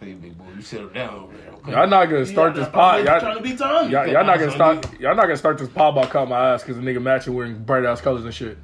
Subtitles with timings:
[0.00, 1.52] Hey, big boy, you settle down there.
[1.52, 1.72] Okay?
[1.72, 3.04] Y'all not gonna start this pod.
[3.04, 3.90] Y'all trying to be Tom.
[3.90, 4.98] y'all, y'all not gonna start.
[4.98, 7.62] Y'all not gonna start this pod by cutting my ass because the nigga matching wearing
[7.62, 8.56] bright ass colors and shit.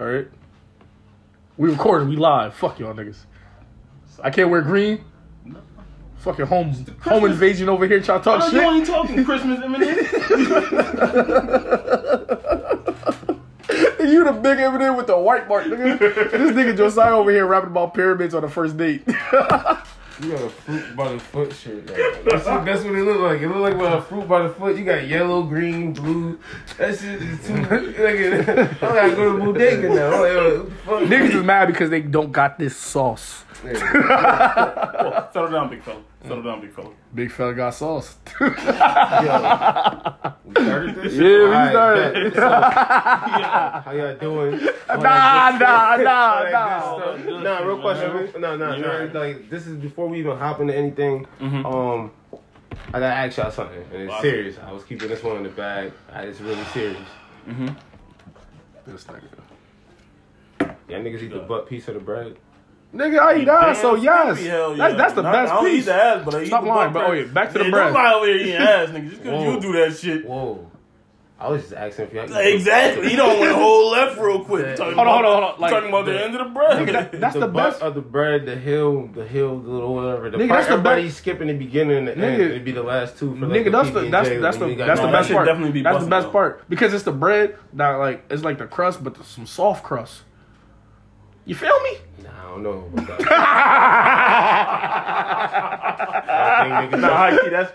[0.00, 0.26] All right.
[1.58, 2.08] We recording.
[2.08, 2.54] We live.
[2.54, 3.18] Fuck y'all niggas.
[4.22, 5.04] I can't wear green.
[6.16, 9.98] Fucking home home invasion over here trying to talk Oh, you ain't talking Christmas imminent.
[13.98, 15.98] You the big Eminem with the white mark, nigga.
[15.98, 19.02] this nigga Josiah over here rapping about pyramids on the first date.
[20.22, 21.86] You got a fruit by the foot shirt.
[21.86, 23.40] That's, that's what it look like.
[23.42, 24.76] It look like a fruit by the foot.
[24.78, 26.38] You got yellow, green, blue.
[26.78, 27.54] That shit is too.
[27.96, 28.20] Like,
[28.82, 30.22] I gotta go to bodega now.
[30.22, 31.08] Like?
[31.08, 33.45] Niggas is mad because they don't got this sauce.
[33.62, 36.00] Whoa, settle down, big fella.
[36.22, 36.90] Settle down, big fella.
[37.14, 38.16] Big fella got sauce.
[38.40, 38.54] Yo, we
[40.54, 41.14] started this?
[41.14, 42.24] Yeah, we Alright, started.
[42.24, 42.34] bet.
[42.34, 44.60] So, How y'all doing?
[44.88, 46.50] nah, nah, nah, nah.
[46.50, 47.40] nah.
[47.40, 48.40] Nah, real question.
[48.40, 49.10] No, no, no.
[49.18, 51.26] Like, this is before we even hop into anything.
[51.40, 52.10] Um,
[52.88, 54.20] I gotta ask y'all something, and it's Wow.
[54.20, 54.58] serious.
[54.64, 55.92] I was keeping this one in the bag.
[56.12, 56.98] I, it's really serious.
[57.48, 57.68] Mm-hmm.
[58.86, 59.22] This nigga.
[60.88, 62.36] Y'all niggas eat the butt piece of the bread.
[62.94, 64.42] Nigga, I eat ass, so Damn, yes.
[64.46, 64.96] hell That's, yeah.
[64.96, 65.84] that's the Not- best I don't eat piece.
[65.86, 67.26] the ass, but I eat Stop the lying, butt but oh crack.
[67.26, 67.86] yeah, back to the Yeah, bread.
[67.92, 69.10] Nobody over here eating ass, nigga.
[69.10, 70.24] Just because you do that shit.
[70.26, 70.70] Whoa.
[71.38, 72.24] I was just asking if y'all.
[72.24, 73.10] eat Like, Exactly.
[73.10, 74.78] You don't want to hold left real quick.
[74.78, 75.60] Hold on, hold on, hold on.
[75.60, 76.78] Like, talking about the, the- end of the bread.
[76.88, 77.82] Nigga, that- that's the, the best.
[77.82, 80.30] of the bread, the hill, the hill, the little whatever.
[80.30, 82.40] The Nigga, part that's the everybody best- skipping the beginning and the end.
[82.40, 83.36] It'd be the last two.
[83.38, 85.12] For like Nigga, that's the PB&J that's that's the we got that's the No, no-
[85.12, 85.46] that best should part.
[85.46, 87.58] definitely be That's the best part because it's the bread.
[87.74, 90.22] Not like it's like the crust, but some soft crust.
[91.44, 91.98] You feel me?
[92.46, 92.88] Nah, I don't know.
[93.02, 93.20] about that.
[96.28, 97.72] I think niggas- Nah, high that's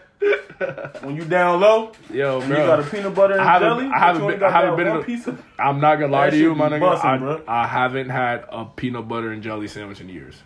[1.04, 1.92] when you down low.
[2.12, 3.88] Yo, You got a peanut butter and I haven't- jelly.
[3.94, 4.88] I haven't been- I haven't been.
[4.88, 6.80] A, piece of, I'm not gonna lie to you, my nigga.
[6.82, 7.10] busting,
[7.48, 7.64] I.
[7.64, 10.42] I haven't had a peanut butter and jelly sandwich in years,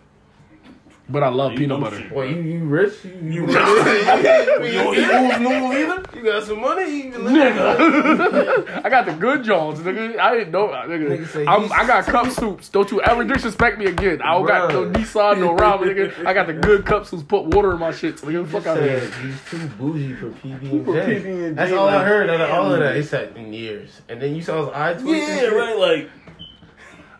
[1.07, 1.97] but I love You peanut butter.
[1.99, 2.11] shit.
[2.11, 2.93] What you you rich?
[3.05, 3.55] You, you, You rich?
[3.55, 6.03] You don't eat moves noodle either.
[6.15, 7.03] You got some money?
[7.05, 10.17] You Nigga, I got the good Jones, nigga.
[10.19, 11.09] I didn't know, nigga.
[11.09, 12.69] Nigga say I'm, I got cup soups.
[12.69, 14.21] Don't you ever disrespect me again.
[14.21, 16.25] I don't got no Nissan, no ramen, nigga.
[16.25, 17.23] I got the good cup soups.
[17.23, 18.19] Put water in my shit.
[18.19, 18.99] So nigga, fuck out of here.
[19.21, 21.51] he's too bougie for PB&J.
[21.51, 22.85] That's all I heard out of all of that.
[22.93, 22.95] damn.
[22.95, 25.17] He said in years, and then you saw his eye twitch.
[25.27, 25.77] Yeah, right.
[25.77, 26.09] Like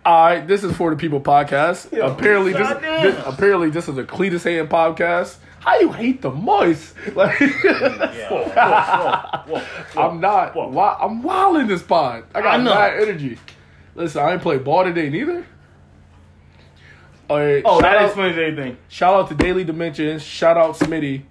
[0.06, 1.92] All right, this is for the people podcast.
[1.92, 5.38] Yo, apparently, this, this apparently this is a Cletus Hand podcast.
[5.60, 6.94] How you hate the moist?
[7.16, 8.46] Like, whoa, whoa,
[9.48, 9.62] whoa,
[9.96, 10.02] whoa.
[10.10, 10.56] I'm not.
[10.56, 10.66] Whoa.
[10.66, 12.26] Wi- I'm wild in this pod.
[12.36, 13.40] I got I mad energy.
[13.96, 15.46] Listen, I ain't play ball today neither.
[17.28, 18.78] All right, Oh, shout that out, explains everything.
[18.88, 20.22] shout out to Daily Dimensions.
[20.22, 21.24] Shout out Smitty.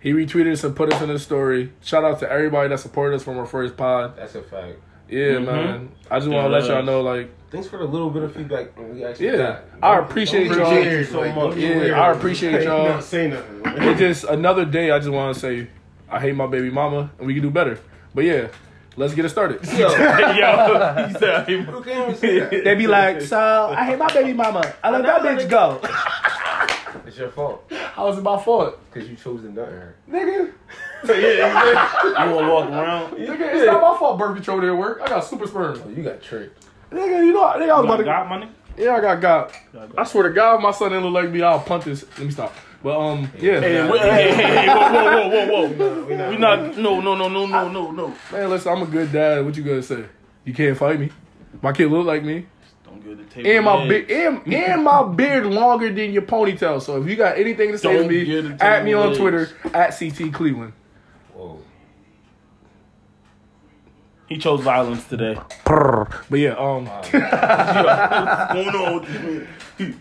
[0.00, 1.72] He retweeted us and put us in his story.
[1.82, 4.16] Shout out to everybody that supported us from our first pod.
[4.16, 4.78] That's a fact.
[5.08, 5.46] Yeah, Mhm.
[5.46, 5.88] man.
[6.10, 8.78] I just want to let y'all know, like, Thanks for the little bit of feedback
[8.78, 9.36] we actually Yeah.
[9.36, 9.64] got.
[9.82, 10.70] I appreciate Don't y'all.
[10.84, 11.50] be so like, much.
[11.52, 11.90] don't Yeah, weird.
[11.92, 12.88] I appreciate y'all.
[12.88, 13.62] Not say nothing.
[13.64, 14.90] it's just another day.
[14.90, 15.68] I just want to say,
[16.10, 17.78] I hate my baby mama, and we can do better.
[18.14, 18.48] But yeah,
[18.96, 19.64] let's get it started.
[19.64, 22.50] Yo, Yo, he said, hey, who can't even say that?
[22.64, 24.74] They be like, so I hate my baby mama.
[24.84, 25.80] I let that bitch go.
[27.06, 29.94] It's your fault How is it my fault, because you chose to nut her.
[30.10, 30.52] nigga?
[31.04, 33.12] So yeah, you wanna walk around?
[33.12, 34.18] Nigga, it's not my fault.
[34.18, 35.00] Birth control didn't work.
[35.02, 35.80] I got super sperm.
[35.82, 36.64] Oh, you got tricked.
[36.90, 38.04] Nigga, you know, nigga, I was about to.
[38.04, 38.48] got money?
[38.76, 39.52] Yeah, I got got.
[39.96, 41.42] I swear to God, if my son didn't look like me.
[41.42, 42.04] I'll punt this.
[42.16, 42.54] Let me stop.
[42.82, 46.04] But um, yeah, Hey, wait, hey, hey, hey, whoa, whoa, whoa, whoa, whoa.
[46.06, 48.14] we not- We not, no, no, no, no, no, no, no.
[48.30, 49.44] man, listen, I'm a good dad.
[49.44, 50.04] What you gonna say?
[50.44, 51.10] You can't fight me.
[51.60, 52.46] My kid look like me.
[52.84, 53.50] Don't give the table.
[53.50, 53.88] And my head.
[53.88, 56.80] beard, and, and my beard longer than your ponytail.
[56.80, 59.18] So if you got anything to say Don't to me, at me on legs.
[59.18, 60.72] Twitter at CT Cleveland.
[61.34, 61.58] Whoa.
[64.28, 65.38] He chose violence today.
[65.64, 69.22] But yeah, um, What's going on with this
[69.78, 70.00] man?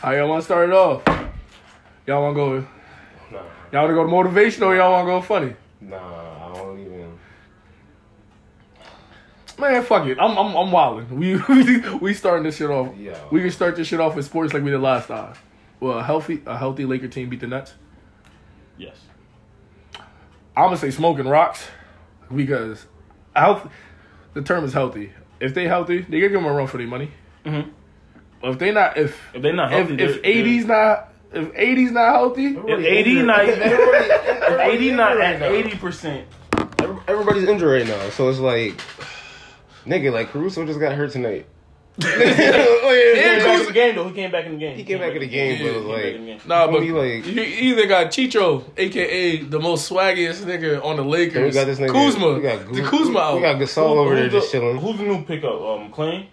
[0.00, 1.02] how y'all want to start it off?
[2.06, 2.66] Y'all want to go?
[3.32, 3.42] Nah,
[3.72, 4.66] Y'all want to go motivational?
[4.66, 5.56] or Y'all want to go funny?
[5.80, 7.18] nah, I don't even.
[9.58, 10.18] Man, fuck it.
[10.20, 11.18] I'm I'm I'm wilding.
[11.18, 12.96] We we we starting this shit off.
[12.96, 13.18] Yeah.
[13.30, 15.34] We can start this shit off with sports like we did last time.
[15.80, 17.74] Well, a healthy a healthy Laker team beat the Nets.
[18.76, 18.96] Yes.
[20.56, 21.66] I'm gonna say smoking rocks
[22.34, 22.86] because
[23.34, 23.68] health.
[24.34, 25.12] The term is healthy.
[25.40, 27.10] If they healthy, they gonna give them a run for their money.
[27.44, 27.70] Mhm.
[28.40, 31.50] But if they not, if If they're not if healthy, if they're- AD's not if
[31.56, 36.26] AD's not healthy, If AD not, if AD not at eighty percent,
[37.08, 38.74] Everybody's injured right now, so it's like,
[39.86, 41.46] nigga, like Caruso just got hurt tonight.
[42.02, 44.08] Oh, yeah, he came back in the game though.
[44.08, 44.76] He came back in the game.
[44.76, 46.32] He came back in the game, Yeah, but it He was came back in the
[46.32, 46.48] like, game.
[46.48, 46.66] nah.
[46.66, 51.34] But He like- you either got Chicho, aka the most swaggiest nigga on the Lakers.
[51.34, 52.34] Then we got this nigga Kuzma.
[52.34, 53.18] We got, the Kuzma.
[53.20, 53.34] out.
[53.36, 54.78] We got Gasol over there Who's just the- chilling.
[54.78, 55.60] Who's the new pickup?
[55.60, 56.26] Um, Klein.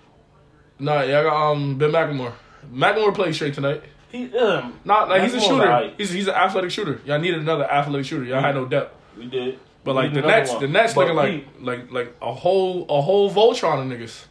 [0.79, 2.33] Nah, yeah, I got um Ben McLemore.
[2.73, 3.83] McLemore played straight tonight.
[4.11, 4.79] He um.
[4.83, 5.65] Not like he's a shooter.
[5.67, 7.01] like- He's he's an athletic shooter.
[7.05, 8.25] Y'all needed another athletic shooter.
[8.25, 8.95] Y'all had no depth.
[9.17, 9.59] We did.
[9.83, 10.61] But like the another Nets, one.
[10.61, 11.15] the Nets But looking
[11.61, 14.25] like like like a whole a whole Voltron of niggas.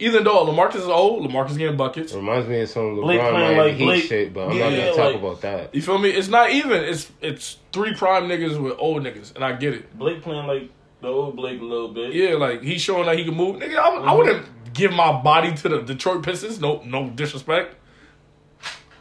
[0.00, 2.12] Even though LaMarcus is old, LaMarcus getting buckets.
[2.12, 4.04] Reminds me of some Blake LeBron playing Miami like Heat Blake.
[4.04, 5.74] shit, but I'm Yeah, not gonna talk like- about that.
[5.74, 6.10] You feel me?
[6.10, 6.84] It's not even.
[6.84, 9.98] It's it's three prime niggas with old niggas, and I get it.
[9.98, 12.12] Blake playing like the old Blake a little bit.
[12.12, 13.56] Yeah, like he's showing that he can move.
[13.56, 14.16] Nigga, I, I mm-hmm.
[14.16, 16.60] wouldn't give my body to the Detroit Pistons.
[16.60, 17.74] No, no disrespect.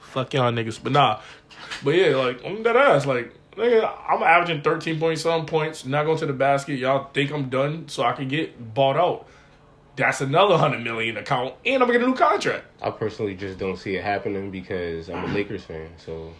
[0.01, 1.19] Fuck y'all niggas, but nah.
[1.83, 3.05] But yeah, like I'm that ass.
[3.05, 5.85] Like nigga, I'm averaging 13 point some points.
[5.85, 6.79] Not going to the basket.
[6.79, 9.27] Y'all think I'm done, so I can get bought out.
[9.97, 12.65] That's another hundred million account, and I'm gonna get a new contract.
[12.81, 15.89] I personally just don't see it happening because I'm a Lakers fan.
[15.97, 16.33] So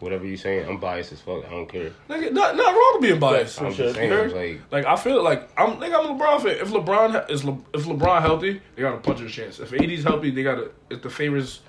[0.00, 1.44] whatever you're saying, I'm biased as fuck.
[1.46, 1.92] I don't care.
[2.08, 3.60] Nigga, not not wrong to being biased.
[3.60, 3.92] I'm sure.
[3.92, 6.56] just saying, like Like I feel like I'm nigga, I'm a LeBron fan.
[6.56, 9.60] If LeBron is Le, if LeBron healthy, they got a punch of a chance.
[9.60, 11.60] If AD's healthy, they got a if the favors.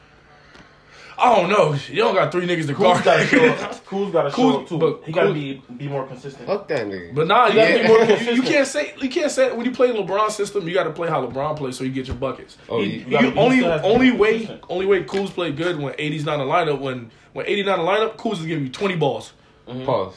[1.17, 1.73] I don't know.
[1.89, 3.03] You don't got three niggas to Kuz guard.
[3.03, 3.85] gotta show up.
[3.85, 4.77] Kuz gotta show Kuz- up too.
[4.77, 6.45] but he gotta Kuz- be be more consistent.
[6.45, 7.15] fuck that nigga.
[7.15, 9.31] But nah, you, gotta gotta be be more more, you, you can't say you can't
[9.31, 11.91] say when you play LeBron system, you got to play how LeBron plays so you
[11.91, 12.57] get your buckets.
[12.67, 14.63] Oh, You- you- you, you gotta- you only still have to be only way consistent.
[14.69, 16.79] only way Kuz play good when AD's not in the lineup.
[16.81, 19.33] When when AD not in the lineup, Kuz is giving you 20 balls.
[19.67, 19.85] Mm-hmm.
[19.85, 20.13] Pause.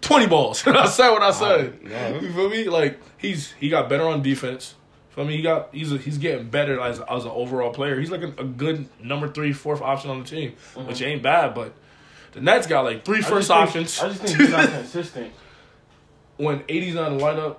[0.00, 0.62] 20 balls.
[0.66, 1.78] I said what I said.
[1.88, 2.08] yeah.
[2.20, 2.64] You feel me?
[2.68, 4.74] Like he's he got better on defense.
[5.14, 5.36] Feel me?
[5.36, 8.00] He got he's a, he's getting better as as an overall player.
[8.00, 11.54] He's like a, a good number three, fourth option on the team, which ain't bad.
[11.54, 11.74] But
[12.32, 14.00] the Nets got like three I first think- options.
[14.00, 15.32] I just think he's not consistent.
[16.38, 17.56] when AD's not in the lineup,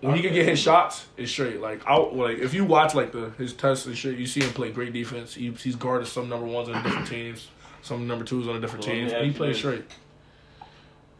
[0.00, 1.60] when he can get his shots, it's straight.
[1.60, 4.50] Like out, like if you watch like the his tests and shit, you see him
[4.54, 5.34] play great defense.
[5.34, 7.48] He, he's guarded some number ones on different teams,
[7.82, 9.12] some number twos on a different Well, teams.
[9.12, 9.84] And he plays straight.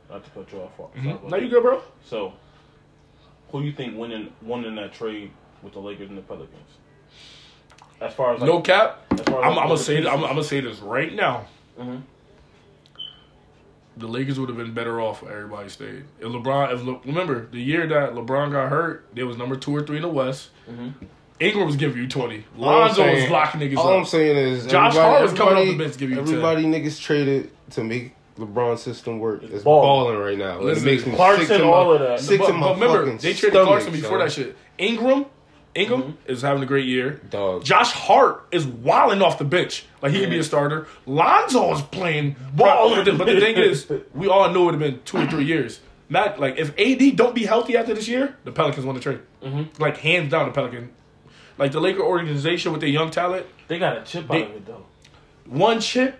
[0.08, 0.94] Not to cut you off.
[0.94, 1.34] Mm-hmm.
[1.34, 1.82] you good, bro?
[2.04, 2.32] So,
[3.50, 6.70] who you think winning winning that trade with the Lakers and the Pelicans?
[8.00, 9.04] As far as like, No cap.
[9.12, 10.06] as far as, I'm, like, I'm gonna the say I'm.
[10.06, 11.46] I'm gonna say this right now.
[11.80, 12.02] Mhm.
[13.98, 16.04] The Lakers would have been better off if everybody stayed.
[16.20, 19.74] If LeBron, if Le, remember the year that LeBron got hurt, they was number two
[19.74, 20.50] or three in the West.
[20.70, 20.92] Mhm.
[21.40, 22.44] Ingram was giving you twenty.
[22.58, 25.54] All I'm Lonzo was saying- locking niggas All I'm saying is Josh Hart was coming
[25.54, 26.24] off the everybody- bench to give you 10.
[26.24, 29.42] Everybody niggas traded to make LeBron's system work.
[29.44, 29.80] It's Ball.
[29.82, 30.60] balling right now.
[30.60, 32.20] Listen, it makes me Clarkson, sick to all my, of that.
[32.20, 34.18] Sick but, to my but remember, they traded stomach, Clarkson before son.
[34.20, 34.56] that shit.
[34.78, 35.26] Ingram,
[35.76, 36.30] Ingram Mm-hmm.
[36.32, 37.20] is having a great year.
[37.30, 37.64] Dog.
[37.64, 39.84] Josh Hart is wilding off the bench.
[40.02, 40.86] Like he could be a starter.
[41.06, 42.94] Lonzo is playing ball.
[42.96, 45.26] But the, but the thing is, we all knew it would have been two or
[45.26, 45.80] three years.
[46.08, 49.20] Matt, like if AD don't be healthy after this year, the Pelicans won the trade.
[49.42, 49.82] Mm-hmm.
[49.82, 50.90] Like hands down, the Pelican.
[51.58, 54.56] Like the Laker organization with their young talent, They got a chip They- out of
[54.56, 54.84] it though.
[55.46, 56.18] one chip,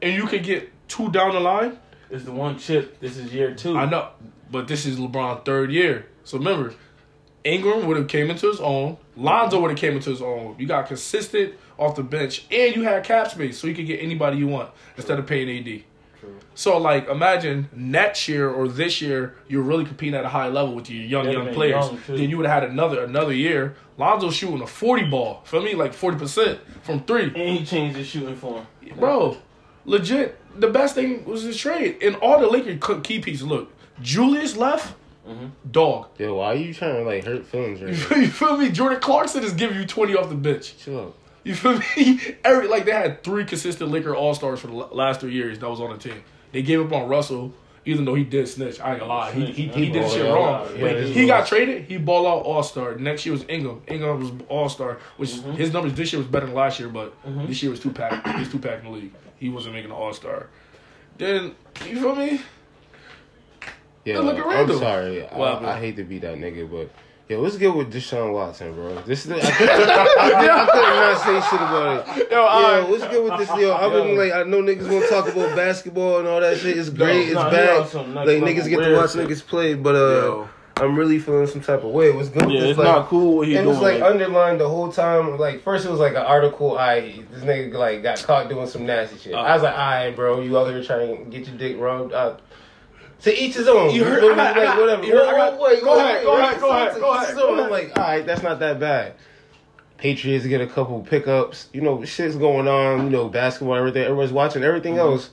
[0.00, 1.78] and you could get two down the line.
[2.10, 3.00] It's the one chip.
[3.00, 3.76] This is year two.
[3.76, 4.08] I know,
[4.50, 6.06] but this is LeBron's third year.
[6.24, 6.74] So remember,
[7.44, 8.96] Ingram would have came into his own.
[9.16, 10.56] Lonzo would have came into his own.
[10.58, 14.00] You got consistent off the bench, and you had cap space, so you could get
[14.00, 15.82] anybody you want instead of paying AD.
[16.20, 16.38] True.
[16.54, 20.74] So like, imagine next year or this year, you're really competing at a high level
[20.74, 21.86] with your young young players.
[21.86, 23.74] young, then you would have had another another year.
[23.98, 25.42] Lonzo shooting a forty ball.
[25.44, 25.74] Feel me?
[25.74, 27.24] Like forty percent from three.
[27.24, 28.66] And he changed his shooting form.
[28.96, 29.38] Bro,
[29.84, 31.98] legit, the best thing was his trade.
[32.00, 33.44] And all the Lakers key pieces.
[33.44, 34.94] Look, Julius left,
[35.26, 35.46] Mm-hmm.
[35.70, 36.08] dog.
[36.18, 38.16] Yo, why are you trying to like hurt feelings right now?
[38.16, 38.70] you feel me?
[38.70, 40.76] Jordan Clarkson is giving you 20 off the bench.
[40.78, 41.16] Chill out.
[41.44, 42.36] You feel me?
[42.44, 45.68] Every Like, they had three consistent Laker All Stars for the last three years that
[45.68, 46.22] was on the team.
[46.52, 47.52] They gave up on Russell,
[47.84, 48.80] even though he did snitch.
[48.80, 49.32] I ain't gonna lie.
[49.32, 50.68] He, he, he, He did shit wrong.
[50.76, 51.84] Yeah, But he got traded.
[51.84, 52.96] He ball out All Star.
[52.96, 53.82] Next year was Ingram.
[53.88, 55.52] Ingram was All Star, which mm-hmm.
[55.52, 57.46] his numbers this year was better than last year, but mm-hmm.
[57.46, 58.26] this year was two pack.
[58.38, 59.12] He's two pack in the league.
[59.36, 60.48] He wasn't making an All Star.
[61.18, 61.54] Then
[61.86, 62.40] you feel me?
[64.04, 65.20] Yeah, look at I'm sorry.
[65.32, 65.76] What I.
[65.76, 66.90] I hate to be that nigga, but
[67.28, 69.00] yeah, let's get with Deshaun Watson, bro.
[69.02, 72.30] This is I could, I could not say shit about it.
[72.30, 72.36] Yo,
[72.80, 73.48] Yo, what's good with this?
[73.60, 76.58] Yo, I've been like, I know niggas want to talk about basketball and all that
[76.58, 76.76] shit.
[76.76, 77.80] It's great, it's no, bad.
[77.82, 79.28] on some Like niggas get to watch shit.
[79.28, 80.48] niggas play, but uh, Yo.
[80.78, 82.10] I'm really feeling some type of way.
[82.10, 82.46] What's good?
[82.46, 83.76] with Yeah, it's like, not cool what he and doing.
[83.76, 85.38] it's like like- underlined the whole time.
[85.38, 86.76] Like first it was like an article.
[86.76, 89.34] I this nigga like got caught doing some nasty shit.
[89.34, 92.12] I was like, alright, bro, you out here trying to get your dick rubbed.
[92.12, 92.36] Uh,
[93.22, 93.90] to each his own.
[93.94, 94.40] You heard- feel me?
[94.40, 95.04] I got- I got- whatever.
[95.04, 97.54] you heard- I got- Wait, go ahead, go ahead, go ahead, go ahead, his go
[97.54, 97.64] ahead.
[97.64, 99.12] I'm like, alright, that's not that bad.
[99.98, 101.68] Patriots get a couple pickups.
[101.72, 103.04] You know, shit's going on.
[103.04, 104.02] You know, basketball, everything.
[104.02, 105.00] Everyone's watching everything Mm-hmm.
[105.12, 105.30] else.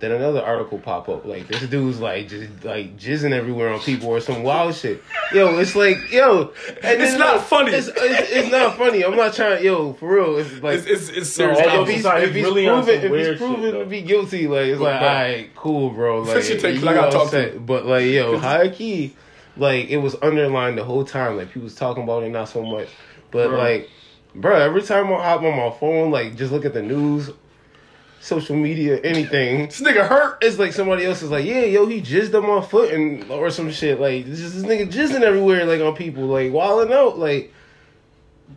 [0.00, 1.26] Then another article pop up.
[1.26, 5.02] Like this dude's like just like jizzing everywhere on people or some wild shit.
[5.34, 6.52] Yo, it's like yo,
[6.82, 7.72] and It's then, not like, funny.
[7.72, 9.04] It's, it's, it's not funny.
[9.04, 9.62] I'm not trying.
[9.62, 10.38] Yo, for real.
[10.38, 11.58] It's like It's, it's, it's serious.
[11.60, 14.48] all if he's, aside, if he's really proven, if he's proven shit, to be guilty,
[14.48, 16.22] like it's like, But- alright, cool, bro.
[16.22, 17.52] Like, Fix your take, 'cause I you gotta talk to set.
[17.54, 17.66] him.
[17.66, 19.14] But like, yo, high key,
[19.58, 21.36] like it was underlined the whole time.
[21.36, 22.88] Like people was talking about it, not so much,
[23.30, 23.58] but Bro.
[23.58, 23.90] like,
[24.34, 27.28] bro, every time I hop on my phone, like just look at the news.
[28.20, 29.66] Social media, anything.
[29.66, 30.38] This nigga hurt.
[30.42, 33.50] It's like somebody else is like, yeah, yo, he jizzed on my foot and or
[33.50, 33.98] some shit.
[34.00, 37.18] Like this, is- this nigga jizzing everywhere, like on people, like wilding out.
[37.18, 37.52] Like,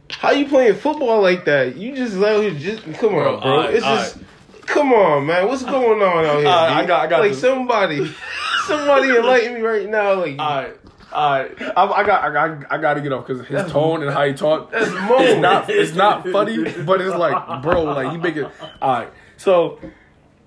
[0.09, 1.75] how you playing football like that?
[1.77, 3.51] You just out here just come on, Bro, bro.
[3.51, 4.17] alright, it's just
[4.65, 5.47] come on, man.
[5.47, 6.47] What's going on out here?
[6.47, 7.41] Alright, I got- I got like this.
[7.41, 8.13] somebody,
[8.67, 10.13] somebody enlighten me right now.
[10.15, 10.75] Like, All right,
[11.13, 11.61] all right.
[11.77, 14.25] I, I got, I got, I got to get off because his tone and how
[14.25, 14.71] he talk.
[14.71, 18.47] that's It's not, it's not funny, but it's like, bro, like you make it.
[18.81, 19.09] All right,
[19.43, 19.77] so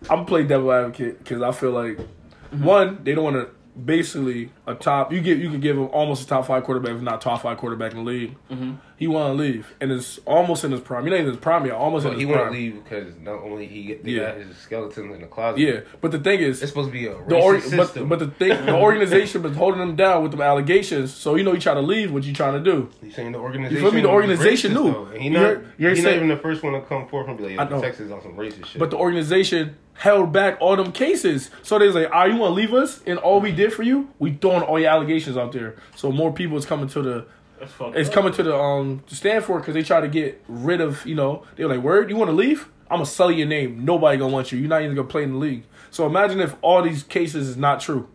[0.08, 2.64] I'm playing devil advocate because I feel like mm-hmm.
[2.64, 3.50] one, they don't want to
[3.84, 5.12] basically a top.
[5.12, 7.58] You get, you can give him almost a top five quarterback, if not top five
[7.58, 8.34] quarterback in the league.
[8.50, 8.74] Mm-hmm.
[8.98, 11.04] He want to leave, and it's almost in his prime.
[11.04, 13.14] You know, in his prime, yeah, almost So in he his want to leave because
[13.20, 14.28] not only he they Yeah.
[14.30, 15.60] got his skeleton in the closet.
[15.60, 18.08] Yeah, but the thing is, it's supposed to be a the or, racist but, system.
[18.08, 21.12] but the thing, the organization was holding him down with them allegations.
[21.12, 22.10] So you know, you try to leave.
[22.10, 22.88] What you trying to do?
[23.02, 23.76] You saying the organization.
[23.84, 24.00] You feel me?
[24.00, 24.92] The organization racist, knew.
[24.92, 25.04] though.
[25.06, 27.06] And he You not, heard- you heard he not even the first one to come
[27.06, 27.82] forth and be like, I "Yo, know.
[27.82, 31.50] Texas on some racist shit." But the organization held back all them cases.
[31.62, 33.82] So they was like, "Ah, you want to leave us?" And all we did for
[33.82, 35.76] you, we throwing all your allegations out there.
[35.96, 37.26] So more people is coming to the.
[37.60, 38.14] It's up.
[38.14, 41.14] coming to the um to stand for because they try to get rid of you
[41.14, 44.18] know they were like word you want to leave I'm gonna sell your name nobody
[44.18, 46.82] gonna want you you're not even gonna play in the league so imagine if all
[46.82, 48.10] these cases is not true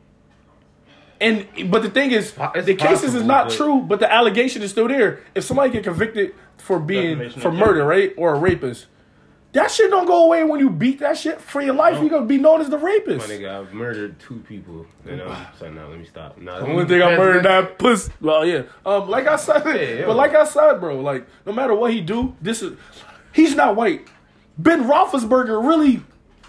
[1.19, 4.61] and but the thing is It's the cases is not but- true but the allegation
[4.61, 8.85] is still there if somebody get convicted for being for murder right or a rapist
[9.53, 12.25] that shit don't go away when you beat that shit for your life you're gonna
[12.25, 14.85] be known as the rapist My nigga, I've murdered two people.
[15.07, 16.37] And um, so now let me stop.
[16.37, 18.09] Nah, The only thing I murdered that puss.
[18.21, 18.63] Well, yeah.
[18.85, 22.01] Um, like I said, Yeah, but like I said, bro, like no matter what he
[22.01, 22.77] do, this is
[23.33, 24.07] he's not white.
[24.57, 26.01] Ben Roethlisberger really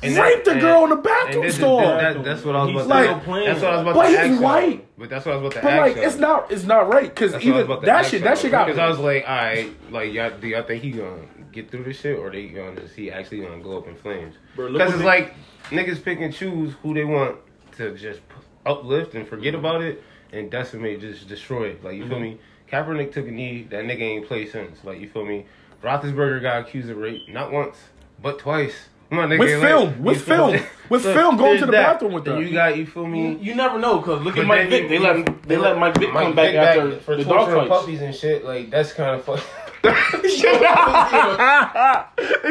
[0.02, 1.80] And that- raped a girl in the bathroom stall.
[1.80, 3.46] that- that's what I was He's about to still say.
[3.46, 4.30] That's what I was about But to he's ask.
[4.30, 4.42] y'all.
[4.42, 4.86] white.
[4.98, 5.80] But that's what I was about to but ask.
[5.80, 6.04] like, y'all.
[6.04, 8.66] it's not, it's not right because even that shit, that shit got.
[8.66, 11.84] Because I was like, all right, like, y'all, do y'all think he gonna get through
[11.84, 14.34] this shit, or they gonna is he actually gonna go up in flames?
[14.56, 15.34] Because it's they- like
[15.70, 17.36] niggas pick and choose who they want
[17.76, 18.20] to just
[18.66, 21.68] uplift and forget about it and decimate, just destroy.
[21.70, 21.84] it.
[21.84, 22.22] Like you feel Mm-hmm.
[22.22, 22.40] me?
[22.70, 23.66] Kaepernick took a knee.
[23.70, 24.82] That nigga ain't played since.
[24.84, 25.46] Like you feel me?
[25.82, 27.76] Roethlisberger got accused of rape not once
[28.22, 28.74] but twice.
[29.10, 30.58] My nigga, With like, film, with you feel me?
[30.58, 31.92] film, with film going to the that.
[31.94, 32.48] bathroom with And that.
[32.48, 33.36] You got you feel me?
[33.42, 34.88] You never know, cause look But at Mike then Vick.
[34.88, 37.68] They let they let Mike Vick come back Vick after for the dog fights.
[37.68, 38.42] puppies and shit.
[38.44, 39.24] Like that's kind of
[39.82, 40.22] fuck.
[40.22, 40.28] They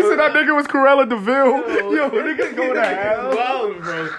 [0.01, 1.93] said that nigga was Cruella de Vil.
[1.93, 3.33] Yo, niggas going to hell.
[3.33, 4.09] Wildin', bro.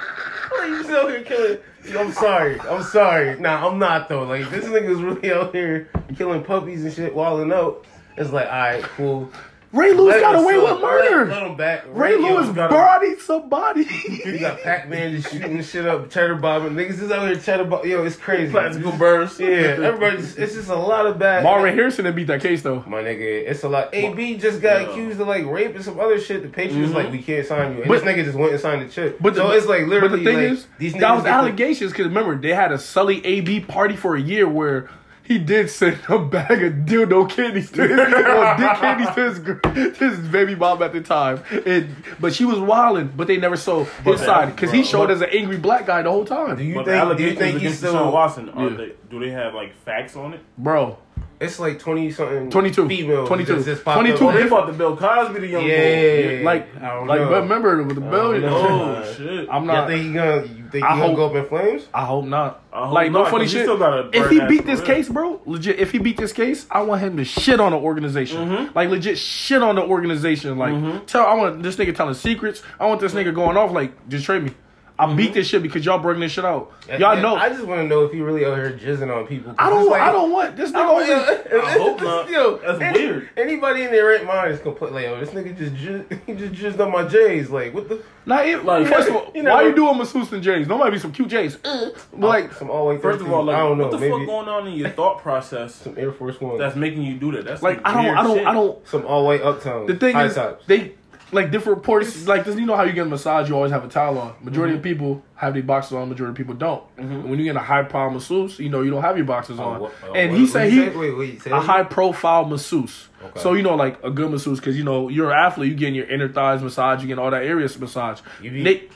[0.59, 1.59] Like, you still here killing.
[1.99, 2.61] I'm sorry.
[2.61, 3.39] I'm sorry.
[3.41, 4.25] Nah, I'm not though.
[4.25, 7.85] Like this nigga's really out here killing puppies and shit, wilding out.
[8.17, 9.31] It's like, all right, cool.
[9.73, 10.73] Ray Lewis got away slip.
[10.73, 11.27] with murder.
[11.27, 11.85] Let, let back.
[11.89, 13.87] Ray Yo, Lewis got bodied somebody.
[14.23, 16.75] You got Pac-Man just shooting shit up, cheddar bobbing.
[16.75, 17.91] Niggas is out here cheddar bobbing.
[17.91, 18.53] Yo, it's crazy.
[18.53, 19.39] Plaxico Burress.
[19.41, 20.37] Yeah, everybody's.
[20.37, 21.43] It's just a lot of bad.
[21.43, 22.85] Marvin Harrison did beat that case though.
[22.87, 23.91] My nigga, it's a lot.
[23.93, 24.91] AB just got Yeah.
[24.91, 26.43] accused of like rape and some other shit.
[26.43, 26.95] The Patriots mm-hmm.
[26.95, 29.19] like we can't sign you, and But- this nigga just went and signed the chip.
[29.21, 30.09] But so the, it's like literally.
[30.09, 33.25] But the thing like, is, these that was allegations because remember they had a Sully
[33.25, 34.89] AB party for a year where
[35.33, 39.99] he did send a bag of dildo candies to his, or dick candies to his,
[39.99, 41.43] to his baby mom at the time.
[41.67, 45.13] And but she was wilding, but they never saw his side because he showed but-
[45.15, 46.57] as an angry black guy the whole time.
[46.57, 47.17] Do time, you But think?
[47.19, 48.13] Do you think he's against Deshaun still?
[48.13, 48.77] Watson, are Yeah.
[48.77, 50.41] they, do they have like facts on it?
[50.59, 50.99] bro.
[51.43, 52.51] It's like twenty something.
[52.51, 52.89] 22.
[52.89, 53.27] females.
[53.29, 53.55] 22.
[53.57, 54.29] that just popped 22.
[54.29, 55.69] Oh, they fought the Bill Cosby, the young boy.
[55.69, 57.29] Yeah, Like, I don't like, know.
[57.31, 58.45] but remember with the bill.
[58.45, 59.49] Oh shit.
[59.51, 59.89] I'm Y'all not.
[59.89, 60.37] think he gonna?
[60.43, 61.87] You think he I gonna hope- go up in flames?
[61.93, 62.63] I hope not.
[62.73, 63.67] I hope like no not, funny 'cause he shit.
[63.67, 64.95] still got a If he beat this career.
[64.97, 65.79] case, bro, legit.
[65.79, 68.49] If he beat this case, I want him to shit on the organization.
[68.49, 68.73] Mm-hmm.
[68.77, 70.57] Like legit shit on the organization.
[70.59, 72.63] Like tell I want this nigga telling secrets.
[72.81, 73.73] I want this nigga going off.
[73.73, 74.53] Like just trade me.
[74.99, 75.17] I Mm-hmm.
[75.17, 76.71] beat this shit because y'all bring this shit out.
[76.89, 77.35] Y'all Yeah, know.
[77.35, 79.53] I I, just want to know if he really out here jizzing on people.
[79.55, 79.91] 'cause don't.
[79.91, 80.77] like- I don't want this nigga.
[80.77, 82.31] I over- hope not.
[82.31, 83.29] Yo, That's any- weird.
[83.37, 86.53] Anybody in their right mind is completely like, yo, this nigga just jizz, he just
[86.77, 87.51] jizzed on my J's.
[87.51, 88.03] Like, what the?
[88.27, 90.69] Not even, Like, first of all, you why know- you doing masseuse and J's?
[90.69, 91.57] There might be some cute J's.
[91.57, 93.03] But like, some all white.
[93.03, 93.85] First of all, like, I don't know.
[93.85, 96.59] what the maybe fuck going on in your thought process some Air Force One.
[96.59, 97.45] that's making you do that?
[97.45, 98.05] That's like some I don't.
[98.05, 98.37] weird I don't.
[98.37, 98.47] shit.
[98.47, 98.87] I don't.
[98.89, 99.87] some all white uptown.
[99.87, 100.65] The thing high is, tops.
[100.67, 100.93] they
[101.33, 102.27] like different reports.
[102.27, 104.35] Like this, you know how you get a massage, you always have a towel on.
[104.43, 106.09] Majority of people have their boxes on.
[106.09, 106.83] Majority of people don't.
[106.99, 109.59] And when you get a high profile masseuse, you know you don't have your boxes
[109.59, 109.81] Oh, on.
[109.81, 110.97] what- oh, and what- he said you he say?
[110.97, 113.09] wait, wait, say a high profile masseuse.
[113.25, 113.41] Okay.
[113.41, 115.95] So you know, like a good masseuse, because you know you're an athlete, you getting
[115.95, 118.21] your inner thighs massage, you getting all that areas massage.
[118.43, 118.89] You be- They-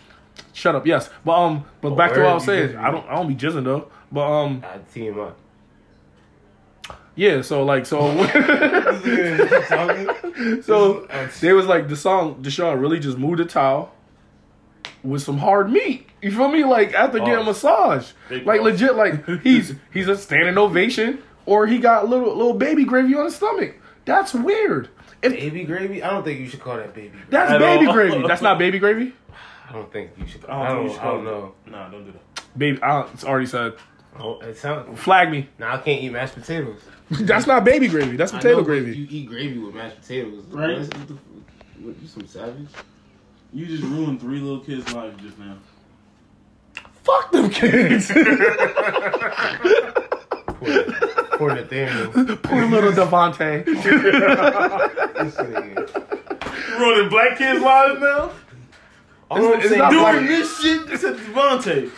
[0.52, 0.86] shut up.
[0.86, 2.72] Yes, but um, but back to what I was saying.
[2.72, 3.06] just- I don't.
[3.08, 3.88] I don't be jizzing though.
[4.12, 5.32] But um, Ah, TMI.
[7.14, 7.40] yeah.
[7.42, 7.98] So like so.
[9.06, 11.08] so So
[11.40, 13.92] they was like the song Deshaun really just moved a towel
[15.02, 16.08] with some hard meat.
[16.22, 16.64] You feel me?
[16.64, 17.40] Like after getting oh.
[17.42, 18.72] a massage, Big like pause.
[18.72, 18.96] legit.
[18.96, 23.36] Like he's he's a standing ovation, or he got little little baby gravy on his
[23.36, 23.76] stomach.
[24.04, 24.88] That's weird.
[25.22, 26.02] If Baby gravy?
[26.02, 27.08] I don't think you should call that baby.
[27.08, 27.24] Gravy.
[27.30, 27.92] that's At baby all.
[27.94, 29.14] gravy, that's not baby gravy.
[29.68, 30.44] I don't think you should.
[30.46, 30.86] I I don't, don't.
[30.86, 31.54] you should I don't know.
[31.66, 31.70] it.
[31.70, 32.58] Nah, don't do that.
[32.58, 33.74] Baby, I it's already said.
[34.18, 34.98] Oh, it sounds.
[35.00, 35.48] Flag me.
[35.58, 36.80] Now I can't eat mashed potatoes.
[37.10, 38.16] That's not baby gravy.
[38.16, 38.96] That's I potato know, gravy.
[38.96, 40.78] You eat gravy with mashed potatoes, Right.
[40.78, 40.88] What
[41.80, 42.68] what, you some savage?
[43.52, 45.56] You just ruined three little kids' lives just now.
[47.04, 48.10] Fuck them kids.
[50.56, 50.82] Poor,
[51.38, 52.36] poor Nathaniel.
[52.38, 53.64] Poor little Devontae.
[53.64, 53.84] This
[55.36, 56.70] nigga.
[56.70, 58.30] You ruining black kids' lives now?
[59.30, 61.90] All I'm it's saying- not Doing black- this shit to Devontae.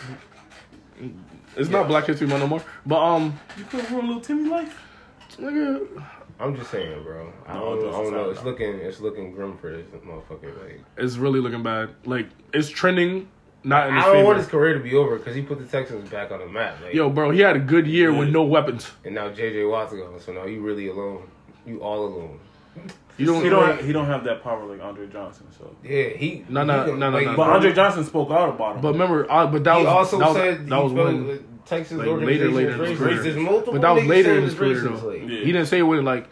[1.55, 2.61] It's not Black History Month no more.
[2.85, 4.85] But um, You could ruin little Timmy life?
[5.39, 6.03] Nigga,
[6.39, 7.31] I'm just saying, bro.
[7.45, 8.29] I don't, I don't doesn't know.
[8.29, 10.57] It's looking, it's looking grim for this motherfucker.
[10.63, 11.89] Like, it's really looking bad.
[12.05, 13.27] Like it's trending,
[13.63, 14.25] not in his I don't favor.
[14.25, 16.81] want his career to be over because he put the Texans back on the map.
[16.81, 18.89] Like, Yo, bro, he had a good year with no weapons.
[19.03, 21.27] and now JJ Watt's gone, so now you really alone.
[21.65, 22.39] You all alone.
[23.17, 23.43] You don't.
[23.43, 23.83] He don't.
[23.83, 25.45] He don't have that power like Andre Johnson.
[25.57, 26.45] So, Yeah, he.
[26.47, 27.35] No, no, no, no, like, no.
[27.35, 28.81] but Andre Johnson spoke out about him.
[28.81, 31.07] But remember, uh, but that he was also that was, said that was he felt
[31.13, 31.45] when.
[31.71, 32.11] Like Texas like, later-
[32.47, 33.21] organization later is in his career.
[33.23, 35.11] There's multiple But that was later in his career, though.
[35.11, 35.21] Yeah.
[35.39, 36.27] He didn't say it when like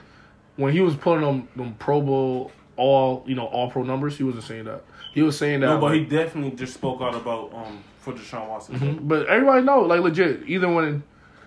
[0.55, 4.17] when he was putting them them Pro Bowl all you know all pro numbers.
[4.17, 4.83] He wasn't saying that.
[5.13, 5.67] He was saying that.
[5.67, 8.75] no, but he definitely just spoke out about um for Deshaun Watson.
[8.79, 9.07] Mhm.
[9.07, 11.03] But everybody know, like legit, either when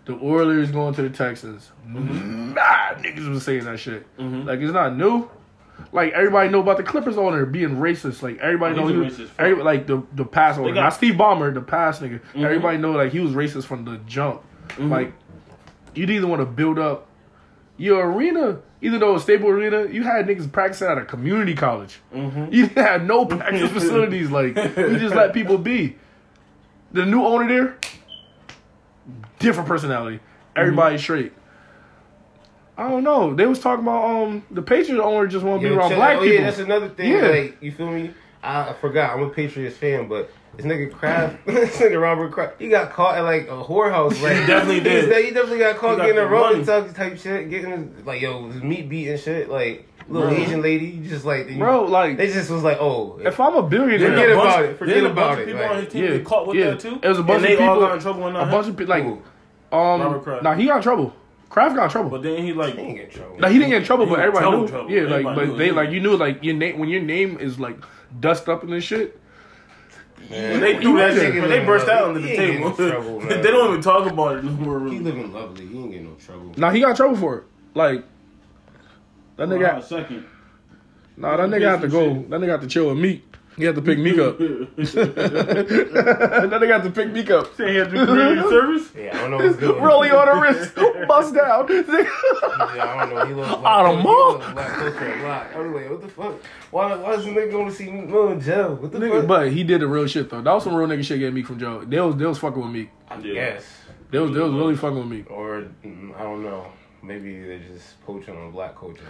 [0.07, 4.05] the Oilers going to the Texans, mad niggas was saying that shit.
[4.19, 4.45] Mhm.
[4.47, 5.29] Like it's not new.
[5.93, 8.23] Like everybody know about the Clippers owner being racist.
[8.23, 10.93] Like everybody He's know he was, racist every, like the the pass owner, got- not
[10.95, 12.21] Steve Ballmer, the past nigga.
[12.35, 12.45] Mhm.
[12.45, 14.43] Everybody know like he was racist from the jump.
[14.77, 14.89] Mhm.
[14.91, 15.13] Like
[15.95, 17.09] you'd either want to build up
[17.77, 21.99] your arena, even though it's stable arena, you had niggas practicing at a community college.
[22.15, 22.53] Mm-hmm.
[22.53, 24.31] You didn't have no practice facilities.
[24.31, 25.97] Like you just let people be.
[26.93, 27.77] The new owner there,
[29.39, 30.21] different personality.
[30.57, 31.33] Everybody straight.
[32.81, 33.35] I don't know.
[33.35, 36.17] They was talking about um the Patriots owner just want to be around check- black
[36.17, 36.37] oh, people.
[36.37, 37.13] Yeah, that's another thing.
[37.13, 37.29] Yeah.
[37.29, 38.11] Like, you feel me?
[38.43, 39.15] I, I forgot.
[39.17, 43.17] I'm a Patriots fan, but this nigga Kraft, this nigga Robert Kraft, he got caught
[43.17, 44.21] at like a whorehouse.
[44.23, 45.13] Like, He definitely did.
[45.15, 46.65] He, he definitely got caught got getting a the rolling money.
[46.65, 49.51] tug type shit, getting his, like yo his meat beat and shit.
[49.51, 50.39] Like little Bro.
[50.39, 53.55] Asian lady, you just like you- Bro, like they just was like, oh, if I'm
[53.57, 54.79] a billionaire, Forget a about it.
[54.79, 56.71] Forget a about bunch it, people like- on his team Yeah, caught with yeah.
[56.71, 56.99] that too.
[57.03, 58.27] It was a bunch and of they all people- got in trouble.
[58.29, 59.23] A bunch of people like Ooh,
[59.77, 60.43] um Robert Kraft.
[60.45, 61.13] nah he got in trouble.
[61.51, 62.11] Kraft got in trouble.
[62.11, 63.37] But then he like he ain't get in trouble.
[63.39, 64.69] Like he didn't get in trouble, He but everybody trouble, knew.
[64.69, 64.91] trouble.
[64.91, 65.73] Yeah, like Everybody but knew, they yeah.
[65.73, 67.77] like you knew like your name when your name is like
[68.21, 69.19] dust up in this shit.
[70.31, 72.39] Man, when they he do that shit, getting when they burst out under the ain't
[72.39, 74.87] table, getting trouble, they don't even talk about it no more.
[74.89, 75.67] He living lovely.
[75.67, 76.53] He ain't getting no trouble.
[76.57, 77.45] Nah, he got trouble for it.
[77.75, 78.05] Like
[79.37, 80.25] that Hold on nigga, a second.
[81.17, 82.15] nah, that nigga had to go.
[82.15, 83.25] That nigga had to chill with Meek.
[83.61, 84.39] He had to pick Meek up.
[84.39, 87.55] that nigga had to pick Meek up.
[87.57, 88.91] Say he had to do community service.
[88.97, 89.83] Yeah, I don't know what's good.
[89.83, 90.75] Rolling on the wrist,
[91.09, 91.67] bust down.
[91.69, 93.25] Yeah, I don't know.
[93.27, 94.11] He looks like I don't he know.
[94.13, 95.47] looks Black culture a lot.
[95.55, 96.35] I was like, what the fuck?
[96.71, 96.97] Why?
[96.97, 98.75] Why is the nigga going to see Mo in jail?
[98.77, 99.29] What the Nigga, fuck?
[99.29, 100.43] but he did the real shit though.
[100.43, 101.81] That was some real nigga shit getting Meek from jail.
[101.87, 102.91] They was they was fucking with Meek.
[103.23, 103.65] Yes.
[104.11, 105.31] They was they was really fucking with Meek.
[105.31, 106.67] Or mm, I don't know.
[107.03, 109.03] Maybe they're just poaching on black culture.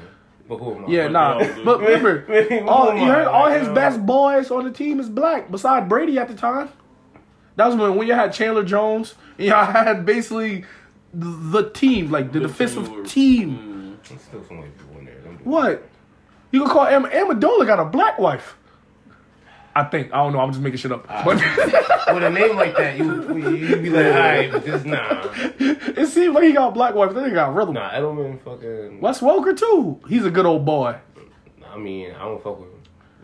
[0.51, 0.89] But who am I?
[0.89, 1.39] Yeah, But nah.
[1.39, 1.65] they.
[1.65, 5.51] But remember, all you heard all his best boys on the team is black.
[5.51, 6.69] Besides Brady at the time,
[7.57, 9.15] that was when when you had Chandler Jones.
[9.39, 10.65] And y'all had basically
[11.15, 13.99] the, the team, like the, The defensive team were- team.
[14.09, 15.15] There's still some white people in there.
[15.45, 15.89] What?
[16.51, 18.57] You can call Am- Amendola got a black wife.
[19.75, 20.41] I think I don't know.
[20.41, 21.07] I'm just making shit up.
[21.25, 21.41] But.
[22.13, 23.05] With a name like that, you
[23.39, 25.29] you you be like, alright, but this nah,
[25.61, 27.15] it seems like he got a black wife.
[27.15, 27.75] Then he got rhythm.
[27.75, 27.91] nah.
[27.91, 29.01] Edelman fucking.
[29.01, 30.01] Wes Welker too.
[30.09, 30.97] He's a good old boy.
[31.73, 32.83] I mean, I don't fuck with him.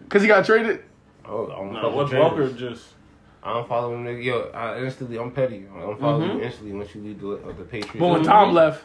[0.09, 0.85] Cause he got traded.
[1.25, 2.85] Oh, I don't Nah, fuck Wes with Walker just
[3.43, 4.05] I don't follow him.
[4.05, 4.23] Nigga.
[4.23, 5.65] Yo, I instantly, I'm petty.
[5.77, 6.35] I don't follow Mhm.
[6.37, 7.99] you instantly once you leave the, uh, the Patriots.
[7.99, 8.23] But when.
[8.23, 8.85] Tom left,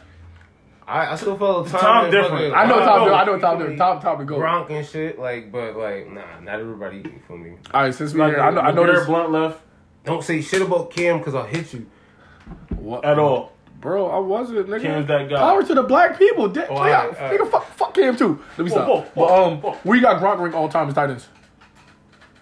[0.86, 1.80] I, I still follow Tom.
[1.80, 2.54] Tom different.
[2.54, 3.06] I know I Tom.
[3.08, 3.14] know.
[3.14, 3.58] I know Tom.
[3.58, 3.76] Tom.
[3.76, 4.00] Tom.
[4.00, 4.38] Tom to go.
[4.38, 7.02] Gronk and shit, like, but like, nah, not everybody.
[7.26, 7.56] for me?
[7.72, 8.60] All right, since we like here, I know.
[8.60, 9.06] I know LeGarrette this.
[9.06, 9.60] Blount left
[10.04, 11.86] Don't say shit about Cam because I'll hit you.
[12.76, 13.04] What?
[13.04, 13.52] at all.
[13.80, 14.82] Bro, I wasn't, nigga.
[14.82, 15.36] Cam's that guy.
[15.38, 16.48] Power to the black people.
[16.48, 17.40] Di- Oh, nigga, alright, alright.
[17.40, 18.40] nigga, fuck, fuck Cam too.
[18.56, 18.88] Let me Whoa, stop.
[18.88, 19.78] whoa, but um, whoa.
[19.84, 21.28] we got Gronk rank all time as Titans.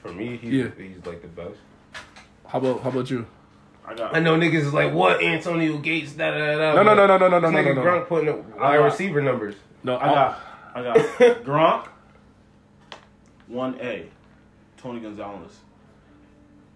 [0.02, 0.70] For me, he's, Yeah.
[0.76, 1.56] he's like the best.
[2.46, 3.26] How about how about you?
[3.90, 4.16] I got.
[4.16, 6.12] I know niggas is like, what Antonio Gates?
[6.12, 6.74] Da da da.
[6.74, 7.82] No, no, no, no, no, no, no, no, no.
[7.82, 9.54] Gronk putting up I wide got- receiver numbers.
[9.82, 10.40] No, I got.
[10.74, 10.96] I got
[11.44, 11.88] Gronk.
[13.48, 14.06] One A.
[14.76, 15.58] Tony Gonzalez.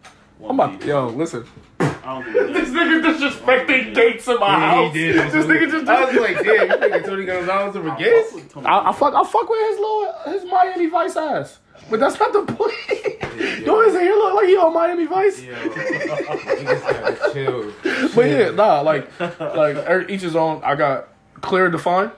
[0.04, 0.80] I'm One about.
[0.80, 0.86] B.
[0.88, 1.46] Yo, listen.
[1.80, 4.92] I don't give a This nigga disrespecting Gates in my house.
[4.92, 5.88] This nigga just.
[5.88, 8.34] I was like, damn, you thinking Tony Gonzalez over Gates?
[8.56, 9.14] I, I fuck.
[9.14, 11.58] I fuck with his little his Miami Vice ass.
[11.90, 12.72] But that's not the point.
[13.64, 15.42] Don't his hair look like he on Miami Vice?
[15.42, 17.72] Yo, niggas gotta chill.
[18.14, 20.62] But yeah, nah, like like er- each his own.
[20.64, 21.08] I got
[21.40, 22.12] clear and defined.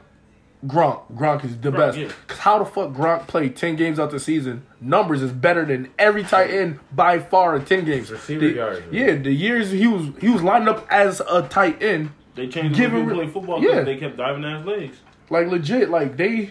[0.67, 1.03] Gronk.
[1.15, 1.99] Gronk is the Gronk, best.
[1.99, 2.09] yeah.
[2.27, 4.67] Cause how the fuck Gronk played ten games out the season?
[4.81, 8.11] Numbers is better than every tight end by far in ten games.
[8.11, 11.83] Receiver The- yards, yeah, the years he was he was lining up as a tight
[11.83, 13.83] end, They changed Give the way him- people play football yeah.
[13.83, 14.97] they kept diving at his legs.
[15.31, 15.89] like legit.
[15.91, 16.51] Like they,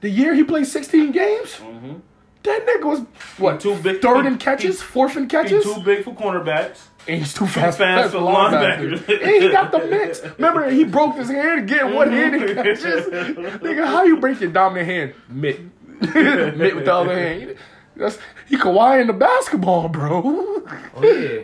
[0.00, 1.94] the year he played sixteen games, Mm-hmm.
[2.42, 3.00] That nigga was
[3.38, 5.64] what too big- third he- in catches, he- fourth in He's catches.
[5.64, 6.78] too big for cornerbacks.
[7.08, 8.98] And he's too fast, fast for for linebackers.
[8.98, 9.22] linebackers.
[9.22, 10.20] and he got the mitts.
[10.38, 13.06] Remember, he broke his hand getting one handed catches.
[13.62, 15.14] Nigga, how you break your dominant hand?
[15.28, 15.60] Mitt.
[16.00, 17.56] Mitt with the other hand.
[17.96, 20.22] That's he Kawhi in the basketball, bro.
[20.24, 21.42] Oh yeah.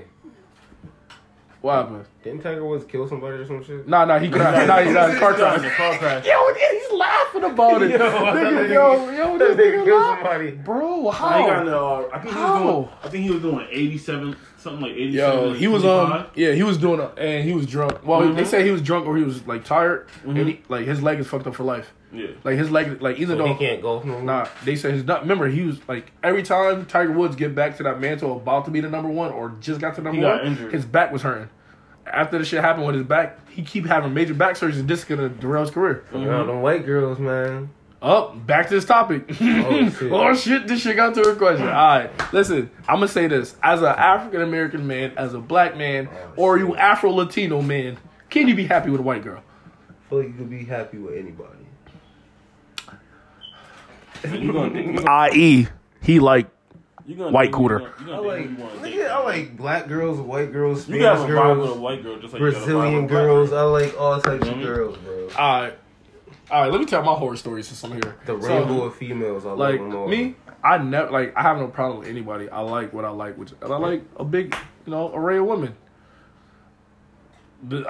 [1.61, 2.05] What happened?
[2.27, 3.87] Didn't Tiger Woods kill somebody or some shit?
[3.87, 4.67] Nah, nah, he could not.
[4.67, 5.11] Nah, he's not.
[5.11, 5.61] His car Car crash.
[5.61, 5.77] crash.
[5.77, 6.27] Car crash.
[6.27, 7.91] Yo, he's laughing about it.
[7.97, 10.51] Yo, nigga, yo, yo, this nigga killed somebody.
[10.51, 11.71] Bro, Nah, he got in how?
[11.71, 12.63] the, uh, I think he was How?
[12.65, 12.89] doing.
[13.05, 15.39] I think he was doing eighty-seven, something like eighty-seven.
[15.51, 18.05] Yo, he was um, yeah, he was doing, a, and he was drunk.
[18.05, 18.47] Well, they Mhm.
[18.47, 21.29] say he was drunk or he was like tired, and he, like his leg is
[21.29, 21.93] fucked up for life.
[22.13, 22.29] Yeah.
[22.43, 24.23] Like his leg, like even So though he can't golf no more.
[24.23, 25.21] Nah, they said his not.
[25.23, 28.73] Remember, he was like every time Tiger Woods get back to that mantle about to
[28.73, 30.73] be the number one or just got to number He got one, injured.
[30.73, 31.51] his back was hurting.
[32.13, 35.01] After the shit happened with his back, he keep having major back surgeries and this
[35.01, 36.05] is gonna derail his career.
[36.13, 37.71] Nah, them white girls, man.
[38.03, 39.25] Up, back to this topic.
[39.41, 40.13] Oh, shit.
[40.13, 41.67] oh shit, this shit got to a question.
[41.67, 45.77] All right, listen, I'm gonna say this: as an African American man, as a black
[45.77, 46.69] man, Oh, or shit.
[46.69, 47.97] you Afro Latino man,
[48.31, 49.43] can you be happy with a white girl?
[49.89, 51.53] I feel like you could be happy with anybody.
[54.25, 55.69] You gonna, you gonna, I.e.,
[56.03, 56.49] he like
[57.07, 57.81] you gonna White date cooter.
[58.09, 58.97] I like, who you wanna date.
[58.99, 62.03] nigga, I like black girls, white girls, You got Spanish a with a girls, white
[62.03, 63.53] girl, just like you got a vibe Brazilian girls.
[63.53, 65.29] I like all types of girls, bro.
[65.39, 65.79] all right,
[66.51, 66.73] all right.
[66.73, 68.17] Let me tell my horror stories since I'm here.
[68.27, 69.47] The So- rainbow of females.
[69.47, 72.49] I like love me, I never like I have no problem with anybody.
[72.49, 74.55] I like what I like, which and I like a big,
[74.87, 75.77] you know, array of women.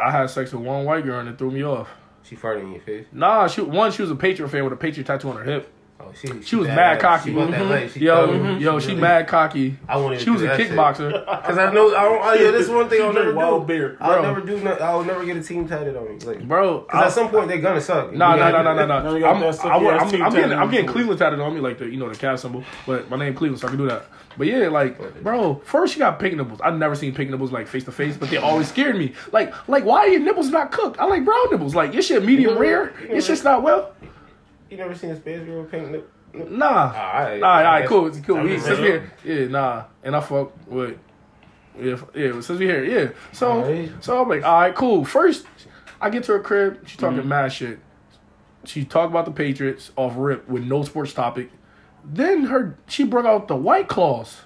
[0.01, 1.89] I had sex with one white girl and it threw me off.
[2.23, 3.07] She farted in your face.
[3.13, 5.73] Nah, she one she was a Patriot fan with a Patriot tattoo on her hip.
[5.99, 6.77] Oh, she, She was bad.
[6.77, 7.31] mad cocky.
[7.31, 7.71] She want that Mhm.
[7.71, 7.91] light.
[7.91, 8.61] She Yo, covered.
[8.61, 9.77] yo, she really- mad cocky.
[9.89, 11.25] I won't She was a kickboxer.
[11.45, 12.21] Cause I know I don't.
[12.23, 13.75] Oh, yeah, this is one thing I'll never wild do.
[13.75, 13.97] beer.
[14.01, 14.23] I'll Bro.
[14.23, 14.61] never do.
[14.61, 16.19] No, I'll never get a team tatted on me.
[16.25, 18.13] Like, Bro, cause at some point they're gonna suck.
[18.13, 19.15] No, You no, no, gotta- no, no, No, no.
[19.15, 19.53] you got I'm, I'm,
[19.89, 20.87] I'm, I'm getting, I'm getting.
[20.87, 22.63] Cleveland tatted on me, like the, you know, the cat symbol.
[22.87, 24.05] But my name Cleveland, so I can do that.
[24.39, 26.61] But yeah, like, bro, first you got pink nipples.
[26.63, 29.15] I've never seen pink nipples like face to face, but they always scared me.
[29.33, 30.99] Like, like why are your nipples not cooked?
[31.01, 31.75] I like brown nipples.
[31.75, 32.93] Like your shit medium rare.
[33.09, 33.93] Your shit's not well.
[34.77, 36.13] You never seen a space girl with pink lip?
[36.35, 36.51] lip?
[36.51, 36.67] Nah.
[36.67, 38.43] Alright, All right, all right, I cool, guess- cool.
[38.43, 40.99] We, since we here, yeah, nah, and I fuck with,
[41.81, 42.33] yeah, yeah.
[42.43, 43.09] Since we here, yeah.
[43.33, 43.93] So, Alright.
[44.05, 45.07] so I'm like, all right, cool.
[45.07, 45.47] First,
[45.99, 46.87] I get to her crib.
[46.87, 47.29] She talking Mm-hmm.
[47.29, 47.79] mad shit.
[48.67, 51.51] She talk about the Patriots off rip with no sports topic.
[52.05, 54.43] Then her, she brought out the White Claws,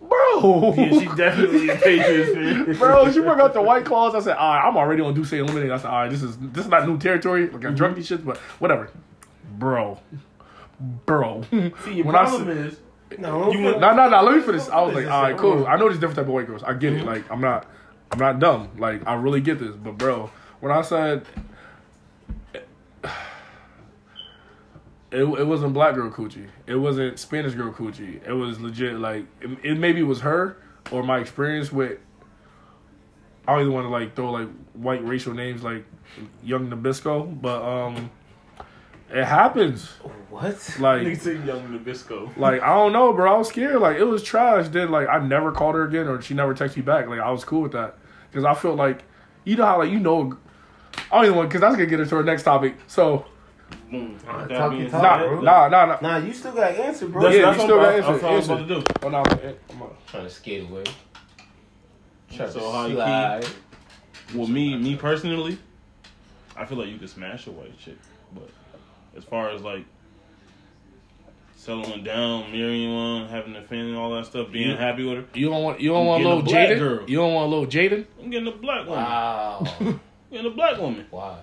[0.00, 0.72] bro.
[0.74, 2.76] Yeah, she definitely a Patriots fan.
[2.78, 4.14] Bro, she brought out the white claws.
[4.14, 5.70] I said, all right, I'm already on Duce Eliminated.
[5.72, 7.48] I said, all right, this is this is not new territory.
[7.48, 8.90] Like I drunk these shits, but whatever.
[9.58, 9.98] Bro.
[11.06, 11.44] Bro.
[11.50, 12.78] See, your When I problem s- is
[13.18, 14.22] No, You you No, no, no.
[14.22, 14.68] Let me finish.
[14.68, 15.66] I was like, all right, cool.
[15.66, 16.62] I know there's different type of white girls.
[16.62, 17.04] I get it.
[17.04, 17.66] Like, I'm not,
[18.12, 18.70] I'm not dumb.
[18.78, 19.74] Like, I really get this.
[19.74, 21.24] But bro, when I said,
[25.12, 26.48] it, it wasn't black girl coochie.
[26.66, 28.26] It wasn't Spanish girl coochie.
[28.26, 28.98] It was legit.
[28.98, 30.58] Like, it, it maybe was her
[30.90, 31.98] or my experience with.
[33.48, 35.84] I don't even want to like throw like white racial names like
[36.42, 38.10] Young Nabisco, but um,
[39.10, 39.86] it happens.
[40.30, 40.54] what?
[40.80, 42.36] Like, nigga say young Nabisco.
[42.36, 43.34] like I don't know, bro.
[43.34, 43.80] I was scared.
[43.80, 44.68] Like it was trash.
[44.68, 47.06] Then like I never called her again, or she never texted me back.
[47.08, 47.96] Like I was cool with that
[48.30, 49.04] because I felt like
[49.44, 50.36] you know how like you know.
[51.10, 52.76] I don't even want because that's gonna get into our next topic.
[52.86, 53.26] So
[53.90, 54.16] Boom.
[54.26, 55.98] Uh, talk being your said, talk, nah, nah, nah, nah.
[56.00, 57.22] Nah, you still got answer, bro.
[57.24, 58.74] That's, Yeah, that's you what still I'm- gotta that's answer, what I was about to
[58.74, 58.82] do.
[59.02, 60.84] Oh no, I'm- I'm- trying to skate away.
[62.30, 63.46] So high slide.
[64.34, 65.58] Well, me, me personally,
[66.56, 67.96] I feel like you could smash a white chick,
[68.34, 68.48] but
[69.16, 69.84] as far as like
[71.56, 75.24] settling down, marrying one, having a family, all that stuff, being You- happy with her,
[75.38, 77.08] You don't want you don't I'm want a little Jaden.
[77.08, 78.06] You don't want a little Jaden.
[78.22, 79.02] I'm getting a black woman.
[79.04, 79.66] Wow.
[80.30, 81.06] Getting a black woman.
[81.10, 81.38] Why?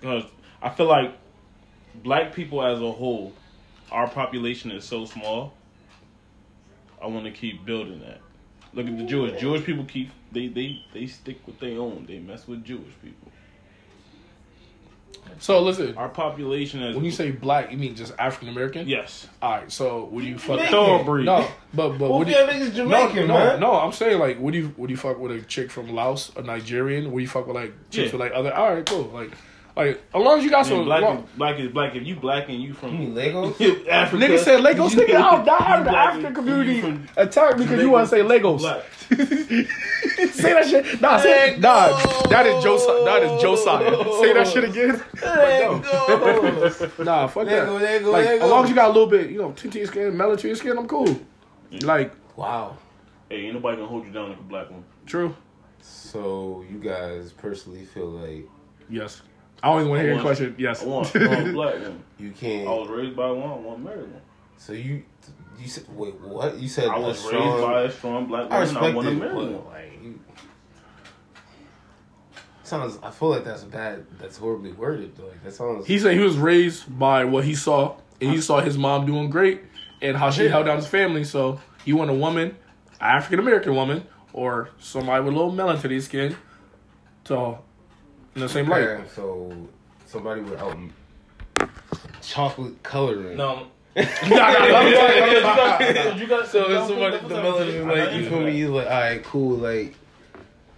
[0.00, 0.24] Because
[0.62, 1.12] I feel like
[2.02, 3.34] black people as a whole,
[3.92, 5.52] our population is so small.
[7.00, 8.20] I want to keep building that.
[8.72, 9.38] Look at the Jewish.
[9.38, 12.06] Jewish people keep they they they stick with their own.
[12.08, 13.30] They mess with Jewish people.
[15.40, 18.88] So listen, Our population as when you say black, you mean just African American?
[18.88, 19.70] yes, All right.
[19.70, 20.56] So would you fuck?
[20.58, 20.72] Jamaican.
[20.72, 21.26] thoroughbreed.
[21.26, 23.60] No, but but Both would you, y'all niggas no, Jamaican, no, man.
[23.60, 23.72] no.
[23.78, 27.12] I'm saying like, would you would you fuck with a chick from Laos, a Nigerian?
[27.12, 28.18] Would you fuck with like chicks Yeah.
[28.18, 28.52] with like other?
[28.54, 29.04] All right, cool.
[29.04, 29.30] Like,
[29.78, 30.84] Like as long as you got I mean, some.
[30.86, 31.94] black, long- is, black is black.
[31.94, 33.52] If you black and you You from mean Legos?
[33.88, 34.90] Africa, Nigga said Legos.
[34.94, 35.78] you- Nigga, I'll die.
[35.78, 38.60] you The African community attack from attacked me because you want to say Legos.
[39.08, 41.00] Say that shit.
[41.00, 41.96] Nah, say nah.
[42.28, 42.76] That is Joe.
[43.04, 43.90] That is Josiah.
[44.20, 44.96] Say that shit again.
[45.16, 47.04] Legos.
[47.04, 47.82] Nah, fuck Lego, that.
[47.82, 48.44] Lego, like, Lego.
[48.44, 50.36] as long as you got a little bit, you know, tint to your skin, melon
[50.38, 51.18] to your skin, I'm cool.
[51.82, 52.76] Like, Wow.
[53.28, 54.84] Hey, ain't nobody gonna hold you down like a black one.
[55.06, 55.34] true.
[55.80, 58.46] So you guys personally feel like
[58.90, 59.22] Yes.
[59.62, 60.54] I always want to hear your question.
[60.58, 60.82] Yes.
[60.82, 62.02] I want, I want a black one.
[62.18, 62.68] you can't?
[62.68, 63.64] I was raised by one.
[63.64, 64.22] One married one.
[64.56, 65.02] So you
[65.58, 66.56] you said wait what?
[66.58, 68.56] You said I a was raised strong- by a strong black woman.
[68.56, 69.66] I, respect want to it, marry but one.
[69.66, 70.20] like you,
[72.62, 72.98] sounds.
[73.02, 74.06] I feel like that's bad.
[74.18, 75.18] That's horribly worded.
[75.18, 75.86] Like that sounds.
[75.86, 79.30] he said he was raised by what he saw, and he saw his mom doing
[79.30, 79.62] great,
[80.02, 80.50] and how she Yeah.
[80.50, 81.24] held down his family.
[81.24, 82.56] So he want a woman,
[83.00, 86.36] African American woman, or somebody with a little melon to their skin,
[87.24, 87.58] to
[88.34, 88.82] in the same light.
[88.82, 89.68] Yeah, so
[90.06, 90.92] somebody with um,
[92.22, 93.36] chocolate coloring.
[93.36, 93.68] No.
[93.96, 96.20] Nah, nah, let you, let me tell you.
[96.22, 99.24] you got So it's somebody the melanin like you feel me, you like all right,
[99.24, 99.94] cool, like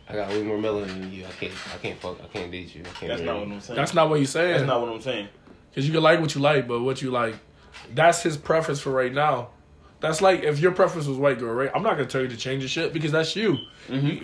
[0.08, 1.26] I got way more melanin than you.
[1.26, 2.82] I can't, I can't fuck, I can't date you.
[2.82, 3.08] I can't.
[3.08, 3.54] That's marry not what you.
[3.54, 3.76] I'm saying.
[3.76, 4.52] That's not what he's saying.
[4.52, 5.28] That's not what I'm saying.
[5.70, 7.36] Because you can like what you like, but what you like,
[7.94, 9.50] that's his preference for right now.
[10.00, 11.70] That's like if your preference was white girl, right?
[11.74, 13.58] I'm not gonna tell you to change your shit because that's you.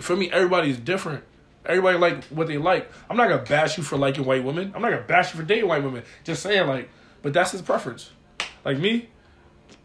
[0.01, 1.23] For me, everybody's different.
[1.67, 2.89] Everybody like what they like.
[3.09, 4.71] I'm not gonna bash you for liking white women.
[4.75, 6.03] I'm not gonna bash you for dating white women.
[6.23, 6.89] Just saying like,
[7.21, 8.11] but that's his preference.
[8.63, 9.09] Like me,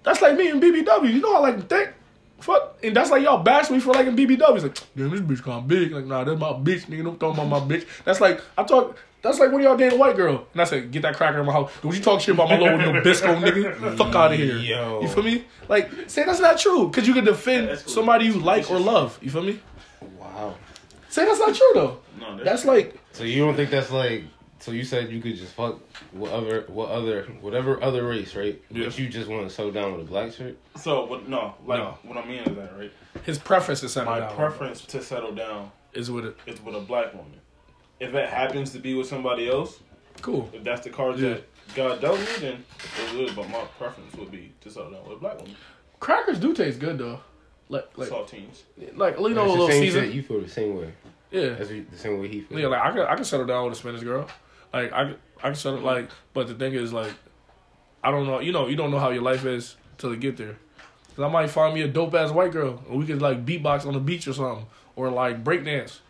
[0.03, 1.12] that's like me and BBW.
[1.12, 1.90] You know I like to think.
[2.38, 4.62] Fuck, and that's like y'all bash me for liking BBWs.
[4.62, 5.92] Like, damn, this bitch kind of big.
[5.92, 7.05] Like, nah, that's my bitch, nigga.
[7.05, 7.87] Don't talk about my bitch.
[8.05, 8.97] That's like I talk.
[9.23, 11.47] That's like when y'all dating a white girl, and I said, get that cracker in
[11.47, 11.71] my house.
[11.81, 13.97] Don't you talk shit about my little Nabisco, nigga?
[13.97, 14.57] Fuck out of here.
[14.57, 15.01] Yo.
[15.03, 15.45] You feel me?
[15.68, 19.16] Like, say that's not true, cause you can defend somebody you like or love.
[19.23, 19.61] You feel me?
[20.18, 20.57] Wow.
[21.12, 21.98] Say that's not true though.
[22.18, 24.25] No, that's, That's like So you don't think that's like?
[24.61, 25.79] So you said you could just fuck
[26.12, 28.59] what other, what other, whatever other race, right?
[28.70, 28.85] Yeah.
[28.87, 30.57] But you just want to settle down with a black chick?
[30.77, 31.05] so.
[31.05, 31.29] What?
[31.29, 31.98] No, like No.
[32.05, 32.90] what I mean is that right.
[33.25, 34.35] his preference is settle My down.
[34.37, 36.37] preference to settle down is with it.
[36.46, 37.40] is with a black woman.
[38.01, 39.81] If it happens to be with somebody else,
[40.22, 40.48] Cool.
[40.55, 41.35] if that's the cards Yeah.
[41.35, 41.44] that
[41.75, 42.64] God dealt me, then
[43.12, 43.35] it is.
[43.35, 45.57] But my preference would be to settle down with a black woman.
[46.01, 47.20] Crackers do taste good though.
[47.68, 48.62] Like like Saltines.
[48.96, 50.12] like you know a little season.
[50.12, 50.92] You feel the same way.
[51.33, 51.51] Yeah.
[51.55, 52.61] That's the same way he feels.
[52.61, 54.29] Yeah, like I could I could settle down with a Spanish girl.
[54.73, 57.12] Like I could I could settle like but the thing is like
[58.05, 60.37] I don't know you know, you don't know how your life is till you get
[60.37, 60.57] there.
[61.16, 63.87] Cause I might find me a dope ass white girl and we could like beatbox
[63.87, 64.66] on the beach or something.
[64.95, 66.01] Or like breakdance.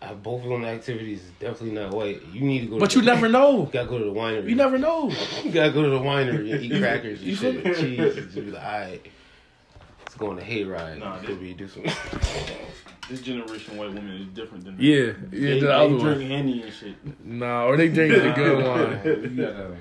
[0.00, 2.22] Uh, both of them activities is definitely not white.
[2.32, 2.78] You need to go.
[2.78, 3.62] But to you never know.
[3.62, 4.48] You gotta go to the winery.
[4.48, 5.10] You never know.
[5.44, 8.30] You gotta go to the winery and eat crackers and You shit, and cheese, and
[8.30, 9.06] just be like, alright,
[10.00, 10.98] let's go on a hayride.
[11.00, 11.84] Nah, Nah, Could be do some.
[13.08, 16.20] This generation white woman is different than Yeah, yeah, They, the they other drink one.
[16.30, 17.24] henny and shit.
[17.24, 19.00] Nah, or they drink the good wine.
[19.36, 19.76] You gotta.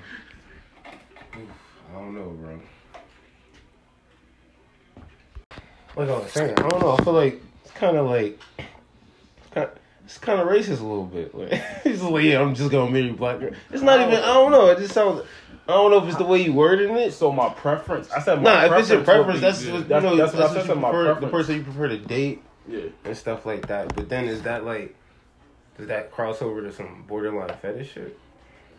[1.89, 2.59] I don't know, bro.
[5.97, 6.91] Like I was saying, I don't know.
[6.97, 9.69] I feel like it's kind of like it's kind.
[10.05, 11.35] It's kind of racist a little bit.
[11.35, 11.51] Like,
[11.85, 13.51] it's like, yeah, I'm just gonna marry a black girl.
[13.71, 14.13] It's not even.
[14.13, 14.67] I don't know.
[14.67, 15.23] It just sounds.
[15.67, 17.11] I don't know if it's the way you worded it.
[17.13, 18.69] So my preference, I said my preference.
[18.71, 20.15] Nah, if it's your preference preference, be- that's what you know.
[20.15, 20.77] That's, that's what I said.
[20.77, 22.82] my prefer, the person you prefer to date Yeah.
[23.06, 23.95] and stuff like that.
[23.95, 24.95] But then is that like,
[25.77, 28.17] does that cross over to some borderline fetish shit?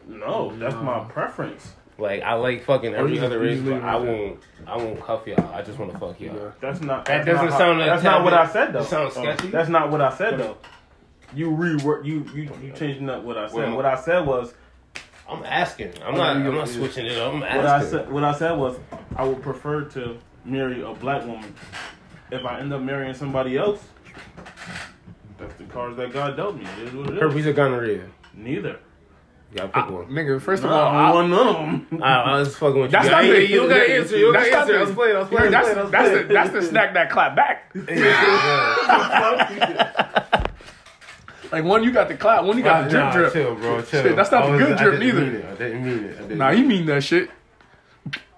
[0.07, 1.75] No, that's my preference.
[1.99, 4.41] Like I like fucking every you other just- you race, but I won't.
[4.67, 5.53] I won't cuff y'all.
[5.53, 6.37] I just want to fuck y'all.
[6.37, 6.51] Yeah.
[6.61, 7.05] That's not.
[7.07, 8.81] That that's doesn't not how- sound like That's not what I said though.
[8.81, 9.49] it sounds Uh, sketchy.
[9.49, 10.57] That's not what I said though.
[11.35, 12.05] You rework.
[12.05, 13.57] You you you changing up what I said.
[13.57, 14.55] Well, what I said was
[15.29, 15.93] I'm asking.
[16.05, 16.37] I'm Oh, not.
[16.37, 17.35] I'm not switching it up.
[17.35, 17.91] I'm what I asking.
[17.91, 18.13] said.
[18.13, 18.79] What I said was
[19.17, 21.53] I would prefer to marry a black woman.
[22.31, 23.83] If I end up marrying somebody else,
[25.39, 26.65] that's the cards that God dealt me.
[26.83, 27.21] It is what it is.
[27.21, 28.05] Herpes or gonorrhea?
[28.35, 28.79] Neither.
[29.51, 30.07] You gotta pick one.
[30.09, 31.55] Nigga, first of all, I I- want none of
[31.91, 32.03] them.
[32.03, 32.99] I, I was fucking with you.
[32.99, 34.17] That's not yeah, the- you gotta answer.
[34.19, 34.73] You don't That's gotta not answer.
[34.73, 35.17] the- I was playing.
[35.17, 35.51] I was playing.
[35.51, 36.29] that's, I was playing, I was that's, playing.
[36.29, 37.73] the, that's the snack that clap back.
[41.51, 43.33] Like one you got the clap, one you got the drip Nah, drip.
[43.33, 43.81] Chill, bro.
[43.81, 44.03] Chill.
[44.03, 45.21] Shit, that's not I the good I drip didn't neither.
[45.31, 45.45] mean it.
[45.47, 46.17] I didn't mean it.
[46.19, 47.31] I didn't Nah, mean he mean that shit.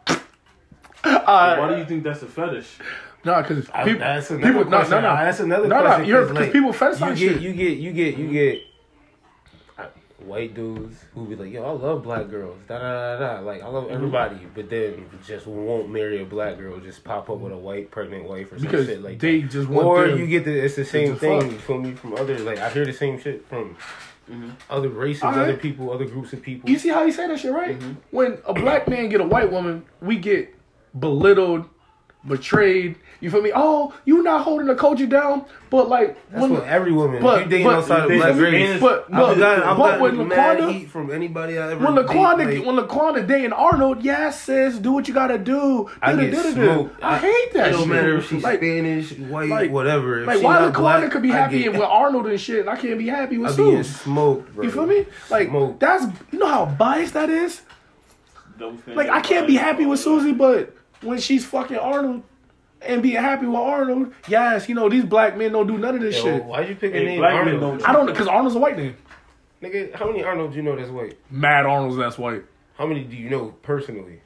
[0.07, 2.77] Why Uh, do you think that's a fetish?
[3.25, 4.91] Nah, because I- people, that's another people, no, question.
[4.93, 6.05] no, no, Ah, That's another no, no, question.
[6.07, 7.33] you're 'cause, because people fetishize you shit.
[7.35, 8.63] get, you get, you get, you get
[9.79, 9.87] uh,
[10.25, 13.41] white dudes who be like, "Yo, I love black girls." Da da da da.
[13.41, 13.95] Like I love Mm-hmm.
[13.95, 16.79] everybody, but then just won't marry a black girl.
[16.81, 19.51] Just pop up with a white pregnant wife or some because shit like they that.
[19.51, 20.19] just want Or them.
[20.19, 21.61] you get the it's the same thing fuck.
[21.61, 22.43] from me from others.
[22.43, 23.77] Like I hear the same shit from
[24.69, 25.41] other races, Alright.
[25.41, 26.71] other people, other groups of people.
[26.71, 27.77] You see how he say that shit, right?
[27.77, 27.93] Mm-hmm.
[28.13, 30.55] When a black man get a white woman, we get
[30.97, 31.65] belittled
[32.27, 32.97] betrayed.
[33.21, 33.53] You feel me?
[33.55, 37.23] Oh, you not holding the culture down, but like That's when what every woman.
[37.23, 39.77] but- if you dating but- outside of black they- race, but I've but, gotten, I've
[39.77, 43.53] but when Laquanda heat from anybody I ever when date, Laquanda like, when Laquanda dating
[43.53, 45.91] Arnold, yes, sis, do what you gotta do.
[46.01, 47.03] I get smoked.
[47.03, 47.89] I hate that It don't shit.
[47.89, 50.21] matter if she's like, Spanish, white, like- whatever.
[50.21, 52.71] If like why not Laquanda black, could be happy get- with Arnold and shit, and
[52.71, 53.93] I can't be happy with I be in Sue.
[54.05, 54.65] smoke, bro.
[54.65, 55.05] You feel me?
[55.31, 55.79] Like Smoke.
[55.79, 57.61] that's you know how biased that is.
[58.87, 62.23] Like I can't be happy with Susie, but when she's fucking Arnold
[62.83, 66.01] and being happy with Arnold, yes, you know these black men don't do none of
[66.01, 66.45] this Yo, shit.
[66.45, 68.77] why'd you pick a Hey, name black men don't- I don't because Arnold's a white
[68.77, 68.97] name.
[69.63, 71.19] Nigga, how many Arnolds you know that's white?
[71.31, 72.43] Mad Arnold's that's white.
[72.79, 74.21] How many do you know personally?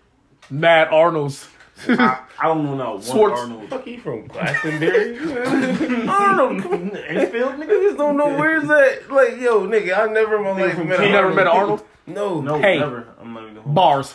[0.51, 1.49] Mad Arnold's.
[1.89, 2.93] I, I don't know now.
[2.93, 3.41] One Swartz.
[3.41, 3.69] Arnold.
[3.69, 5.19] Fuck he from Glastonbury?
[6.09, 7.67] Arnold, Enfield, nigga.
[7.67, 9.11] Niggas don't know where's that.
[9.11, 11.35] Like, yo, nigga, I never in my life met you never Arnold.
[11.37, 11.85] met Arnold?
[12.07, 12.79] No, No, Hey.
[12.79, 13.09] never.
[13.21, 13.63] I'm not even.
[13.75, 14.15] Bars.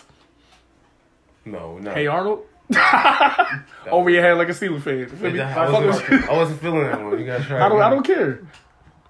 [1.45, 1.91] no, no.
[1.93, 2.45] Hey Arnold.
[3.91, 5.07] Over your head like a Steelers fan.
[5.09, 5.37] Feel Wait, me?
[5.39, 7.19] that- I, Fuck wasn't, with- I wasn't feeling that one.
[7.19, 7.61] You gotta try.
[7.65, 7.79] I don't.
[7.79, 8.41] it I don't care.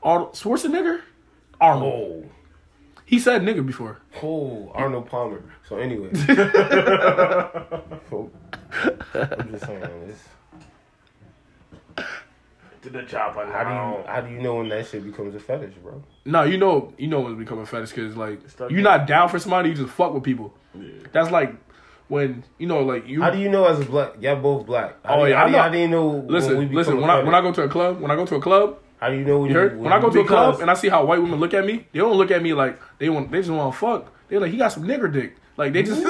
[0.01, 1.01] Arnold Schwarzenegger.
[1.59, 2.23] Arnold.
[2.25, 2.29] Oh,
[3.05, 3.99] He said nigga before.
[4.23, 5.43] oh, Arnold Palmer.
[5.67, 6.09] So anyway,
[8.09, 8.31] So,
[9.13, 10.23] I'm just saying this.
[12.83, 13.45] To the chopper.
[13.45, 16.01] How do you how do you know when that shit becomes a fetish, bro?
[16.23, 19.27] No, you know, you know when it's become a fetish because like you're not down
[19.27, 20.53] for somebody, you just fuck with people.
[21.11, 21.53] That's like
[22.09, 23.21] when you know, like you.
[23.21, 24.21] How do you know as a black?
[24.21, 24.95] Y'all both black.
[25.05, 25.61] How Oh, do yeah, how, I do you, know.
[25.63, 26.25] how do you know?
[26.27, 26.99] listen, when listen.
[26.99, 29.09] When I when I go to a club, when I go to a club, how
[29.09, 29.79] do you know when you heard?
[29.79, 31.87] When I go to a club and I see how white women look at me,
[31.93, 33.31] they don't look at me like they want.
[33.31, 34.11] They just want to fuck.
[34.27, 35.37] They're like, he got some nigger dick.
[35.59, 36.01] Like they just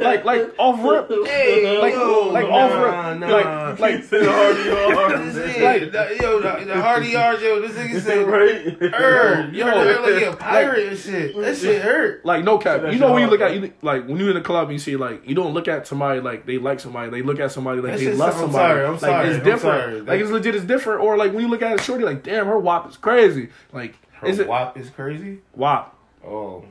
[0.00, 1.10] like like off rip.
[1.10, 1.94] like
[2.32, 3.20] like off rip.
[3.30, 5.34] Like like Said Hardy Hard.
[5.36, 8.92] like the, yo the, the Hardy Yards, yo, this nigga said right?
[8.94, 9.52] hurt.
[9.52, 11.36] Yo, they're like a pirate and shit.
[11.36, 12.24] That shit hurt.
[12.24, 12.80] Like no cap.
[12.80, 14.72] that You know when you look at you like when you're in the club and
[14.72, 17.10] you see like you don't look at somebody like they like somebody.
[17.10, 18.72] They look at somebody like That they love sound- I'm somebody.
[18.72, 19.82] sorry, I'm like sorry, it's I'm different.
[19.82, 20.00] sorry.
[20.00, 20.54] Like it's legit.
[20.54, 21.02] It's different.
[21.02, 23.50] Or like when you look at a shorty, like damn, her wop is crazy.
[23.74, 25.40] Like Her is it WAP is crazy.
[25.54, 26.64] wop Oh,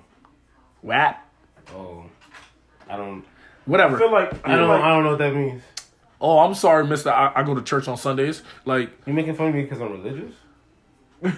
[0.84, 1.26] wap
[1.76, 2.06] oh,
[2.90, 3.24] I don't,
[3.66, 3.98] Whatever.
[3.98, 3.98] I whatever.
[3.98, 5.62] feel like I don't, I don't know what that means.
[6.22, 7.10] oh, I'm sorry, Mister.
[7.10, 8.42] I, I go to church on Sundays.
[8.66, 10.34] Like You making fun of me because I'm religious?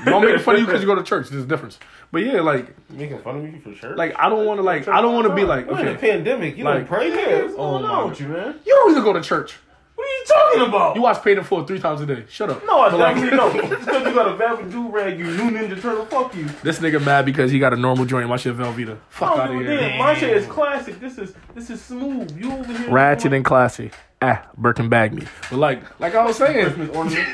[0.06, 1.30] don't make fun of you because you go to church.
[1.30, 1.80] There's a difference.
[2.12, 3.96] But yeah, like You making fun of me for sure?
[3.96, 5.92] like I don't want to like I don't want to be like We're in a
[5.92, 6.12] okay.
[6.12, 6.58] pandemic.
[6.58, 7.56] You Like- don't pray, What's nigga.
[7.56, 8.60] going on with you, man?
[8.66, 9.56] You don't even go to church.
[10.00, 10.96] What are you talking about?
[10.96, 12.24] You watch Paid in Full three times a day.
[12.30, 12.66] Shut up.
[12.66, 13.54] no, I definitely don't.
[13.54, 16.06] It's because you got a velvet do rag, you new Ninja Turtle.
[16.06, 16.46] Fuck you.
[16.64, 18.30] This nigga mad because he got a normal joint.
[18.30, 18.98] My shit Velveeta.
[19.10, 19.78] Fuck out of here.
[19.78, 20.00] damn.
[20.00, 21.02] My shit is classic.
[21.02, 22.32] This is this is smooth.
[22.40, 23.92] You over here Ratchet and classy.
[24.22, 25.24] Ah, Birkin bag me.
[25.50, 27.28] But like, like I was saying, Christmas ornament.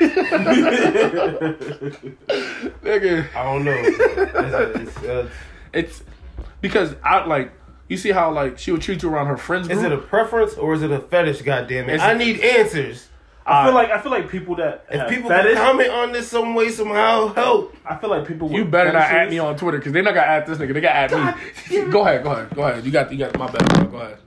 [2.82, 3.76] nigga, I don't know.
[3.76, 5.28] It's, it's, uh,
[5.72, 6.02] it's
[6.60, 7.52] because I like
[7.88, 9.78] you see how like she would treat you around her friends group.
[9.78, 11.42] is it a preference or is it a fetish?
[11.42, 12.00] Goddamn it!
[12.00, 13.08] I need answers.
[13.46, 16.28] I feel like I feel like people that If have people fetish, comment on this
[16.28, 17.76] some way, somehow, help.
[17.84, 18.50] I feel like people.
[18.50, 20.74] you with better not at me on Twitter because they're not gonna at this nigga.
[20.74, 21.38] They got at
[21.70, 21.90] me.
[21.90, 22.84] go ahead, go ahead, go ahead.
[22.84, 23.68] You got, you got my bad.
[23.68, 23.84] Bro.
[23.84, 24.18] Go ahead.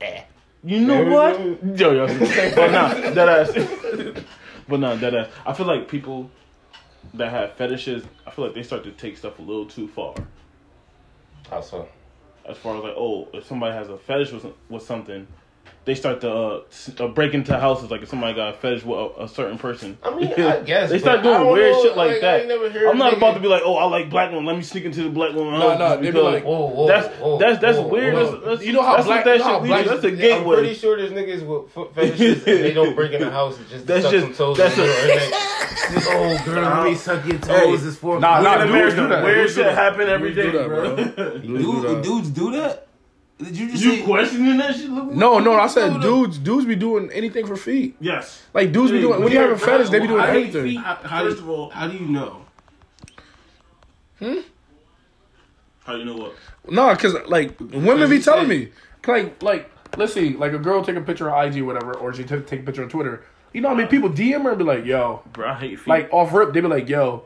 [0.00, 0.22] Eh.
[0.64, 1.40] You know what?
[1.76, 2.06] Yo, yo,
[2.54, 4.22] but nah, that ass.
[4.68, 5.28] but nah, that ass.
[5.44, 6.30] I feel like people
[7.14, 10.14] that have fetishes, I feel like they start to take stuff a little too far.
[11.52, 11.86] How so?
[12.48, 15.26] As far as like, oh, if somebody has a fetish with, with something,
[15.84, 16.62] they start to uh,
[17.00, 17.90] uh, break into houses.
[17.90, 20.90] Like if somebody got a fetish with a, a certain person, I mean, I guess
[20.90, 22.38] they start doing weird know, shit like, like, that.
[22.40, 24.46] ain't never heard I'm not nigga- about to be like, oh, I like black women.
[24.46, 25.58] Let me sneak into the black woman.
[25.58, 28.14] No, house no, they be because like, Whoa, whoa, that's whoa, that's that's whoa, weird.
[28.14, 28.30] whoa.
[28.32, 30.02] That's, that's, You know how that's black- what that you know how shit black- leads.
[30.02, 33.20] That's a I'm pretty sure there's niggas with foot fetishes and they don't break in
[33.22, 34.56] the house and just That's suck just- some toes.
[34.58, 37.84] that's in a- the middle and they, oh girl, let me suck your toes.
[37.84, 39.24] It's for Nah, We nah, dudes do that.
[39.24, 42.02] Weird shit happen every Dudes day, do that, bro.
[42.02, 42.86] Dudes do that.
[43.42, 44.02] Did you just You say?
[44.02, 44.90] questioning that shit?
[44.90, 46.02] Look- No, no, I said No, no.
[46.02, 46.38] dudes.
[46.38, 47.96] Dudes be doing anything for feet.
[48.00, 48.42] Yes.
[48.54, 50.42] Like dudes be doing when you have a weird, fetish, they be doing I hate
[50.44, 50.64] anything.
[50.64, 50.78] feet.
[50.80, 52.44] How, how First do, of all- how do you know?
[54.18, 54.38] Hmm.
[55.84, 56.34] How do you know what?
[56.70, 58.68] No, cause like women be telling me,
[59.06, 62.14] like, like let's see, like a girl take a picture on IG, or whatever, or
[62.14, 63.24] she t- take a picture on Twitter.
[63.52, 65.78] You know, what I mean, people DM her and be like, "Yo," Bro, I hate
[65.80, 65.88] feet.
[65.88, 67.24] like off rip, they be like, "Yo,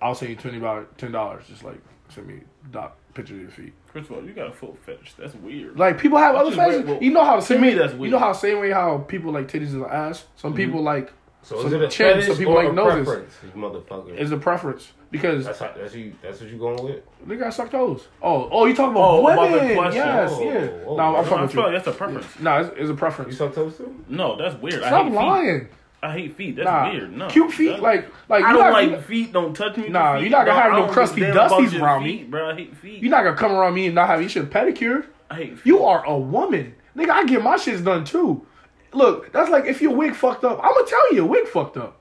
[0.00, 3.50] I'll send you twenty dollars, ten dollars, just like send me dot picture of your
[3.50, 5.14] feet." First of all, you got a foot fetish.
[5.18, 5.78] That's weird.
[5.78, 6.84] Like people have other Which fetishes.
[6.86, 8.98] Well, You know how the same me, way, that's You know how same way how
[8.98, 10.24] people like titties and ass.
[10.36, 10.56] Some mm-hmm.
[10.64, 13.06] people like So Some is it a chin, fetish some people or like a noses.
[13.06, 13.34] preference?
[13.56, 14.16] Motherfucker.
[14.18, 16.12] is a preference because that's how, that's you.
[16.22, 17.02] That's what you going with.
[17.26, 18.08] they got suck toes.
[18.22, 19.38] Oh, oh, you talking about Oh, women?
[19.54, 20.02] about the question.
[20.02, 20.50] yes, Oh, yeah.
[20.50, 20.96] oh, oh.
[20.96, 21.72] no, I'm No, fucking I with like you.
[21.72, 22.26] that's a preference.
[22.40, 23.32] No, it's, it's a preference.
[23.32, 23.38] You preference.
[23.38, 24.04] suck toes too?
[24.08, 24.82] No, that's weird.
[24.82, 25.60] I Stop hate lying.
[25.60, 25.68] feet.
[26.02, 26.56] I hate feet.
[26.56, 27.16] That's Nah, weird.
[27.16, 29.32] No, cute feet, That- like like I you don't not, like you, feet.
[29.32, 29.88] Don't touch me.
[29.88, 30.76] Nah, feet, you're not gonna bro.
[30.78, 32.24] have no crusty give a damn about dusties your around me.
[32.24, 32.50] bro.
[32.50, 33.02] I hate feet.
[33.02, 35.06] you're not gonna come around me and not have your shit pedicured.
[35.30, 35.66] I hate feet.
[35.66, 36.74] You are a woman.
[36.96, 38.46] Nigga, I get my shits done too.
[38.92, 41.76] Look, that's like if your wig fucked up, I'm gonna tell you your wig fucked
[41.76, 41.96] up.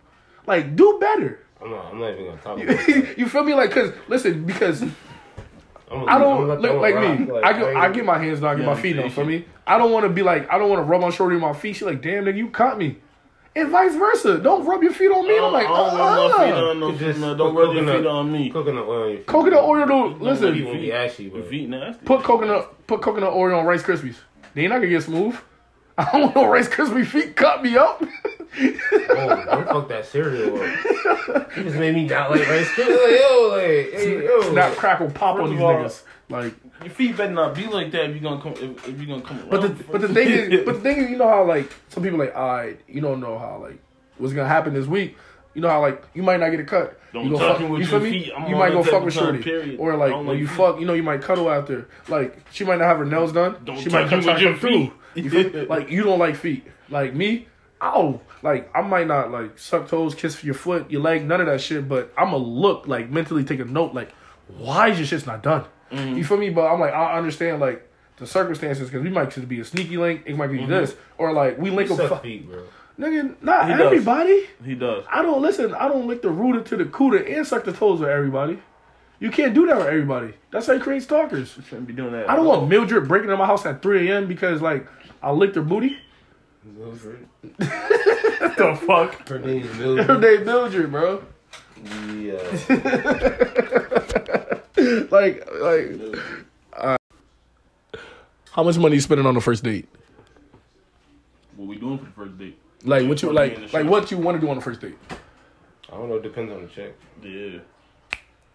[0.46, 1.40] Like, do better.
[1.62, 1.86] I'm not.
[1.92, 3.18] I'm not even gonna talk about that.
[3.18, 3.56] you feel me?
[3.56, 4.84] Like, cause listen, because
[5.92, 7.26] I'm I don't look like that me.
[7.26, 7.44] rock.
[7.44, 9.10] I get ain't- I get my hands done, I get Yeah, my feet done.
[9.10, 11.38] For me, I don't want to be like I don't want to rub on shorty
[11.38, 11.78] my feet.
[11.78, 12.98] She like, damn nigga, you caught me,
[13.58, 14.38] and vice versa.
[14.40, 15.36] Don't rub your feet on me.
[15.38, 17.86] And I'm like, I don't want my feet uh, on no You Don't rub your
[17.98, 18.50] feet on me.
[18.50, 19.04] coconut oil.
[19.04, 19.28] on your feet.
[19.28, 19.82] coconut oil.
[19.86, 20.56] Do Don't listen.
[20.56, 22.06] You won't be ashy, Your but feet nasty.
[22.06, 24.16] Put coconut put coconut oil on Rice Krispies.
[24.54, 25.36] They not gonna get smooth.
[25.98, 28.02] I don't want no Rice Krispie feet cut me up.
[28.60, 31.58] oh, don't fuck that cereal up.
[31.58, 32.88] You just made me not like rice krispies.
[32.88, 34.52] Like yo, like hey yo.
[34.52, 36.04] Snap, crackle, pop First on these all- niggas.
[36.30, 38.54] Like, Your feet better not be like that if you're gonna come.
[38.54, 39.48] If, if you're gonna come.
[39.50, 42.04] but the but the thing is, but the thing is, you know how like some
[42.04, 43.80] people like, alright, you don't know how like
[44.18, 45.18] what's gonna happen this week.
[45.54, 47.00] You know how like you might not get a cut.
[47.14, 48.50] Don't you go fuck, with you feel your me?
[48.50, 49.80] you might go fuck with shorty, period.
[49.80, 50.58] or like when like you feet.
[50.58, 51.90] fuck, you know you might cuddle after.
[52.08, 53.58] Like she might not have her nails done.
[53.66, 54.94] Don't she might come with your feet.
[55.16, 55.66] You?
[55.70, 56.64] Like you don't like feet.
[56.90, 57.48] Like me,
[57.82, 58.22] ow.
[58.44, 61.60] Like I might not like suck toes, kiss your foot, your leg, none of that
[61.60, 61.90] shit.
[61.90, 63.96] But I'ma look like mentally take a note.
[63.96, 64.12] Like
[64.48, 65.66] why is your shit's not done?
[65.92, 66.18] Mm-hmm.
[66.18, 66.50] You feel me?
[66.50, 69.98] But I'm like I understand like the circumstances because we might just be a sneaky
[69.98, 70.24] link.
[70.26, 72.10] It might be this or like we link You up.
[72.10, 72.64] suck feet, bro.
[73.00, 73.82] Nigga, not He does.
[73.82, 74.48] everybody.
[74.66, 75.06] he does.
[75.12, 75.74] I don't listen.
[75.76, 78.60] I don't lick the rooter to the cooter and suck the toes with everybody.
[79.20, 80.34] You can't do that with everybody.
[80.52, 81.56] That's how you create stalkers.
[81.58, 82.30] You Shouldn't be doing that.
[82.30, 84.28] I don't want Mildred breaking in my house at 3 a.m.
[84.28, 84.88] because like
[85.22, 85.98] I licked her booty.
[87.58, 89.28] the fuck.
[89.30, 90.22] Her name is Her Mildred.
[90.22, 91.24] name Mildred, bro.
[92.16, 92.38] Yeah.
[95.12, 95.92] Like, like.
[96.74, 96.98] uh,
[98.52, 99.88] how much money you spending on the first date?
[101.56, 102.60] What we doing for the first date?
[102.84, 103.74] Like what you Fuck me in the like?
[103.74, 104.98] Like what you want to do on the first date?
[105.92, 106.16] I don't know.
[106.16, 106.96] It depends on the chick.
[107.24, 107.60] Yeah.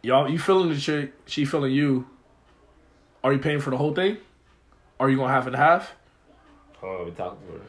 [0.02, 1.12] Y'all, you feeling the chick?
[1.26, 2.06] She feeling you?
[3.24, 4.18] Are you paying for the whole thing?
[5.00, 5.94] Are you gonna half and half?
[6.78, 7.04] I don't know.
[7.04, 7.60] We talk to.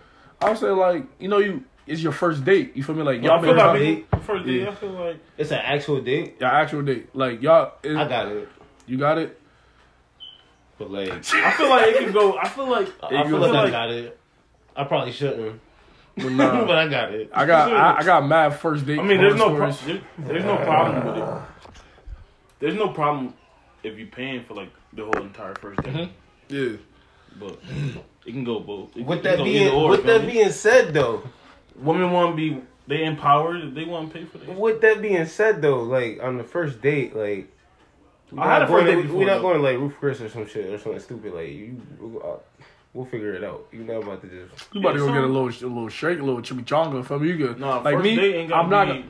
[0.45, 2.75] I would say like you know you it's your first date.
[2.75, 3.03] You feel me?
[3.03, 4.61] Like y'all feel been like talking- me, first date.
[4.61, 4.69] Yeah.
[4.69, 6.35] I feel like It's an actual date.
[6.39, 7.09] your actual date.
[7.15, 8.49] Like y'all, is, I got it,
[8.87, 9.39] you got it.
[10.77, 12.37] but like I feel like it can go.
[12.37, 13.51] I feel like I you feel go.
[13.51, 14.19] like I got it.
[14.75, 15.59] I probably shouldn't,
[16.15, 17.29] But nah, but I got it.
[17.33, 18.99] I got I, I got mad first date.
[18.99, 21.41] I mean, there's no horror pro- there's, there's no problem with it.
[22.59, 23.33] There's no problem
[23.83, 26.55] if you're paying for like the whole entire first date, mm-hmm.
[26.55, 26.77] Yeah.
[27.37, 27.59] but
[28.25, 28.95] it can go both.
[28.95, 31.23] It, With that being with that being said though,
[31.77, 33.73] women want to be they empowered.
[33.75, 34.49] They want to pay for this.
[34.57, 37.49] with that being said though, like on the first date, like
[38.37, 39.01] I had a first date.
[39.03, 41.33] Before, we're not going to like Ruth's Chris or some shit or something stupid.
[41.33, 41.79] Like you,
[42.23, 42.37] uh,
[42.93, 43.67] we'll figure it out.
[43.71, 44.73] You're not about to just.
[44.73, 47.23] You about to Yeah, go get a little a little shake, a little chimichanga from
[47.23, 47.37] you.
[47.37, 47.59] Good.
[47.59, 48.87] Nah, like first me, date ain't gotta I'm not.
[48.87, 49.05] be gonna-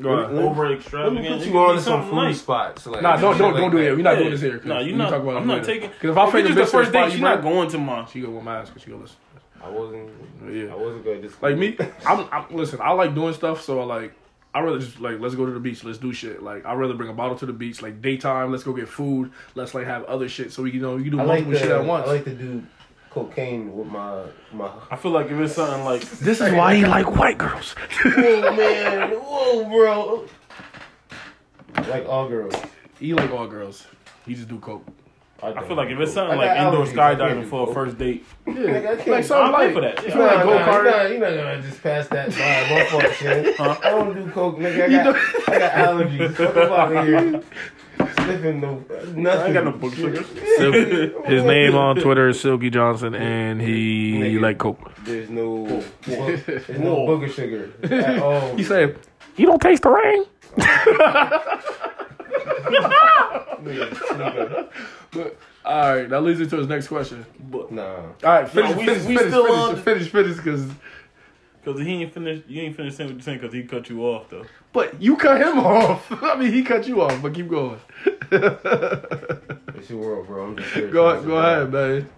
[0.00, 0.38] Go ahead.
[0.44, 1.22] over Let extravagant.
[1.24, 2.36] me put It you on to some something food light.
[2.36, 2.86] spots.
[2.86, 3.84] Like, Nah, don't shit don't like don't do that.
[3.88, 3.96] it.
[3.96, 4.18] We're not Yeah.
[4.20, 4.58] doing this here.
[4.58, 5.10] 'cause Nah, we you can not.
[5.10, 5.66] talk about I'm it not later.
[5.66, 5.90] taking.
[5.90, 8.06] 'Cause if I If finger the first spot date, you she's not going to mine.
[8.12, 9.16] She go to go mask because she go to listen.
[9.62, 10.10] I wasn't.
[10.50, 10.72] Yeah.
[10.72, 11.22] I wasn't good.
[11.22, 12.80] This Like me, I'm, I'm listen.
[12.82, 14.14] I like doing stuff, so I like.
[14.54, 16.42] I rather just like let's go to the beach, let's do shit.
[16.42, 18.50] Like I rather bring a bottle to the beach, like daytime.
[18.50, 19.30] Let's go get food.
[19.54, 21.44] Let's like have other shit, so we can you know you can do I like
[21.44, 21.58] multiple to.
[21.58, 22.08] shit at once.
[22.08, 22.64] I like to do
[23.10, 24.70] cocaine with my my.
[24.90, 27.72] I feel like if it's something like this is why he like white girls.
[28.04, 30.26] Whoa man, whoa bro.
[31.88, 32.54] Like all girls.
[32.98, 33.86] he like all girls.
[34.26, 34.84] He just do coke.
[35.40, 36.98] I feel like if it's something like indoor allergies.
[36.98, 39.64] I can't skydiving for a first date, Yeah, Nigga, I can't- like something I'll pay
[39.66, 39.98] like for that.
[40.04, 40.14] If Yeah.
[40.14, 42.74] you like Nah, go nah, kart, You're not, you're not gonna just pass that by.
[42.74, 43.56] My fault, shit.
[43.56, 43.76] Huh?
[43.84, 44.84] I don't do coke, nigga.
[44.84, 45.16] I got,
[45.48, 46.34] I got allergies.
[46.34, 47.42] Fuck about here.
[48.14, 48.84] Sniffing no
[49.14, 49.26] nothing.
[49.26, 50.26] I ain't got no book sugars.
[51.26, 54.40] His name on Twitter is Silky Johnson, and he Nigga.
[54.40, 54.92] like coke.
[55.04, 55.66] There's no,
[56.06, 58.56] there's no booger sugar at all.
[58.56, 58.98] He said,
[59.36, 60.24] "You don't taste the rain."
[63.62, 64.68] Nigga,
[65.12, 67.24] But all right, that leads into his next question.
[67.70, 67.82] Nah.
[67.96, 70.66] All right, finish, we- finish, we finish, still finish, on- finish, finish, because.
[71.64, 72.44] Because he ain't finished.
[72.48, 74.44] You ain't finished saying what you're saying because he cut you off though.
[74.72, 76.06] But you cut him off.
[76.22, 77.20] I mean, he cut you off.
[77.20, 77.78] But keep going.
[79.78, 80.44] It's your world, bro.
[80.46, 80.88] I'm just here.
[80.88, 82.08] go, go ahead, man.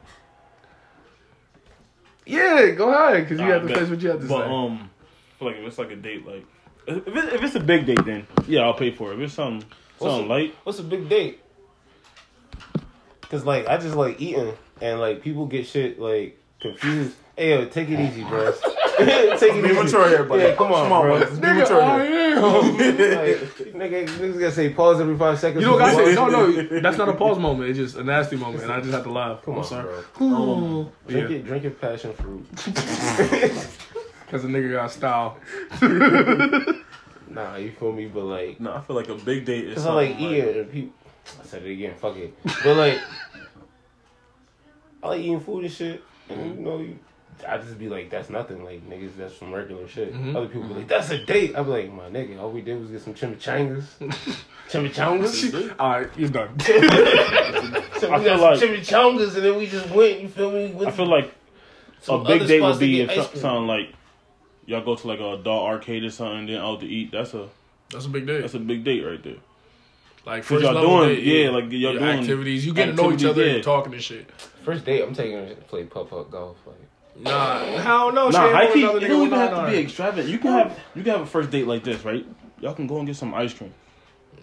[2.26, 3.76] Yeah, go ahead, because you Nah, have to bet.
[3.76, 4.48] finish what you have to But say.
[4.48, 4.90] But um,
[5.34, 6.46] I feel like if it's like a date, like
[6.86, 9.16] if, it, if it's a big date, then yeah, I'll pay for it.
[9.16, 9.68] If it's something
[10.00, 11.40] What's something a- light, What's a big date?
[13.30, 17.14] Cause like I just like eating, and like people get shit like confused.
[17.36, 18.52] Hey, yo, take it easy, bro.
[18.98, 19.82] take it Be easy.
[19.82, 20.42] mature here, buddy.
[20.42, 21.18] Yeah, come on, Come on, bro.
[21.20, 21.30] buddy.
[21.30, 22.36] Just be Nigga, mature I here.
[22.36, 22.42] am.
[23.78, 25.62] like, nigga, niggas gotta say pause every five seconds.
[25.62, 26.80] You don't gotta say no, no.
[26.80, 27.70] That's not a pause moment.
[27.70, 29.46] It's just a nasty moment, and I just have to laugh.
[29.46, 29.94] I'm on, sorry.
[30.18, 30.26] bro.
[30.26, 30.92] Ooh.
[31.06, 32.44] Drink Yeah, it, drink your passion fruit.
[32.56, 35.38] because the nigga got style.
[37.30, 38.06] Nah, you feel me?
[38.06, 40.58] But like, No, I feel like a big date is cause I like something eating.
[40.60, 40.92] and people,
[41.40, 41.94] I said it again.
[41.96, 42.34] Fuck it.
[42.64, 42.98] But like,
[45.02, 46.02] I like eating food and shit.
[46.28, 46.98] and you know, you,
[47.48, 48.64] I just be like, that's nothing.
[48.64, 50.12] Like niggas, that's some regular shit.
[50.12, 50.36] Mm-hmm.
[50.36, 51.56] Other people be like, that's a date.
[51.56, 53.84] I be like, my nigga, all we did was get some chimichangas,
[54.68, 55.74] chimichangas.
[55.78, 56.54] All right, you're done.
[58.00, 60.20] So we I got feel some like- chimichangas, and then we just went.
[60.20, 60.68] You feel me?
[60.72, 61.32] With I feel like
[62.08, 63.40] a big date would be if ice so- cream.
[63.42, 63.92] something like
[64.66, 67.10] y'all go to like a adult arcade or something, then out to eat.
[67.12, 67.48] That's a
[67.90, 68.40] That's a big day.
[68.40, 69.36] that's a big date right there.
[70.26, 72.66] Like first y'all level doing- date, yeah, like, y'all your doing activities.
[72.66, 73.44] You get to know each other.
[73.46, 73.54] yeah.
[73.54, 74.30] and talking and shit.
[74.64, 76.56] First date, I'm taking her to play putt putt golf.
[76.66, 76.76] Like,
[77.18, 78.30] Nah, hell no.
[78.30, 80.28] she Nah, ain't high key, another it don't even have to be extravagant.
[80.28, 82.24] You can have you can have a first date like this, right?
[82.60, 83.72] Y'all can go and get some ice cream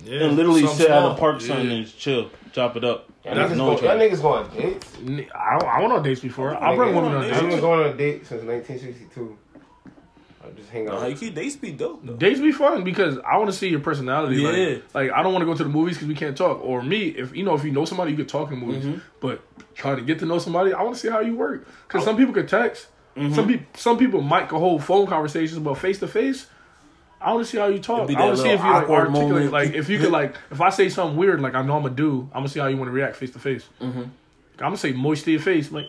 [0.04, 1.12] Yeah, and literally something sit at small.
[1.12, 1.48] a park Yeah.
[1.48, 3.08] something and chill, chop it up.
[3.24, 4.98] y'all Get niggas, know go, y'all niggas go on dates.
[5.34, 6.56] I went on dates before.
[6.56, 7.26] I'll bring Nigga, women on dates.
[7.26, 7.36] I dates.
[7.36, 9.38] haven't been going on a date since 1962.
[10.48, 11.02] I just hang out.
[11.02, 12.16] Nah, you dates be dope though.
[12.16, 14.38] Dates be fun because I want to see your personality.
[14.38, 14.50] Yeah.
[14.50, 16.64] Like, like I don't want to go to the movies because we can't talk.
[16.64, 18.86] Or me, if you know, if you know somebody, you could talk in movies.
[18.86, 19.00] Mm-hmm.
[19.20, 19.42] But
[19.76, 21.68] trying to get to know somebody, I want to see how you work.
[21.88, 22.88] Because some people could text.
[23.16, 23.34] Mm-hmm.
[23.34, 26.48] Some people, some people might could hold phone conversations, but face to face.
[27.20, 28.10] I want to see how you talk.
[28.12, 29.30] I want to see if you like articulate.
[29.30, 29.52] moment.
[29.52, 31.96] Like if you could like, if I say something weird, like I know I'm gonna
[31.96, 33.66] do, I'm gonna see how you want to react face to face.
[33.82, 34.02] Mm-hmm.
[34.02, 34.12] I'm
[34.60, 35.88] gonna say moist to your face, like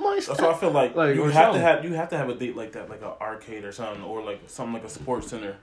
[0.00, 0.28] moist.
[0.28, 2.28] That's why I feel like, Like, you or have to have you have to have
[2.28, 5.28] a date like that, like an arcade or something, or like something like a sports
[5.28, 5.56] center,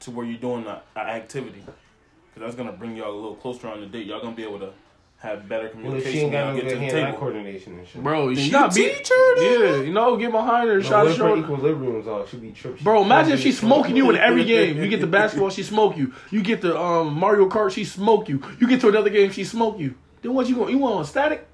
[0.00, 3.80] to where you're doing an activity, because that's gonna bring y'all a little closer on
[3.80, 4.06] the date.
[4.06, 4.70] Y'all gonna be able to
[5.18, 7.04] have better Well, she communication ain't when got y'all no get to good the hand-eye
[7.10, 7.18] table.
[7.18, 8.02] coordination and shit.
[8.02, 8.82] Bro, she you not be.
[8.84, 9.76] teach her that?
[9.76, 11.42] Yeah, you know, get behind her, No, shot what a her shoulder.
[11.42, 12.30] equilibrium's off?
[12.30, 12.82] She be tripping.
[12.82, 14.78] Bro, imagine if she smoking you in every game.
[14.78, 16.14] You get the basketball, she smoke you.
[16.30, 18.42] You get the um, Mario Kart, she smoke you.
[18.58, 19.94] You get to another game, she smoke you.
[20.22, 20.70] Then what you going?
[20.70, 21.46] You want static?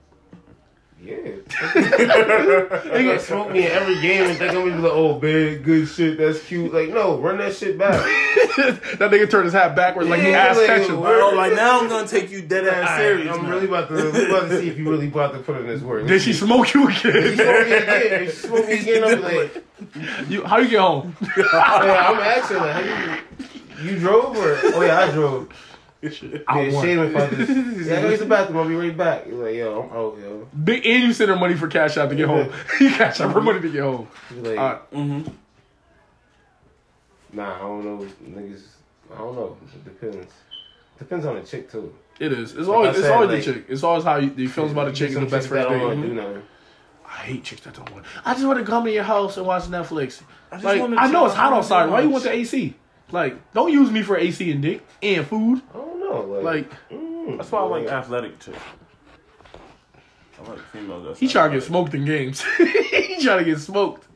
[1.07, 1.31] Yeah.
[2.85, 5.63] They gonna smoke me in every game and think I'm gonna be like, oh, big,
[5.63, 6.73] good shit, that's cute.
[6.75, 7.93] Like, no, run that shit back.
[8.57, 11.01] that nigga turned his hat backwards like he Yeah, ass like, catching.
[11.01, 13.37] where- oh, like now I'm gonna take you dead ass Alright, serious.
[13.37, 13.51] I'm now.
[13.51, 16.07] really about to, about to see if you really about to put in this work.
[16.07, 17.37] Then she smoke you She again.
[17.37, 18.23] smoke me again.
[18.25, 19.65] If she smoke me again, I'm like,
[20.29, 21.17] You, how you get home?
[21.37, 22.81] yeah, I'm asking her, how
[23.85, 24.59] you, you drove or?
[24.75, 25.49] Oh yeah, I drove.
[26.49, 26.85] I Yeah, won.
[26.85, 27.51] shame if I just.
[27.89, 28.59] Yeah, I go use the bathroom.
[28.59, 29.27] I'll be right back.
[29.27, 30.49] You're like, yo, I'm out, yo.
[30.65, 32.51] Big and you send her money for cash out to get home.
[32.81, 34.09] you cash out her money to get home.
[34.29, 34.91] She's like, Alright.
[34.93, 35.29] Mm-hmm.
[37.33, 38.63] nah, I don't know, niggas.
[39.15, 39.57] I don't know.
[39.75, 40.33] It depends.
[40.99, 41.95] Depends on the chick too.
[42.19, 42.57] It is.
[42.57, 43.65] It's Like always I it's always like- the chick.
[43.69, 45.75] It's always how you, the feelings about a chick is Some the best friend first
[45.75, 46.09] that don't wanna date.
[46.09, 46.43] do nothing.
[47.07, 48.05] I hate chicks that don't want.
[48.25, 50.23] I just want to come to your house and watch Netflix.
[50.51, 51.89] just Like wanna I know it's hot outside.
[51.91, 52.23] Why you watch.
[52.23, 52.75] want the AC?
[53.13, 55.63] Like don't use me for AC and dick and food.
[55.73, 56.21] I don't know.
[56.23, 58.55] Like, Like mm, That's why I like athletic too.
[60.39, 61.05] I like females.
[61.07, 62.45] That's he trying to get smoked in games.
[62.59, 64.07] he trying to get smoked.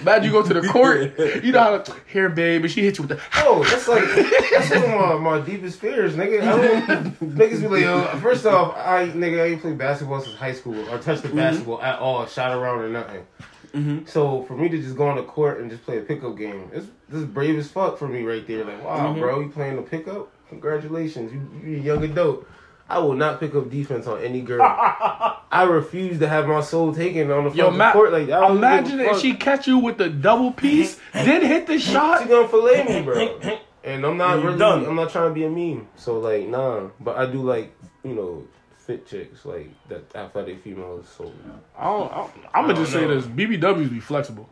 [0.00, 1.18] Imagine you go to the court.
[1.44, 3.22] You know how to, here, babe, and she hit you with the.
[3.36, 4.04] Oh, that's like
[4.50, 6.42] that's one of my, my deepest fears, nigga.
[6.42, 10.36] I don't, niggas be like, yo, first off, I nigga, I ain't played basketball since
[10.36, 11.36] high school or touched the mm-hmm.
[11.36, 13.26] basketball at all, shot around or nothing.
[13.72, 14.06] Mm-hmm.
[14.06, 16.70] So for me to just go on the court and just play a pickup game,
[16.72, 18.64] it's this is brave as fuck for me right there.
[18.64, 19.20] Like, wow, mm-hmm.
[19.20, 20.32] bro, you playing the pickup?
[20.48, 22.46] Congratulations, you you a young adult.
[22.88, 24.62] I will not pick up defense on any girl.
[25.50, 28.42] I refuse to have my soul taken on the Yo, ma- court like that.
[28.44, 32.22] I imagine if she catch you with the double piece, then hit the shot.
[32.22, 32.28] She shot.
[32.28, 33.58] gonna fillet me, bro.
[33.86, 34.84] And I'm not You really, done.
[34.84, 35.86] I'm not trying to be a meme.
[35.94, 36.88] So like, nah.
[36.98, 37.72] But I do like,
[38.02, 38.42] you know,
[38.78, 41.06] fit chicks, like that athletic females.
[41.16, 41.32] So
[41.78, 42.12] I don't,
[42.52, 44.48] I am gonna just say this: BBWs be flexible.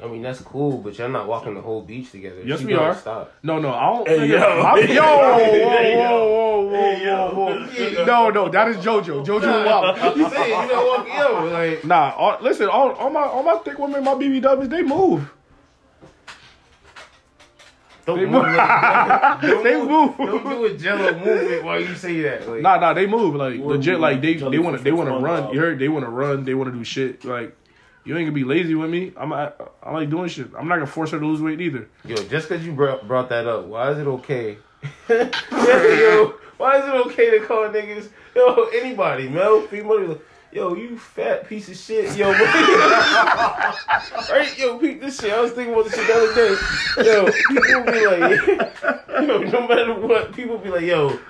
[0.00, 2.40] I mean, that's cool, but y'all not walking the whole beach together.
[2.44, 2.94] Yes, She we are.
[2.94, 3.32] Stop.
[3.42, 4.08] No, no, I don't.
[4.08, 4.62] Hey, nigga, yo.
[4.62, 5.18] my- Hey, yo, yo.
[5.18, 6.08] whoa, Hey, whoa, yo.
[6.08, 7.30] whoa, whoa, Hey, yo.
[7.34, 8.04] whoa, whoa.
[8.04, 9.26] No, no, that is JoJo.
[9.26, 10.16] JoJo Wild.
[10.16, 11.06] You say you know what?
[11.08, 14.82] Yo, like Nah, all, listen, all, all my all my thick women, my BBWs, they
[14.82, 15.28] move.
[18.06, 18.32] don't They move.
[18.46, 18.54] move.
[18.56, 20.16] Like, don't They move.
[20.16, 22.48] Don't do a jello movement while you say that.
[22.48, 23.94] Like, Nah, nah, they move like What legit.
[23.94, 24.00] move?
[24.02, 25.42] Like they Jelly they want to they want to run.
[25.44, 25.54] SpongeBob.
[25.54, 25.78] You heard?
[25.80, 26.44] They want to run.
[26.44, 27.24] They want to do shit.
[27.24, 27.56] Like
[28.08, 29.12] you ain't gonna be lazy with me.
[29.18, 29.52] I'm I,
[29.82, 30.48] I like doing shit.
[30.58, 31.90] I'm not gonna force her to lose weight either.
[32.06, 34.56] Yo, just because you brought, brought that up, why is it okay?
[35.10, 40.18] yo, why is it okay to call niggas, yo, anybody, male, female,
[40.50, 42.30] yo, you fat piece of shit, yo.
[42.32, 43.74] right,
[44.56, 45.30] yo, peep this shit.
[45.30, 46.56] I was thinking about this shit the other day.
[47.10, 48.40] Yo, people be like,
[49.28, 51.20] yo, no matter what, people be like, yo,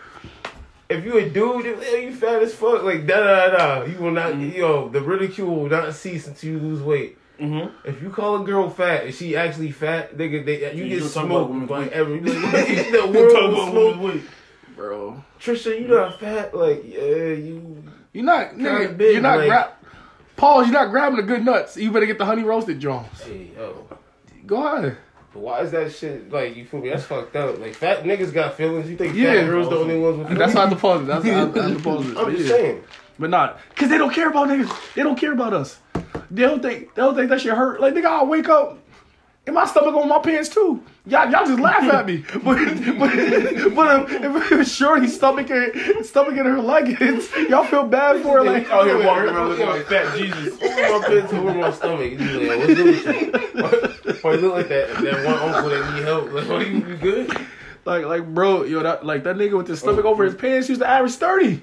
[0.89, 3.57] if you a dude, they be like, yo, you fat as fuck, like da da
[3.57, 3.84] da.
[3.84, 7.18] You will not, yo, the ridicule will not cease until you lose weight.
[7.39, 7.89] Mm-hmm.
[7.89, 10.16] If you call a girl fat, is she actually fat?
[10.16, 12.20] Nigga, they, you, You get just talking about smoked by every.
[12.20, 14.22] Like, the world will smoke.
[14.74, 16.55] Bro, Trisha, you not fat?
[16.57, 17.84] Like, yeah, you.
[18.12, 18.97] you're not nigga.
[18.97, 19.70] big, you're not like- grab.
[20.36, 20.66] Pause.
[20.66, 21.76] You're not grabbing the good nuts.
[21.76, 23.09] You better get the honey roasted Jones.
[23.22, 23.89] Hey, yo.
[24.47, 24.97] Go ahead.
[25.32, 26.88] But why is that shit like you feel me?
[26.90, 27.58] That's fucked up.
[27.58, 28.88] Like fat niggas got feelings.
[28.88, 29.34] You think Yeah.
[29.34, 30.38] fat girls the only ones with feelings?
[30.38, 31.06] That's why I have to pause it.
[31.06, 32.16] That's why I have to pause it.
[32.16, 32.56] I'm just yeah.
[32.56, 32.84] saying.
[33.18, 34.94] But not because they don't care about niggas.
[34.94, 35.78] They don't care about us.
[36.30, 37.80] They don't think they don't think that shit hurt.
[37.80, 38.78] Like nigga, I'll wake up
[39.49, 40.82] and my stomach on my pants too.
[41.07, 42.22] Y'all, y'all just laugh at me.
[42.44, 42.59] But
[42.99, 48.22] but but um, if it Shorty's stomach and stomach in her leggings, y'all feel bad
[48.22, 48.44] for her.
[48.44, 50.55] Like Out here walking around looking like fat Jesus.
[50.62, 52.12] Over my pants over my stomach.
[52.12, 54.12] You be like, what's good with you?
[54.22, 54.88] Why you look like that?
[55.03, 56.28] That one uncle that need help.
[56.38, 57.46] Like, oh, you, you good?
[57.84, 60.82] Like, like, bro, yo, that like that nigga with his stomach over his pants used
[60.82, 61.62] to average thirty.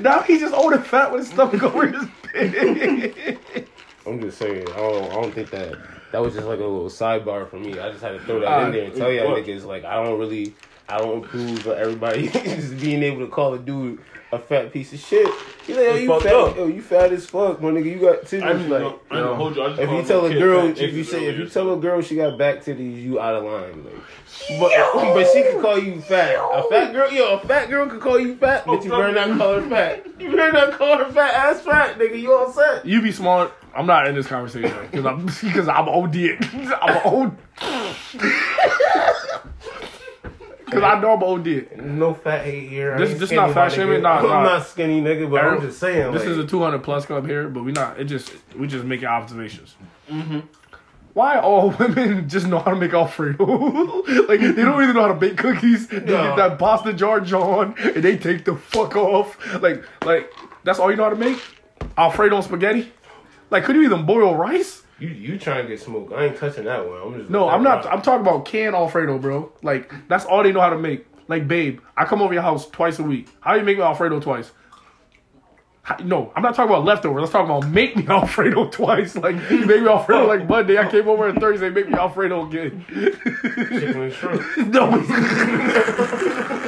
[0.00, 3.66] now he's just old and fat with his stomach over his pants.
[4.06, 4.68] I'm just saying.
[4.72, 7.78] I don't, I don't think that that was just like a little sidebar for me.
[7.78, 9.44] I just had to throw that Uh, in there and tell y'all what?
[9.44, 10.54] niggas like I don't really,
[10.88, 14.00] I don't approve of everybody just being able to call a dude
[14.32, 15.26] a fat piece of shit.
[15.66, 16.56] You like, yo, you fucked fat, up.
[16.56, 17.84] yo, you fat as fuck, my nigga.
[17.86, 18.42] You got titties.
[18.44, 19.62] I ain't like, gonna, I ain't hold you.
[19.64, 22.00] I just if you tell a girl, if you say, if you tell a girl
[22.00, 23.84] she got back titties, you out of line.
[23.84, 23.94] Like,
[24.60, 26.36] but but she can call you fat.
[26.36, 29.36] A fat girl, yo, a fat girl can call you fat, but you better not
[29.36, 30.06] call her fat.
[30.20, 32.20] You better not call her fat ass fat, nigga.
[32.20, 32.84] You all set?
[32.84, 33.52] You be smart.
[33.74, 36.16] I'm not in this conversation because I'm because I'm OD.
[36.82, 37.36] I'm OD.
[40.64, 41.76] Because I know I'm OD.
[41.76, 42.94] No fat hate here.
[42.94, 44.00] I This- ain't this not fat shaming?
[44.00, 44.02] nigga.
[44.02, 46.12] Nah, I'm not skinny, nigga, but I'm just saying.
[46.12, 47.98] This like, is a 200 plus club here, but we not.
[48.00, 49.76] It just we just making observations.
[50.10, 50.40] Mm-hmm.
[51.12, 53.44] Why all women just know how to make Alfredo?
[53.44, 55.88] like they don't even know how to bake cookies.
[55.88, 56.22] They No.
[56.22, 59.36] get that pasta jar John and they take the fuck off.
[59.60, 61.40] Like like that's all you know how to make?
[61.98, 62.92] Alfredo and spaghetti?
[63.50, 64.82] Like could you even boil rice?
[65.00, 66.12] you you trying to get smoked?
[66.12, 67.00] I ain't touching that one.
[67.02, 67.86] I'm just No, I'm not.
[67.86, 69.50] I'm talking about canned Alfredo, bro.
[69.62, 71.06] Like that's all they know how to make.
[71.28, 73.28] Like, babe, I come over your house twice a week.
[73.40, 74.50] How you make me Alfredo twice?
[76.04, 77.20] No, I'm not talking about leftovers.
[77.20, 79.16] Let's talk about make me Alfredo twice.
[79.16, 80.76] Like you make me Alfredo like Monday.
[80.78, 81.70] I came over on Thursday.
[81.70, 82.84] Make me Alfredo again.
[82.88, 84.56] chicken and shrimp.
[84.68, 84.90] no.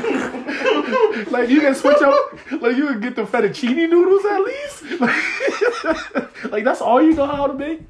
[1.31, 2.39] like you can switch up.
[2.61, 5.01] Like you can get the fettuccine noodles at least.
[5.01, 7.83] Like, like that's all you know how to make.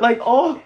[0.00, 0.60] Like all.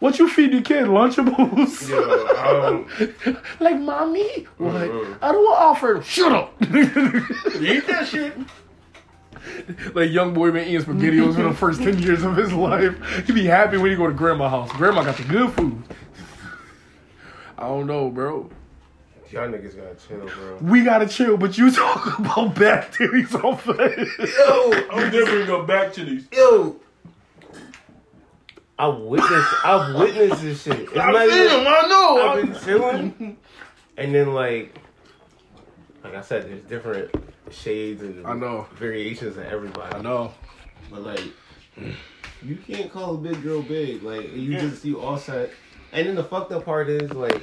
[0.00, 0.84] What you feed your kid?
[0.86, 1.90] Lunchables.
[2.36, 4.74] Um, Like, mommy, what?
[4.76, 6.00] I don't want Alfredo.
[6.02, 6.52] Shut up.
[6.62, 8.36] Eat that shit.
[9.94, 12.94] like, young boy been eating SpaghettiOs for the first 10 years of his life.
[13.26, 14.72] He'd be happy when he go to grandma's house.
[14.72, 15.82] Grandma got the good food.
[17.56, 18.50] I don't know, bro.
[19.34, 20.58] Y'all niggas gotta chill, bro.
[20.62, 24.36] We gotta chill, but you talk about bad titties on face.
[24.38, 25.46] Yo, I'm different.
[25.46, 26.26] Go back to these.
[26.32, 26.76] yo.
[28.78, 29.54] I witnessed.
[29.64, 30.80] I've witnessed this shit.
[30.80, 31.66] It's I not seen even- him.
[31.68, 32.28] I know.
[32.28, 33.36] I've been chilling,
[33.96, 34.74] and then like,
[36.02, 37.10] like I said, there's different
[37.50, 38.66] shades and I know.
[38.74, 39.94] variations of everybody.
[39.94, 40.34] I know.
[40.90, 41.22] But like,
[42.42, 44.02] you can't call a big girl big.
[44.02, 44.60] Like you Yeah.
[44.60, 45.50] just you all set.
[45.92, 47.40] And then the fucked up part is like,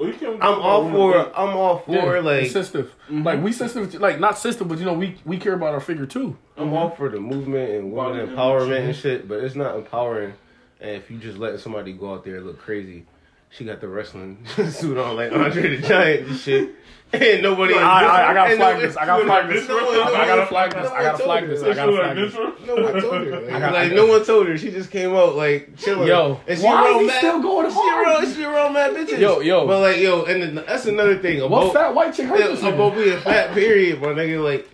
[0.00, 1.36] Well, I'm all for.
[1.38, 2.44] I'm all for Yeah, like.
[2.44, 2.94] it's sensitive.
[3.10, 6.06] Like we sensitive, like not sensitive, but you know we we care about our figure
[6.06, 6.36] too.
[6.56, 8.84] I'm all for the movement and women Body empowerment image.
[8.88, 10.32] and shit, but it's not empowering.
[10.80, 13.04] And if you just letting somebody go out there and look crazy,
[13.50, 16.74] she got the wrestling suit on like Andre the Giant and shit.
[17.12, 17.74] And nobody.
[17.74, 18.96] I- I- I gotta and flag no- this.
[18.96, 19.68] I gotta flag this.
[19.68, 20.90] no one- I- I gotta one- flag this.
[20.90, 21.62] I gotta told flag this.
[21.64, 22.66] I gotta like flag this this.
[22.68, 23.40] No one told her.
[23.40, 24.56] Like, got- like, no one told her.
[24.56, 26.06] She just came out like chilling.
[26.06, 28.06] Yo, and she why is he mad- still going she hard?
[28.22, 29.18] Around, she around mad bitches.
[29.18, 29.66] Yo, yo.
[29.66, 31.50] But like, yo, and then that's another thing.
[31.50, 33.54] What fat white chick hurt this yeah, about being fat.
[33.54, 34.44] Period, my nigga.
[34.44, 34.68] Like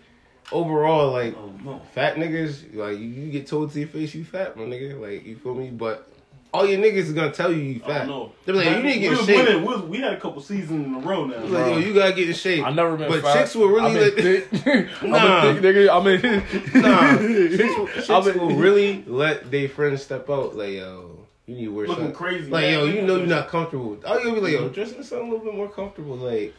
[0.52, 1.80] overall, like Oh no.
[1.94, 5.00] fat niggas, like you, you get told to your face you fat, my nigga.
[5.00, 5.70] Like you feel me?
[5.70, 6.06] But
[6.52, 8.06] all your niggas is gonna tell you you fat.
[8.06, 8.32] don't know.
[8.46, 9.36] They be like, you need to get we in was shape.
[9.46, 9.60] winning.
[9.62, 11.42] We, was, we had a couple seasons in a row now.
[11.42, 12.64] It's like, yo, you gotta get in shape.
[12.64, 13.34] I never been But fat.
[13.34, 14.48] chicks will really I'm let- thick.
[15.02, 15.48] I'm Nah.
[15.48, 15.90] a thick nigga.
[15.90, 17.18] I mean, Nah,
[17.98, 20.56] chicks, I chicks mean- will really let their friends step out.
[20.56, 22.50] Like yo, you need to wear Looking something crazy.
[22.50, 22.72] Like man.
[22.72, 23.98] yo, you know you're not comfortable.
[24.04, 24.72] Oh, you'll be like yo, mm-hmm.
[24.74, 26.16] dress in something a little bit more comfortable.
[26.16, 26.54] Like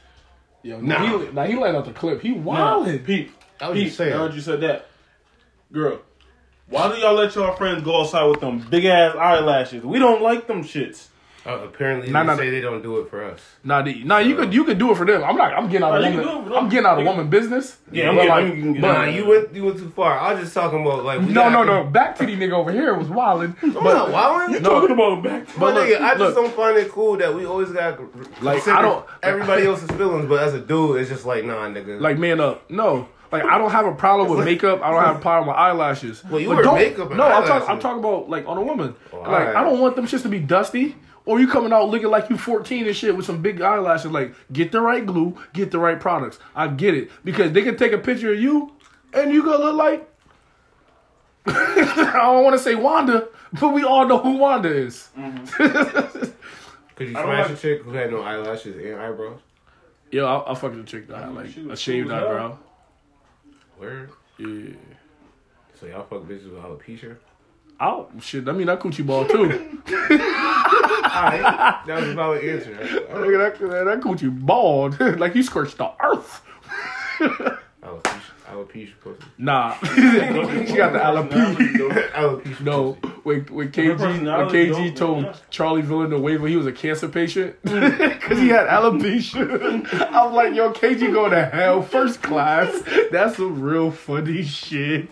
[0.63, 0.97] Yo, Nah.
[1.05, 1.17] nah.
[1.19, 2.21] He, nah, he let out the clip.
[2.21, 3.03] He Nah, wildin'.
[3.05, 3.31] Pete.
[3.61, 4.13] I was Pete, just saying.
[4.13, 4.87] I heard you said that.
[5.71, 5.99] Girl,
[6.69, 9.83] why do y'all let y'all friends go outside with them big ass eyelashes?
[9.83, 11.07] We don't like them shits.
[11.45, 13.39] Uh, apparently, Nah, they nah, say they don't do it for us.
[13.63, 15.23] Nah, the, nah, you could you could do it for them.
[15.23, 15.53] I'm not.
[15.53, 16.25] I'm getting out of Nah, you woman.
[16.25, 16.57] can do it for them.
[16.65, 17.77] I'm getting out of woman business.
[17.89, 20.19] Yeah, I'm But getting- like- I'm getting- but- Nah, you went you went too far.
[20.19, 21.85] I was just talking about like No, no, no.
[21.85, 23.55] Back to the nigga over here was wildin'.
[23.63, 24.61] I'm not wilding.
[24.61, 24.69] No.
[24.71, 25.45] Talking about back.
[25.57, 26.35] But But nigga, look, I just look.
[26.35, 27.97] don't find it cool that we always got
[28.41, 31.69] Like, consider I don't- everybody else's feelings, but as a dude, it's just like nah,
[31.69, 32.01] nigga.
[32.01, 32.69] like man up.
[32.69, 33.07] No.
[33.31, 34.81] Like I don't have a problem with makeup.
[34.81, 36.23] I don't have a problem with eyelashes.
[36.25, 37.69] Well, you But wear makeup and No, I'm talking.
[37.69, 38.95] I'm talking about like on a woman.
[39.11, 39.55] Oh, like alright.
[39.55, 40.95] I don't want them shits to be dusty.
[41.25, 44.11] Or you coming out looking like you 14 and shit with some big eyelashes.
[44.11, 46.39] Like get the right glue, get the right products.
[46.55, 48.71] I get it because they can take a picture of you
[49.13, 50.09] and you gonna look like.
[51.47, 53.27] I don't want to say Wanda,
[53.59, 55.09] but we all know who Wanda is.
[55.15, 59.39] Could you I don't smash like- a chick who had no eyelashes and eyebrows?
[60.11, 62.57] Yo, I'll, I'll fuck the chick that had like a shaved cool as eyebrow.
[63.77, 64.09] Where?
[64.37, 64.73] Yeah.
[65.79, 67.17] So y'all fuck bitches with alopecia?
[67.79, 68.47] Oh shit!
[68.47, 69.43] I mean that coochie ball too.
[71.17, 71.41] Alright,
[71.85, 72.73] that was a valid answer.
[72.73, 76.41] Nigga, that, that coochie bald like you scorched the earth.
[78.65, 79.23] Alopecia pussy.
[79.37, 82.11] Nah, she got the alopecia.
[82.11, 82.61] alopecia.
[82.61, 83.13] No, pussy.
[83.23, 85.35] when when KG when KG dope, told yeah.
[85.49, 87.97] Charlie Villanueva he was a cancer patient mm.
[87.97, 89.93] because he had alopecia.
[90.11, 92.83] I was like, yo, KG going to hell first class.
[93.11, 95.09] That's some real funny shit.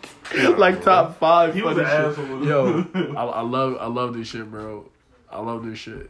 [0.57, 2.19] like top five He was funny an shit.
[2.19, 2.45] asshole.
[2.45, 2.85] Yo,
[3.15, 4.89] I, I love I love this shit, bro.
[5.29, 6.09] I love this shit.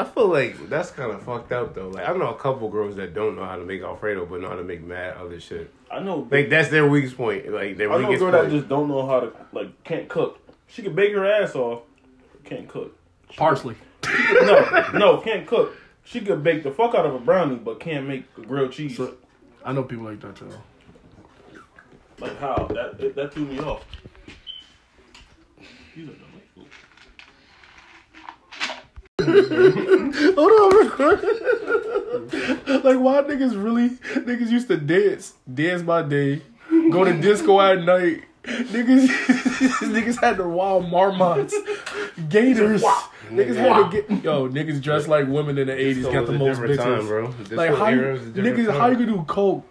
[0.00, 1.88] I feel like that's kind of fucked up though.
[1.88, 4.48] Like I know a couple girls that don't know how to make Alfredo, but know
[4.48, 5.70] how to make mad other shit.
[5.90, 6.26] I know.
[6.30, 7.52] Like that's their weakest point.
[7.52, 10.08] Like their I know a weakest girl that just don't know how to like can't
[10.08, 10.38] cook.
[10.68, 11.82] She can bake her ass off,
[12.44, 12.96] can't cook.
[13.36, 13.74] Parsley.
[14.06, 15.74] No, no, can't cook.
[16.04, 18.96] She could bake the fuck out of a brownie, but can't make a grilled cheese.
[18.96, 19.16] So-
[19.64, 20.50] I know people like that too.
[22.18, 22.66] like how?
[22.70, 23.84] That that, that threw me off.
[25.94, 26.26] You don't know.
[30.36, 30.70] Hold on,
[32.82, 36.42] like why niggas really niggas used to dance, dance by day,
[36.90, 38.24] go to disco at night.
[38.42, 39.06] Niggas,
[39.92, 41.54] niggas had the wild marmots,
[42.28, 42.82] gators.
[43.28, 44.48] Niggas had to get yo.
[44.48, 46.78] Niggas dressed like women in the eighties, got the most bitches.
[46.78, 47.34] time, bro.
[47.50, 48.80] Like how you, era was a different niggas, time.
[48.80, 49.66] how you gonna do coke?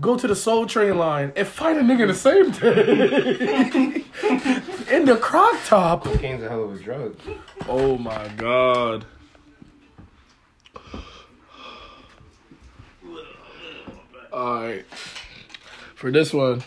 [0.00, 4.04] Go to the Soul Train line and fight a nigga the same day
[4.94, 6.04] in the crock top.
[6.04, 7.16] Cocaine's a hell of a drug.
[7.68, 9.04] Oh my god.
[14.32, 14.84] Alright.
[15.94, 16.62] For this one,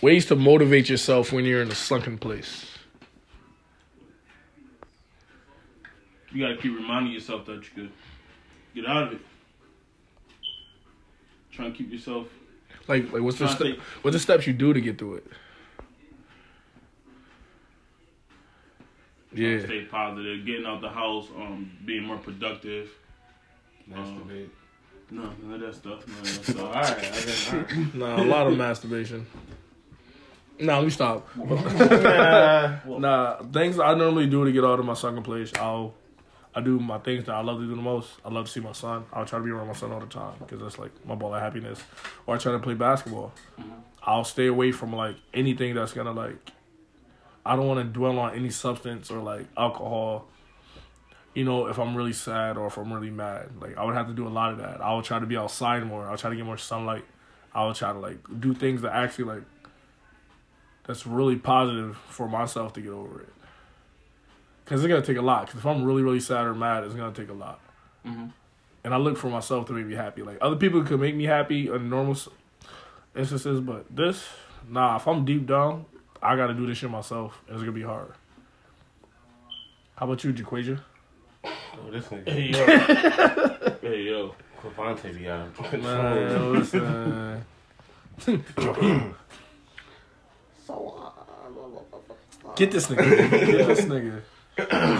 [0.00, 2.66] ways to motivate yourself when you're in a sunken place.
[6.32, 7.92] You gotta keep reminding yourself that you could
[8.74, 9.20] get out of it.
[11.52, 12.28] Try and keep yourself.
[12.88, 15.26] Like, like what's the Trying to what's the steps you do to get through it?
[19.34, 19.66] Trying to Yeah.
[19.66, 22.90] Stay positive, getting out the house, um, being more productive.
[23.90, 24.48] Masturbate.
[25.10, 26.06] No, none of that stuff.
[26.08, 26.58] None of that stuff.
[26.60, 27.52] Alright, I guess.
[27.52, 27.94] alright.
[27.94, 29.26] Nah, a lot of masturbation.
[30.60, 31.28] Nah, let me stop.
[31.36, 32.98] Nah.
[32.98, 35.94] Nah, things I normally do to get out of my second place, I'll
[36.54, 38.10] I do my things that I love to do the most.
[38.24, 39.04] I love to see my son.
[39.12, 41.34] I'll try to be around my son all the time because that's like my ball
[41.34, 41.82] of happiness.
[42.26, 43.32] Or I try to play basketball.
[44.02, 46.36] I'll stay away from like anything that's gonna like.
[47.44, 50.26] I don't want to dwell on any substance or like alcohol.
[51.34, 54.06] You know, if I'm really sad or if I'm really mad, like I would have
[54.08, 54.80] to do a lot of that.
[54.80, 56.08] I would try to be outside more.
[56.08, 57.04] I'll try to get more sunlight.
[57.54, 59.42] I will try to like do things that actually like
[60.84, 63.28] that's really positive for myself to get over it.
[64.66, 65.48] Cause it's gonna take a lot.
[65.48, 67.60] Cause if I'm really, really sad or mad, it's gonna take a lot.
[68.06, 68.30] Mhm.
[68.84, 70.22] And I look for myself to make me happy.
[70.22, 72.16] Like other people could make me happy in normal
[73.16, 74.28] instances, but this,
[74.68, 74.96] nah.
[74.96, 75.86] If I'm deep down,
[76.22, 77.40] I gotta do this shit myself.
[77.46, 78.12] and It's gonna be hard.
[79.96, 80.78] How about you, Jaquasia?
[81.44, 82.28] Oh, this nigga.
[82.28, 83.78] Hey yo.
[83.82, 84.34] hey yo.
[84.60, 85.48] Clavante be out.
[85.58, 87.44] of Man, listen.
[90.68, 93.30] Uh, get this nigga.
[93.30, 94.22] Get this nigga.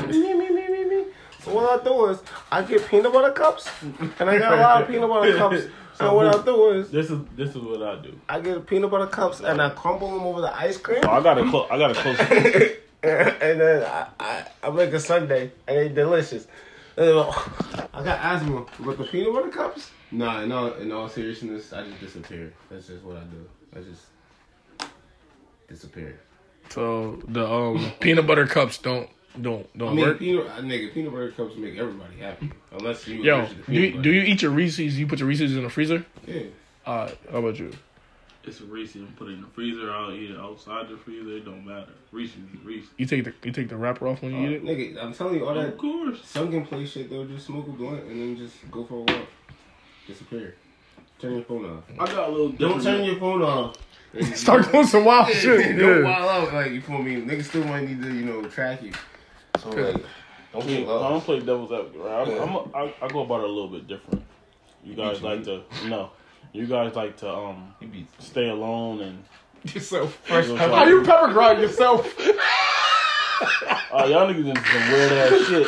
[0.08, 1.04] me, me, me, me, me.
[1.42, 4.82] So what I do is I get peanut butter cups, and I got a lot
[4.82, 5.62] of peanut butter cups.
[6.02, 8.18] So what I do is This is this is what I do.
[8.28, 11.22] I get peanut butter cups and I crumble them over the ice cream, Oh, I
[11.22, 11.68] got a close.
[11.70, 12.18] I got a close.
[13.02, 16.46] and then I, I, I make a sundae, and it's delicious.
[16.96, 17.16] And then,
[17.94, 19.90] I got asthma, but the peanut butter cups?
[20.10, 22.52] Nah, in all, in all seriousness, I just disappear.
[22.70, 23.48] That's just what I do.
[23.74, 24.02] I just
[25.68, 26.20] disappear.
[26.68, 29.08] So the um peanut butter cups don't
[29.40, 30.18] don't don't I mean, work.
[30.18, 33.22] peanut, uh, nigga, peanut butter cups make everybody happy, unless you.
[33.22, 34.02] Yo, do you, butter.
[34.02, 34.98] do you eat your Reese's?
[34.98, 36.04] You put your Reese's in the freezer?
[36.26, 36.42] Yeah.
[36.84, 37.72] Uh, how about you?
[38.44, 38.96] It's a Reese.
[38.96, 39.92] I'm put it in the freezer.
[39.92, 41.36] I'll eat it outside the freezer.
[41.36, 41.92] It don't matter.
[42.10, 42.86] Reese's, is Reese.
[42.98, 44.64] You take the you take the wrapper off when you eat it.
[44.64, 46.20] Nigga, I'm telling you, all that Of course.
[46.24, 49.28] sunken place shit, they'll just smoke a blunt and then just go for a walk.
[50.08, 50.56] Disappear.
[51.20, 51.84] Turn your phone off.
[52.00, 52.48] I got a little.
[52.50, 53.76] Don't turn your phone off.
[54.34, 55.78] Start doing some wild shit.
[55.78, 56.04] Don't Yeah.
[56.04, 56.52] wild out.
[56.52, 57.22] Like, you feel me?
[57.22, 58.90] Niggas still might need to, you know, track you.
[59.62, 59.76] So, like,
[60.52, 62.00] don't I get mean, I don't play devil's advocate.
[62.00, 62.28] Right?
[62.28, 64.22] I'm, I'm a, I, I go about it a little bit different.
[64.84, 66.10] You guys you like to no.
[66.52, 67.74] You guys like to um
[68.18, 69.24] stay alone and
[69.74, 70.18] Yourself.
[70.24, 70.52] first.
[70.56, 72.18] How you pepper grind yourself?
[73.94, 75.66] Oh, y'all niggas into some weird ass shit.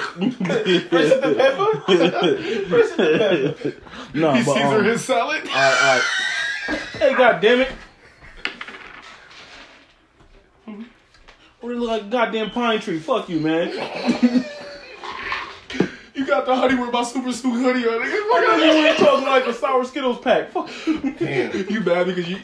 [4.14, 5.42] no, He but Caesar um, his salad.
[5.46, 6.80] all right, all right.
[6.98, 7.72] Hey, god damn it!
[11.64, 12.98] What do you look like a goddamn pine tree?
[12.98, 13.70] Fuck you, man.
[16.14, 18.00] You got the honey with my super souk hoodie on.
[18.00, 18.58] Fuck Nigga.
[18.58, 20.52] you, you ain't talking like a sour Skittles pack.
[20.52, 21.10] Fuck you.
[21.18, 21.68] damn.
[21.68, 22.42] You mad because you you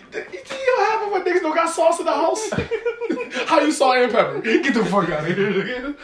[1.25, 2.51] niggas don't got sauce in the house.
[3.47, 4.41] How you salt and pepper?
[4.41, 5.95] Get the fuck out of here.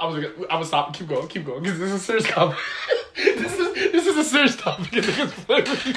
[0.00, 0.92] I was gonna, I was stop.
[0.92, 1.28] Keep going.
[1.28, 1.62] Keep going.
[1.62, 2.58] 'cause This is a serious topic.
[3.14, 4.92] this is this is a serious topic.
[4.92, 5.94] and niggas play with me.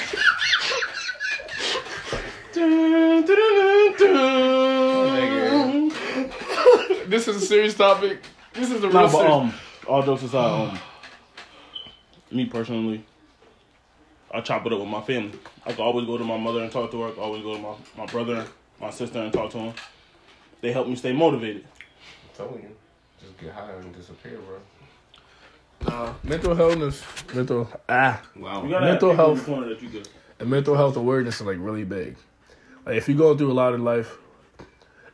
[7.13, 8.23] This is a serious topic.
[8.53, 9.31] This is a real Nah, but serious.
[9.31, 9.53] um,
[9.87, 10.79] all jokes aside, um,
[12.31, 13.05] me personally,
[14.31, 15.37] I chop it up with my family.
[15.63, 17.09] I can always go to my mother and talk to her.
[17.09, 18.49] I can always go to my, my brother and
[18.81, 19.73] my sister and talk to them.
[20.61, 21.65] They help me stay motivated.
[22.35, 22.75] telling you,
[23.21, 25.93] just get high and disappear, bro.
[25.93, 28.63] Uh, mental illness, mental ah, Wow.
[28.63, 29.93] Mental have people in health.
[29.93, 30.07] that
[30.39, 32.15] and mental health awareness is like really big.
[32.87, 34.17] Like if you go through a lot in life,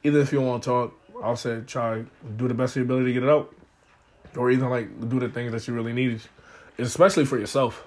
[0.01, 2.03] even if you don't want to talk, I'll say try
[2.37, 3.53] do the best of your ability to get it out,
[4.35, 6.21] or even like do the things that you really need,
[6.77, 7.85] especially for yourself.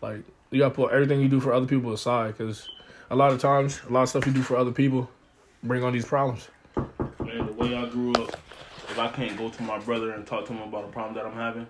[0.00, 2.68] Like you gotta put everything you do for other people aside, because
[3.10, 5.10] a lot of times, a lot of stuff you do for other people
[5.62, 6.48] bring on these problems.
[6.76, 8.36] Man, the way I grew up,
[8.88, 11.26] if I can't go to my brother and talk to him about a problem that
[11.26, 11.66] I'm having,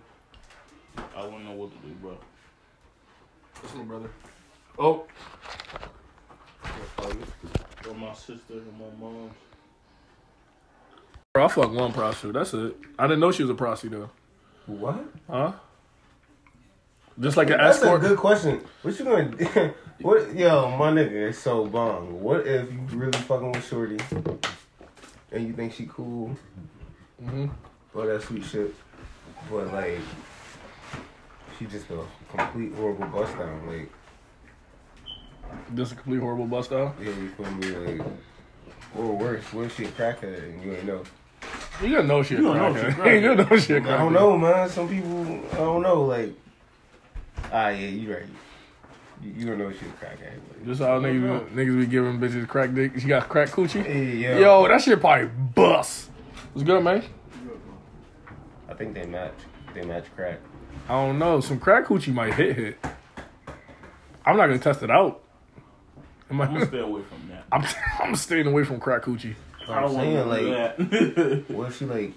[1.17, 2.19] I wouldn't know what to do, bro.
[3.63, 4.11] Listen, brother.
[4.79, 5.05] Oh,
[7.89, 9.31] Or my sister and my mom.
[11.33, 12.35] Bro, I fucked one prostitute.
[12.35, 12.77] That's it.
[12.99, 14.11] I didn't know she was a prostitute though.
[14.73, 15.05] What?
[15.29, 15.53] Huh?
[17.19, 18.05] Just like an That's escort.
[18.05, 18.61] a good question.
[18.83, 19.75] What you gonna do?
[20.01, 20.35] What?
[20.35, 22.23] Yo, my nigga is so bong.
[22.23, 23.99] What if you really fucking with Shorty
[25.31, 26.35] and you think she cool?
[27.23, 27.49] hmm
[27.95, 28.75] But that sweet shit.
[29.51, 29.99] But like,
[31.59, 32.03] she just a
[32.35, 33.67] complete horrible bust down.
[33.67, 33.93] Like,
[35.75, 36.95] Just a complete horrible bust down.
[36.99, 37.99] yeah, you feel me?
[37.99, 38.07] Like,
[38.97, 41.03] or worse, what if she a crackhead and you ain't know?
[41.83, 42.83] You gotta know she a You don't know shit.
[42.83, 43.23] she a crackhead.
[43.23, 44.13] You know she a I don't crackhead.
[44.13, 44.69] know, man.
[44.69, 46.03] Some people, I don't know.
[46.03, 46.35] Like,
[47.53, 48.23] ah, yeah, you right.
[49.23, 50.33] You, you don't know she a crackhead.
[50.35, 52.99] Like, Just how niggas, niggas be giving bitches crack dick.
[52.99, 53.85] She got crack coochie.
[53.85, 56.11] hey, yo, Yo, that shit probably bust.
[56.53, 57.03] What's good, man?
[58.69, 59.35] I think they match.
[59.75, 60.39] They match crack.
[60.89, 61.41] I don't know.
[61.41, 62.79] Some crack coochie might hit hit.
[64.25, 65.23] I'm not gonna test it out.
[66.31, 67.45] Am I- I'm gonna stay away from that.
[67.53, 67.65] I'm
[68.09, 69.35] I'm staying away from crack coochie.
[69.69, 71.45] I don't want saying, to like, that.
[71.55, 72.13] What if she like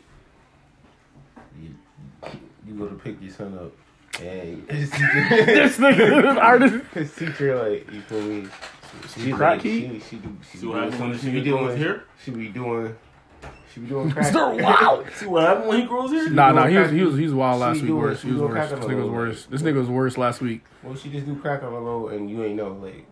[1.62, 1.76] you,
[2.68, 3.72] you go to pick your son up
[4.22, 6.86] and his teacher, This nigga, artist.
[6.94, 8.48] his teacher like you feel me?
[9.18, 9.82] She crack like, key?
[9.82, 11.68] she, she, do, she, See be what doing happens when she she be get grows
[11.70, 12.04] doing here?
[12.24, 12.96] She be doing
[13.74, 14.32] she be doing crack.
[14.34, 14.62] Mr.
[14.62, 15.08] wild.
[15.16, 16.30] See what happened when he grows here?
[16.30, 17.86] Nah, doing nah, he was he was he was wild she last week.
[17.88, 18.70] doing- Worse, she he was doing worse.
[18.70, 19.46] This nigga was low, worse.
[19.48, 22.30] This nigga was worse last week, Well, she just do crack on the low and
[22.30, 23.06] you ain't know like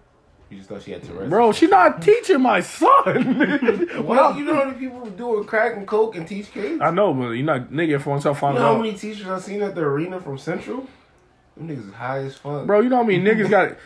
[0.52, 1.30] you just thought she had Tourette's.
[1.30, 1.52] bro.
[1.54, 3.88] She not teaching my son.
[4.04, 6.82] Well, you know how many people doing crack and coke and teach kids?
[6.82, 9.40] I know, but you not nigga for himself You find know how many teachers I
[9.40, 10.88] seen at the arena from Central?
[11.58, 12.66] Them niggas is high as fuck.
[12.68, 13.78] Bro, you know how many niggas got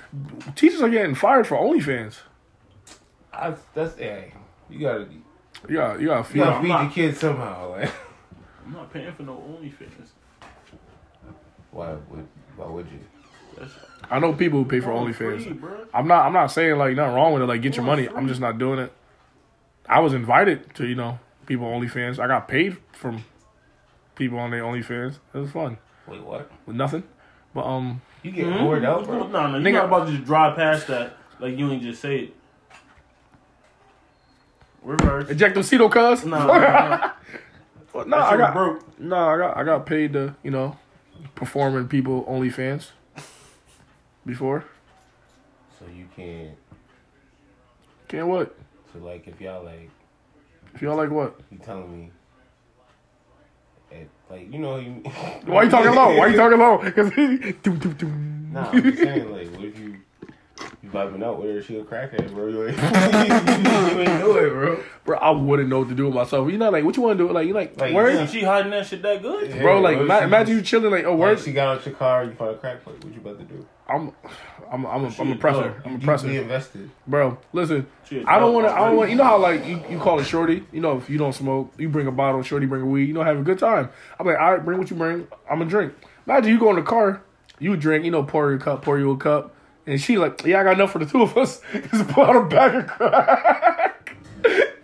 [0.55, 2.16] teachers are getting fired for OnlyFans.
[3.34, 4.34] I, that's hey,
[4.70, 5.07] you gotta
[5.68, 6.39] You got you got you feed.
[6.39, 7.72] gotta feed not- your kids somehow.
[7.72, 7.91] Like,
[8.66, 10.09] I'm not paying for no OnlyFans.
[11.72, 12.99] why would why would you?
[13.57, 13.74] That's
[14.09, 15.59] I know people who pay for all free, OnlyFans.
[15.59, 15.85] bro.
[15.93, 17.45] I'm not I'm not saying like nothing wrong with it.
[17.47, 18.07] Like get your money.
[18.09, 18.91] I'm just not doing it.
[19.87, 22.19] I was invited to you know people OnlyFans.
[22.19, 23.23] I got paid from
[24.15, 25.19] people on their OnlyFans.
[25.33, 25.77] It was fun
[26.07, 26.49] Wait, what?
[26.65, 27.03] with nothing.
[27.53, 29.27] But um, You get bored out, No, bro.
[29.27, 29.57] no, no.
[29.57, 32.33] You're not about to just drive past that like you ain't just say it.
[34.83, 35.29] Reverse.
[35.29, 36.25] eject them cedo cuz.
[36.25, 37.11] No, no, no.
[37.93, 38.99] Well, no, That I got broke.
[38.99, 40.77] no, I got I got paid to you know
[41.33, 42.89] perform in people OnlyFans
[44.26, 44.65] before.
[45.80, 46.57] So you can't.
[48.07, 48.55] Can't what?
[48.93, 49.89] So like, if y'all like,
[50.73, 51.39] If y'all like what?
[51.51, 52.11] you telling me,
[53.91, 54.91] at, like you know you.
[55.45, 56.15] Why you talking low?
[56.17, 56.78] Why you talking low?
[56.78, 58.49] Because doom, doom, doom.
[58.53, 59.97] Nah, I'm saying like, what if you
[60.82, 61.61] you vibing out with her?
[61.61, 62.47] She a crackhead, bro.
[62.47, 64.84] You ain't, you ain't know it, bro.
[65.03, 66.49] bro, I wouldn't know what to do with myself.
[66.49, 67.34] You know, like what you want to do?
[67.34, 69.49] Like you like, Like, Damn, she hiding that shit that good?
[69.49, 69.82] Yeah, bro.
[69.82, 72.34] Like bro, ma- imagine you chilling like, oh, Like, she got out your car, you
[72.34, 73.03] find a crack pipe.
[73.03, 73.65] What you about to do?
[73.88, 74.11] I'm,
[74.71, 75.61] I'm, I'm, a, She oh, I'm a a presser.
[75.69, 75.81] dog.
[75.86, 76.89] I'm a You presser, invested.
[77.07, 77.38] bro.
[77.53, 77.86] Listen,
[78.25, 78.73] I don't want to.
[78.73, 79.09] I don't want.
[79.11, 80.63] You know how like you, you call it shorty.
[80.71, 82.41] You know if you don't smoke, you bring a bottle.
[82.41, 83.05] Shorty bring a weed.
[83.07, 83.89] You know have a good time.
[84.19, 85.27] I'm like, all right, bring what you bring.
[85.49, 85.93] I'm gonna drink.
[86.25, 87.21] Imagine you go in the car,
[87.59, 88.05] you drink.
[88.05, 89.53] You know, pour your cup, pour you a cup,
[89.86, 91.61] and she like, yeah, I got enough for the two of us.
[91.91, 94.15] Just pull out a bag of crack.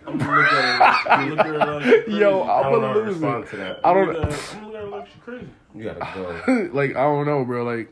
[0.06, 1.10] I'm gonna look at her.
[1.10, 2.18] I'm gonna at her like crazy.
[2.20, 3.50] Yo, I I'm don't gonna lose respond it.
[3.50, 3.80] to that.
[3.84, 4.06] I don't.
[4.06, 5.48] gonna look at her- I'm gonna look at her like she crazy.
[5.74, 6.70] You gotta go.
[6.72, 7.64] like I don't know, bro.
[7.64, 7.90] Like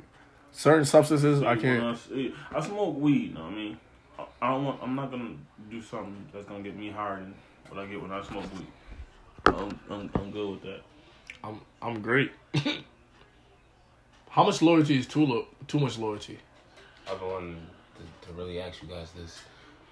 [0.53, 1.96] certain substances, I can't.
[1.98, 3.34] see- I smoke weed.
[3.34, 3.78] Know what I mean,
[4.18, 4.82] I- I don't want.
[4.82, 5.34] I'm not gonna
[5.70, 7.34] do something that's gonna get me higher than
[7.68, 8.66] what I get when I smoke weed.
[9.46, 10.80] I'm, I'm, I'm good with that.
[11.42, 12.32] I'm I'm great.
[14.30, 16.38] How much loyalty is too lo- too much loyalty?
[17.11, 19.40] I've been wanting to, to really ask you guys this.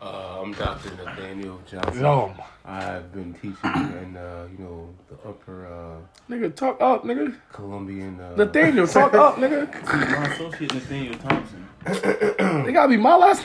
[0.01, 0.91] Uh, I'm Dr.
[0.95, 2.01] Nathaniel Johnson.
[2.01, 2.33] Yo,
[2.65, 7.35] I've been teaching in, uh, you know, the upper uh, nigga, talk up, nigga.
[7.53, 8.21] Colombian.
[8.21, 9.67] Uh, Nathaniel, talk up, nigga.
[9.85, 11.69] My associate Nathaniel Thompson.
[11.85, 13.45] they gotta be my last.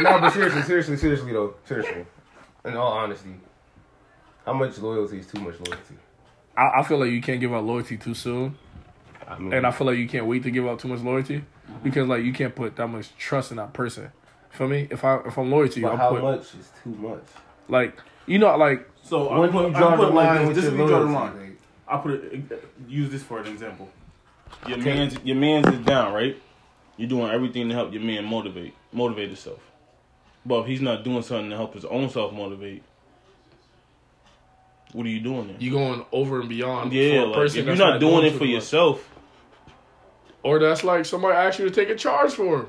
[0.00, 2.04] no, but seriously, seriously, seriously though, seriously.
[2.64, 3.34] In all honesty,
[4.44, 5.94] how much loyalty is too much loyalty?
[6.56, 8.58] I, I feel like you can't give out loyalty too soon,
[9.28, 11.44] I mean, and I feel like you can't wait to give out too much loyalty
[11.84, 14.10] because like you can't put that much trust in that person.
[14.52, 14.88] Feel me?
[14.90, 17.22] If I if I'm loyal to you, but I'll how put much is too much?
[17.68, 20.14] like you know like So When I do put, you I draw put the it
[20.14, 20.46] like line this.
[20.48, 21.38] with This your is where you draw the loyalty?
[21.38, 21.56] line.
[21.88, 22.64] I put it.
[22.88, 23.88] Use this for an example.
[24.68, 24.94] Your Okay.
[24.94, 26.40] man's your man's is down, right?
[26.98, 29.60] You're doing everything to help your man motivate motivate himself.
[30.44, 32.82] But if he's not doing something to help his own self motivate,
[34.92, 35.56] what are you doing there?
[35.58, 36.92] you going over and beyond.
[36.92, 39.08] yeah, for a like, person if you're that's not doing going it for yourself,
[40.42, 42.66] or that's like somebody asked you to take a charge for them,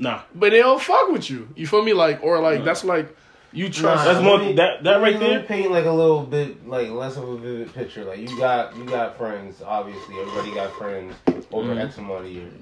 [0.00, 0.22] nah.
[0.34, 1.48] but they don't fuck with you.
[1.54, 1.92] You feel me?
[1.92, 3.16] Like or like that's like
[3.52, 4.04] you trust.
[4.04, 6.88] That's more- let me- that- that let right there- Paint like a little bit like
[6.90, 8.04] less of a vivid picture.
[8.04, 9.62] Like you got you got friends.
[9.64, 11.14] Obviously, everybody got friends
[11.52, 11.84] over Mhm.
[11.84, 12.52] X amount of years.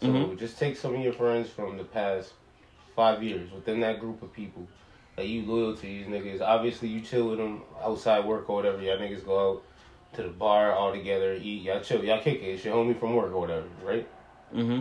[0.00, 0.38] So Mhm.
[0.38, 2.32] just take some of your friends from the past
[2.94, 4.66] five years within that group of people.
[5.16, 6.40] That you loyal to these niggas.
[6.42, 8.82] Obviously, you chill with them outside work or whatever.
[8.82, 9.62] Y'all niggas go out
[10.14, 11.62] to the bar all together, eat.
[11.62, 12.04] Y'all chill.
[12.04, 12.46] Y'all kick it.
[12.46, 14.06] It's your homie from work or whatever, right?
[14.54, 14.80] Mm-hmm.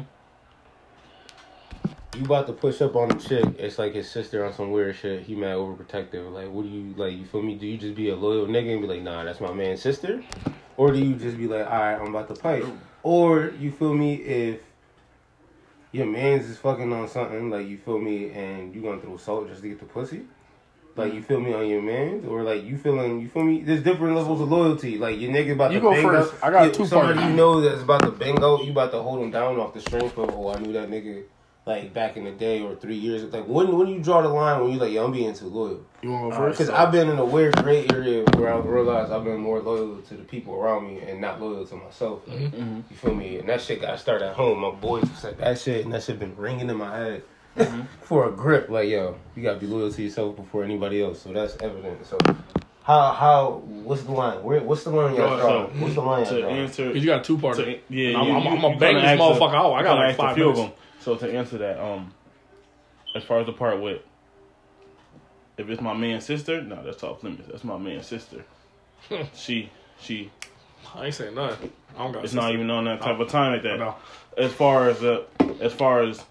[2.16, 4.96] You about to push up on a chick, it's like his sister on some weird
[4.96, 5.24] shit.
[5.24, 6.32] He mad overprotective.
[6.32, 7.18] Like, what do you like?
[7.18, 7.56] You feel me?
[7.56, 10.24] Do you just be a loyal nigga and be like, nah, that's my man's sister,
[10.78, 12.64] or do you just be like, all right, I'm about to fight,
[13.02, 14.16] or you feel me?
[14.16, 14.60] If
[15.92, 19.50] your man's is fucking on something, like you feel me, and you gonna throw salt
[19.50, 20.22] just to get the pussy,
[20.96, 23.64] like you feel me on your man's, or like you feeling, you feel me?
[23.64, 25.00] There's different levels of loyalty.
[25.00, 26.34] Like your nigga about You to go bang first.
[26.36, 27.30] out- I got you- two Somebody parts.
[27.32, 28.64] you know that's about to bang out.
[28.64, 31.24] You about to hold him down off the strength of, oh, I knew that nigga
[31.66, 33.24] like back in the day or three years.
[33.32, 35.82] Like when when you draw the line when you like, yo, I'm being too loyal.
[36.02, 36.60] you want to go first?
[36.60, 40.02] Because I've been in a weird gray area where I realized I've been more loyal
[40.02, 42.28] to the people around me and not loyal to myself.
[42.28, 42.82] Like, Mm-hmm.
[42.90, 43.40] You feel me?
[43.40, 44.60] And that shit got started at home.
[44.60, 47.24] My boys said that shit, and that shit been ringing in my head
[47.58, 47.82] Mm-hmm.
[48.02, 48.68] for a grip.
[48.70, 51.22] Like yo, you gotta be loyal to yourself before anybody else.
[51.22, 52.06] So that's evident.
[52.06, 52.18] So.
[52.84, 54.44] How how what's the line?
[54.44, 55.72] Where what's the line y'all So.
[55.80, 56.56] What's the line y'all To drawing?
[56.58, 57.58] answer, you got two parts.
[57.60, 57.80] yeah, I'm-
[58.28, 59.72] you- I'm- I'm gonna bang this motherfucker out.
[59.72, 60.72] I got like five of them.
[61.04, 62.14] So to answer that, um,
[63.14, 64.02] as far as the part with,
[65.58, 67.48] if it's my man's sister, no, that's off limits.
[67.50, 68.46] That's my man's sister.
[69.36, 70.32] she she
[70.96, 71.72] I ain't saying nothing.
[71.96, 72.22] I don't got.
[72.22, 73.80] a it's not even on that type of time like that.
[73.80, 73.96] No.
[74.38, 75.24] As far as uh,
[75.60, 76.24] as far as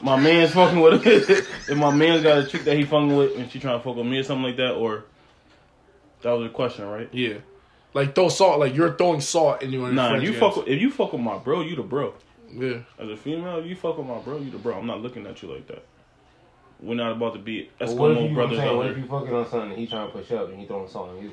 [0.00, 3.50] my man's fucking with if my man's got a chick that he fucking with and
[3.50, 5.04] she trying to fuck with me or something like that, or
[6.22, 7.08] that was a question, right?
[7.12, 7.38] Yeah,
[7.94, 8.60] like throw salt.
[8.60, 9.90] Like you're throwing salt in your.
[9.90, 12.14] Nah, if you fuck with, if you fuck with my bro, you the bro.
[12.54, 12.78] Yeah.
[12.98, 14.78] As a female, you fuck with my bro, you the bro.
[14.78, 15.84] I'm not looking at you like that.
[16.80, 18.98] We're not about to be But what Eskimo you, I'm brothers saying, out what if
[18.98, 21.22] you fucking on something and he trying to push up and he throwing salt on
[21.22, 21.30] you?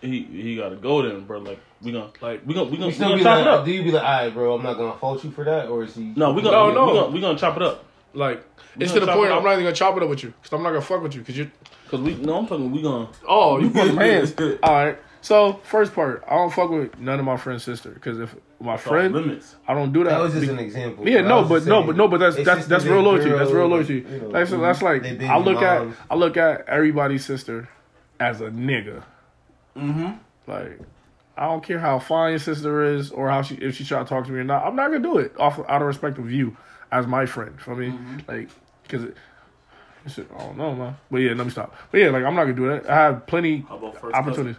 [0.00, 1.38] He he got to go then, bro.
[1.38, 3.48] Like we gonna Like we gonna we gonna, we still gonna be chop like, it
[3.48, 3.64] up.
[3.64, 5.84] do you be like, all right, bro, I'm not gonna fault you for that, or
[5.84, 6.12] is he?
[6.16, 6.86] No, we gonna No, we, no.
[6.86, 8.44] we gonna we gonna chop it up like
[8.76, 9.30] We it's to the point.
[9.32, 11.14] I'm not even gonna chop it up with you because I'm not gonna fuck with
[11.14, 11.50] you because you.
[11.84, 14.34] because we no I'm talking we gonna Oh, you fucking hands.
[14.62, 14.98] All right.
[15.22, 18.76] So first part, I don't fuck with none of my friend's sister because if my
[18.76, 19.54] friend, limits.
[19.68, 20.10] I don't do that.
[20.10, 21.08] That was just Be- an example.
[21.08, 23.30] Yeah, no, but just no, but no, but that's that's that's real loyalty.
[23.30, 23.94] girl, That's real loyalty.
[24.08, 25.94] you know, That's that's like I look moms.
[25.96, 27.68] at I look at everybody's sister
[28.20, 29.04] as a nigga.
[29.76, 30.10] Mm-hmm.
[30.48, 30.80] Like
[31.36, 34.04] I don't care how fine your sister is or how she if she try to
[34.04, 34.64] talk to me or not.
[34.66, 36.56] I'm not gonna do it off out of respect of you
[36.90, 37.60] as my friend.
[37.60, 37.94] For me,
[38.26, 38.48] like
[38.82, 39.04] because.
[39.04, 39.16] It,
[40.04, 40.96] I don't know, man.
[41.12, 41.76] But yeah, let me stop.
[41.92, 42.90] But yeah, like I'm not gonna do that.
[42.90, 44.56] I have plenty How about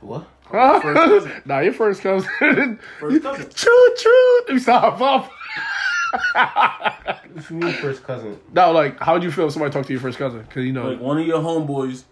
[0.00, 1.22] first opportunities.
[1.22, 1.22] What?
[1.22, 1.42] cousin.
[1.46, 2.78] nah, your first cousin.
[3.00, 3.50] First cousin.
[3.54, 4.40] True, true.
[4.46, 4.96] Let me stop.
[4.98, 5.30] Stop.
[7.34, 8.38] What you mean first cousin?
[8.52, 10.40] No, like, how would you feel if somebody talked to your first cousin?
[10.40, 12.04] Because you know, Like one of your homeboys.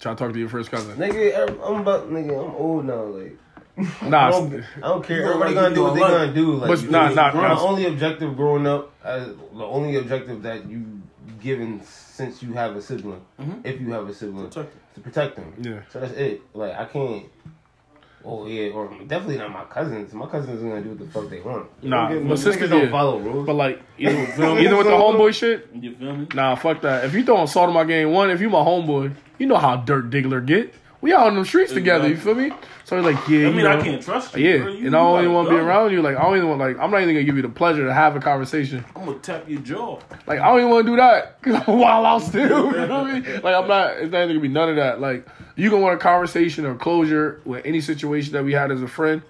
[0.00, 0.96] try to talk to your first cousin.
[0.96, 2.30] Nigga, I'm, I'm about nigga.
[2.32, 3.04] I'm old now.
[3.04, 3.38] Like
[4.02, 5.22] I Nah, don't, I don't care.
[5.22, 6.52] Everybody gonna gonna do what they gonna do.
[6.54, 7.60] Like, But you nah, feel nah, the nah.
[7.60, 9.18] only objective growing up, uh,
[9.52, 11.02] the only objective that you
[11.44, 13.60] given since you have a sibling, Mhm.
[13.64, 15.52] if you have a sibling, Protect to protect them.
[15.60, 15.80] Yeah.
[15.90, 16.40] So that's it.
[16.54, 17.26] Like I can't.
[18.26, 20.14] Oh yeah, or definitely not my cousins.
[20.14, 21.66] My cousins are gonna do what the fuck they want.
[21.82, 22.90] You Nah, don't get- my sisters don't did.
[22.90, 23.46] follow rules.
[23.46, 24.16] But like, either,
[24.58, 26.26] either with the homeboy shit, You feel me?
[26.34, 27.04] nah, fuck that.
[27.04, 29.76] If you throwing salt on my game, one, if you my homeboy, you know how
[29.76, 30.72] Dirt Diggler get.
[31.02, 32.08] We out on them streets together.
[32.08, 32.50] You feel me?
[33.02, 33.78] So like, yeah, I you mean, know.
[33.78, 34.46] I can't trust you.
[34.48, 34.72] Yeah, bro.
[34.72, 36.02] You- and I don't even want to be around you.
[36.02, 37.92] Like, I don't even want, like, I'm not even gonna give you the pleasure to
[37.92, 38.84] have a conversation.
[38.94, 39.98] I'm gonna tap your jaw.
[40.26, 42.44] Like, I don't even want to do that because I'm wild out still.
[42.72, 43.42] You know what I mean?
[43.42, 43.90] Like, I'm not.
[43.98, 45.00] It's not even gonna be none of that.
[45.00, 45.26] Like,
[45.56, 48.88] you gonna want a conversation or closure with any situation that we had as a
[48.88, 49.22] friend.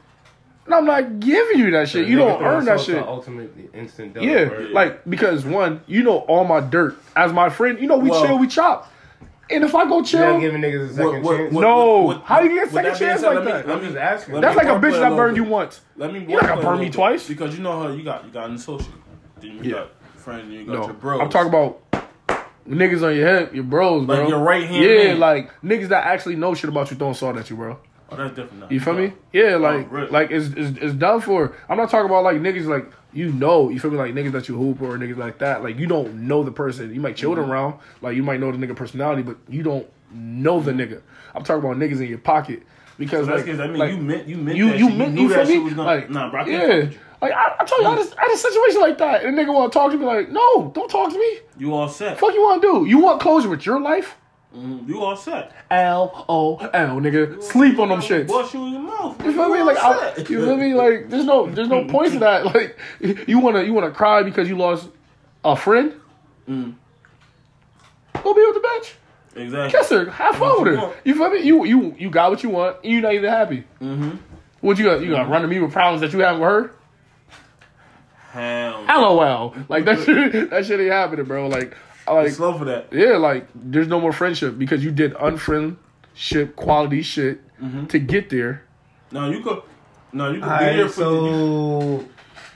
[0.67, 2.09] And I'm not giving you that shit.
[2.09, 2.97] You don't earn that shit.
[3.03, 4.23] Ultimately, instant death.
[4.23, 4.71] Yeah, right?
[4.71, 6.97] like because one, you know all my dirt.
[7.15, 8.91] As my friend, you know we Well- chill, we chop.
[9.51, 11.53] And if I go You're chill, not giving niggas a second What- what- chance.
[11.53, 12.11] what- No.
[12.25, 13.67] How do you get a second chance said, like let me- that?
[13.69, 14.35] let I'm me- just asking.
[14.35, 15.81] let that's me like a bitch that burned you once.
[15.97, 16.21] Let me.
[16.29, 17.29] You're not gonna burn me little twice.
[17.29, 18.95] because you know how you got you got an associate,
[19.41, 19.71] then you Yeah.
[19.73, 21.21] got friend, you got No, your bros.
[21.21, 21.79] I'm talking about
[22.69, 24.17] niggas on your hip, your bros, bro.
[24.21, 25.21] Like your right-hand Yeah, man.
[25.21, 27.77] like niggas that actually know shit about you throwing salt at you, bro.
[28.11, 28.61] Oh, that's different.
[28.61, 28.67] Now.
[28.71, 29.13] You feel me?
[29.33, 30.09] Yeah, like really?
[30.09, 31.53] like it's, it's it's done for.
[31.69, 33.71] I'm not talking about like niggas like you know.
[33.71, 33.97] You feel me?
[33.97, 35.63] Like niggas that you hoop or niggas like that.
[35.63, 36.93] Like you don't know the person.
[36.95, 37.51] You might chill Mm-hmm.
[37.51, 37.75] around.
[38.03, 41.01] Like you might know the nigga personality, but you don't know the nigga.
[41.35, 42.63] I'm talking about niggas in your pocket
[42.99, 44.99] because So that's like, I mean like, you meant you meant you that you shit.
[44.99, 46.43] meant knew you that shit was gonna Like nah, bro.
[46.43, 46.75] I yeah.
[46.75, 46.99] you.
[47.23, 49.39] Like I, I told you, I had, a, I had a situation like that, and
[49.39, 51.39] a nigga want to talk to me like, no, don't talk to me.
[51.57, 52.19] You all set?
[52.21, 52.85] Fuck you want to do?
[52.87, 54.17] You want closure with your life?
[54.55, 55.53] Mhm, You all set?
[55.71, 57.43] L O L, nigga.
[57.43, 58.29] Sleep on them shits.
[58.29, 59.25] Bust you in your mouth.
[59.25, 59.63] You feel me?
[59.63, 60.75] Like, I, you feel me?
[60.75, 62.45] Like, there's no, there's no point to that.
[62.55, 62.79] Like,
[63.29, 64.89] you wanna, you wanna cry because you lost
[65.45, 65.95] a friend?
[66.49, 66.75] Mm.
[68.23, 68.93] Go be with the bitch.
[69.43, 69.79] Exactly.
[69.81, 70.09] Kiss her.
[70.11, 70.95] Have fun with you her.
[71.05, 71.41] You feel me?
[71.43, 72.77] You, you, you got what you want.
[72.85, 73.65] And you're not even happy.
[73.83, 74.11] Mm-hmm.
[74.61, 75.01] What you got?
[75.03, 76.71] You got to run to me with problems that you have with her?
[78.31, 78.85] Hell.
[78.89, 79.55] LOL.
[79.69, 81.49] Like that shit, that shit ain't happening, bro.
[81.49, 81.77] Like,
[82.07, 82.93] I like, Slow for that.
[82.93, 87.87] yeah, like, there's no more friendship because you did unfriendship quality shit Mm-hmm.
[87.87, 88.65] to get there.
[89.13, 89.63] No, you could.
[90.13, 92.05] No, you could be Alright, there for so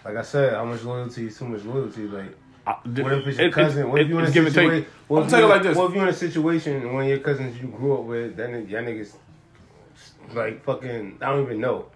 [0.04, 2.02] like I said, how much loyalty is too much loyalty?
[2.02, 2.36] Like,
[2.66, 3.88] I- what if it's your it- cousin?
[3.90, 4.64] What if you in a give and take.
[4.66, 4.90] situation?
[5.06, 5.76] What I'm if you you- like this.
[5.76, 8.36] What if you in a situation and one of your cousins you grew up with,
[8.36, 9.14] then nigga, y'all niggas
[10.34, 11.86] like fucking, I don't even know.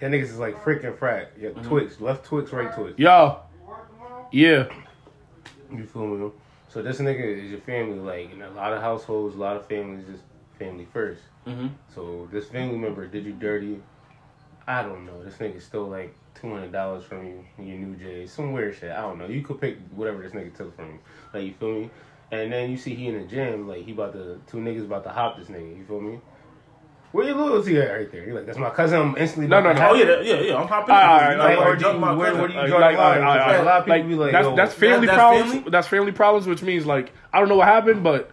[0.00, 1.30] Y'all niggas is like freaking frat.
[1.40, 1.68] Yeah, Mm-hmm.
[1.68, 2.98] Twix, left Twix, right Twix.
[2.98, 3.38] Yo,
[4.32, 4.66] yeah.
[5.72, 6.30] You feel me?
[6.70, 7.98] So this nigga is your family.
[7.98, 10.22] Like in a lot of households, a lot of families just
[10.58, 11.22] family first.
[11.46, 11.68] Mm-hmm.
[11.92, 13.82] So this family member did you dirty.
[14.66, 15.22] I don't know.
[15.24, 18.92] This nigga stole like two hundred dollars from you, your new J, some weird shit.
[18.92, 19.26] I don't know.
[19.26, 20.98] You could pick whatever this nigga took from you.
[21.34, 21.90] Like you feel me?
[22.30, 25.02] And then you see he in the gym, like he about to two niggas about
[25.04, 25.76] to hop this nigga.
[25.76, 26.20] You feel me?
[27.12, 28.24] Where your loyalty at right there?
[28.24, 29.00] You're like, that's my cousin.
[29.00, 29.88] I'm instantly No, no, no.
[29.90, 30.56] Oh yeah, yeah, yeah.
[30.56, 30.94] I'm hopping.
[30.94, 31.06] All in.
[31.08, 32.40] right, You know, all right, like, where do you- my where- cousin.
[32.40, 33.18] where do you Like, draw like, the line?
[33.18, 33.96] all right, all right, Because a lot of right.
[34.02, 35.52] people be like, that's that's family that's problems.
[35.52, 35.70] family?
[35.70, 38.30] That's family problems, which means like I don't know what happened, but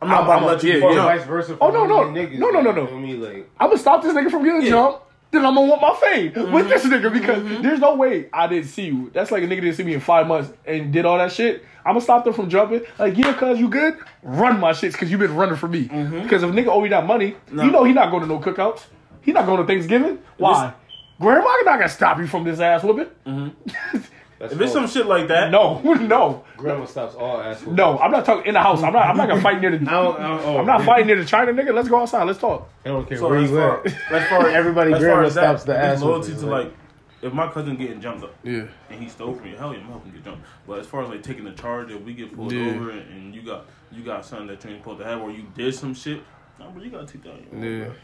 [0.00, 1.04] I'm not about to I'm- let you yeah, get yeah.
[1.04, 1.58] vice versa.
[1.60, 2.04] Oh, for no, no.
[2.12, 2.86] niggas, No, no, no, no.
[2.86, 3.14] feel me?
[3.14, 4.70] Like, I'm gonna stop this nigga from getting Yeah.
[4.70, 5.02] jumped.
[5.32, 6.52] Then I'm gonna want my fame Mm-hmm.
[6.52, 9.10] with this nigga because there's no way I didn't see you.
[9.14, 11.64] That's like a nigga didn't see me in five months and did all that shit.
[11.84, 12.82] I'm gonna stop them from jumping.
[12.98, 13.96] Like, yeah, cuz you good?
[14.22, 15.86] Run my shits because you been running for me.
[15.88, 16.22] Mm-hmm.
[16.22, 17.62] Because if a nigga owe you that money, No.
[17.62, 18.82] you know he not going to no cookouts.
[19.22, 20.18] He not going to Thanksgiving.
[20.38, 20.72] Why?
[21.20, 23.06] Grandma not gonna stop you from this ass whooping.
[24.40, 27.60] that's If it's some shit like that, No, no, grandma stops all ass.
[27.60, 27.74] whooping.
[27.76, 27.98] no.
[27.98, 28.82] I'm not talking in the house.
[28.82, 29.06] I'm not.
[29.06, 29.76] I'm not gonna fight near the.
[29.88, 31.72] I don't, I don't, oh, I'm not fighting near the China nigga.
[31.74, 32.24] Let's go outside.
[32.24, 32.68] Let's talk.
[32.84, 33.86] I don't care So where you far, at.
[34.12, 36.28] as far as Everybody as far grandma as that, stops the if it's ass loyalty
[36.32, 36.74] whooping, to like- like,
[37.22, 38.64] if my cousin getting jumped up Yeah.
[38.88, 40.42] and he stole from me, hell yeah, I'm helping get jumped.
[40.66, 42.70] But as far as like taking the charge, if we get pulled Yeah.
[42.70, 45.30] over and, and you got you got something that you ain't supposed to have, or
[45.30, 46.22] you did some shit,
[46.58, 47.32] nah, but you gotta take that.
[47.32, 47.84] on your own, Yeah.
[47.84, 47.94] bro.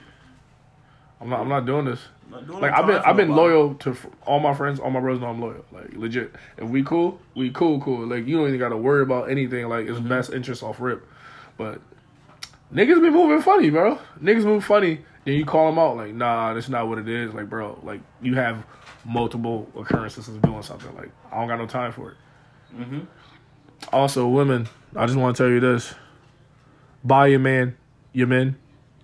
[1.20, 1.40] I'm not.
[1.40, 2.00] I'm not doing this.
[2.30, 3.96] Not doing Like I've been, I've been loyal to
[4.26, 5.64] all my friends, all my brothers know I'm loyal.
[5.72, 6.34] Like legit.
[6.58, 8.06] If we cool, we cool, cool.
[8.06, 9.68] Like you don't even got to worry about anything.
[9.68, 11.06] Like it's best interest off rip.
[11.56, 11.80] But
[12.72, 13.98] niggas be moving funny, bro.
[14.20, 15.00] Niggas move funny.
[15.24, 17.32] Then you call them out like, nah, that's not what it is.
[17.32, 18.64] Like, bro, like you have
[19.04, 20.94] multiple occurrences of doing something.
[20.96, 22.16] Like I don't got no time for it.
[22.76, 23.00] Mm-hmm.
[23.92, 25.94] Also, women, I just want to tell you this:
[27.02, 27.76] buy your man,
[28.12, 28.56] your men,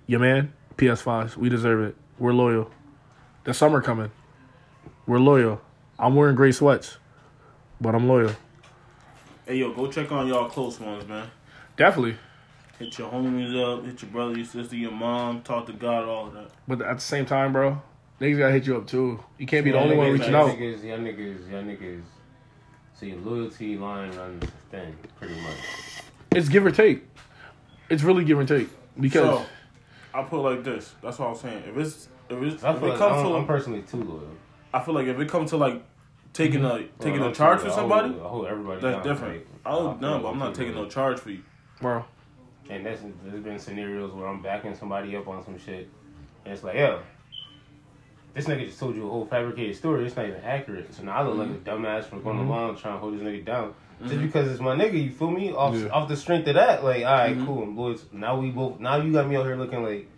[0.06, 0.52] your man.
[0.76, 1.36] PS5s.
[1.36, 1.96] We deserve it.
[2.22, 2.70] We're loyal.
[3.42, 4.12] The summer coming.
[5.08, 5.60] We're loyal.
[5.98, 6.98] I'm wearing gray sweats,
[7.80, 8.30] but I'm loyal.
[9.44, 11.28] Hey yo, go check on y'all close ones, man.
[11.76, 12.14] Definitely.
[12.78, 16.28] Hit your homies up, hit your brother, your sister, your mom, talk to God, all
[16.28, 16.52] of that.
[16.68, 17.82] But at the same time, bro,
[18.20, 19.18] niggas gotta hit you up too.
[19.36, 20.56] You can't be the Y'all only one reaching y'all out.
[20.56, 22.04] Niggas, y'all niggas, y'all niggas.
[22.94, 25.56] So your loyalty line runs thin, pretty much.
[26.30, 27.02] It's give or take.
[27.90, 28.68] It's really give or take
[29.00, 29.46] because So,
[30.14, 30.94] I put it like this.
[31.02, 31.64] That's what I was saying.
[31.66, 34.28] If it's if it's I if it like comes I'm, to I'm personally too loyal.
[34.74, 35.82] I feel like if it comes to like
[36.32, 37.02] taking a mm-hmm.
[37.02, 39.34] taking Well, a I'm charge for somebody, I hold, I hold everybody that's down, different.
[39.34, 41.42] like, I don't feel know, like but I'm not too taking no charge for you.
[41.80, 42.04] bro,
[42.70, 45.88] And that's there's been scenarios where I'm backing somebody up on some shit,
[46.44, 47.00] and it's like, yo,
[48.34, 50.06] this nigga just told you a whole fabricated story.
[50.06, 50.92] It's not even accurate.
[50.94, 51.84] So now I look like a mm-hmm.
[51.84, 52.48] dumbass for going mm-hmm.
[52.48, 53.74] along trying to hold this nigga down.
[54.04, 55.52] Just because it's my nigga, you feel me?
[55.52, 55.88] Off Yeah.
[55.90, 57.96] off the strength of that, like, all right, cool, I'm loyal.
[58.10, 58.80] Now we both.
[58.80, 60.08] Now you got me out here looking like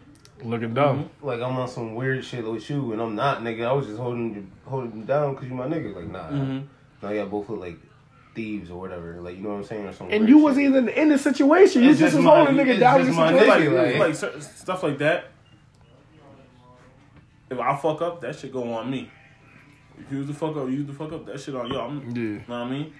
[0.42, 1.08] looking dumb.
[1.22, 3.66] like I'm on some weird shit with you, and I'm not, nigga.
[3.66, 5.94] I was just holding you holding you down because you my nigga.
[5.94, 6.28] Like, nah.
[6.30, 6.66] Mhm.
[7.02, 7.76] Now y'all both look like
[8.34, 9.20] thieves or whatever.
[9.20, 9.86] Like, you know what I'm saying?
[9.86, 10.14] Or something.
[10.16, 10.42] And you shit.
[10.44, 11.82] wasn't even in the situation.
[11.84, 13.72] You It's just just was holding my- a nigga down in the just my situation.
[13.72, 15.24] nigga, Like, like- like stuff like that.
[17.50, 19.10] If I fuck up, that shit go on me.
[19.98, 21.26] If you was the fuck up, you was the fuck up.
[21.26, 21.80] That shit on yo.
[21.80, 22.22] I'm, Yeah.
[22.38, 22.92] Know what I mean?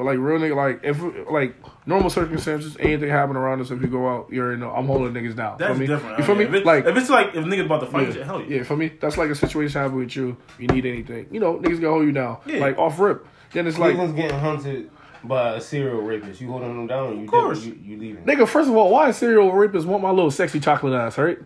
[0.00, 0.98] But like real nigga, like if
[1.30, 1.54] like
[1.84, 5.36] normal circumstances, anything happen around us, if you go out, you're know I'm holding niggas
[5.36, 5.58] down.
[5.58, 5.86] That's feel me?
[5.88, 6.18] different.
[6.18, 6.44] You feel I me?
[6.46, 8.56] If, it, like if it's like if niggas about to fight, yeah, shit, hell yeah.
[8.56, 10.38] yeah, for me, that's like a situation happen with you.
[10.58, 12.60] You need anything, you know, niggas gonna hold you down, Yeah.
[12.60, 13.26] like off rip.
[13.52, 14.90] Then it's like, Cleveland's getting hunted
[15.22, 16.40] by a serial rapist.
[16.40, 17.62] You holding them down, you course.
[17.62, 18.24] You, you leaving.
[18.24, 21.36] nigga, first of all, why serial rapists want my little sexy chocolate ass, right?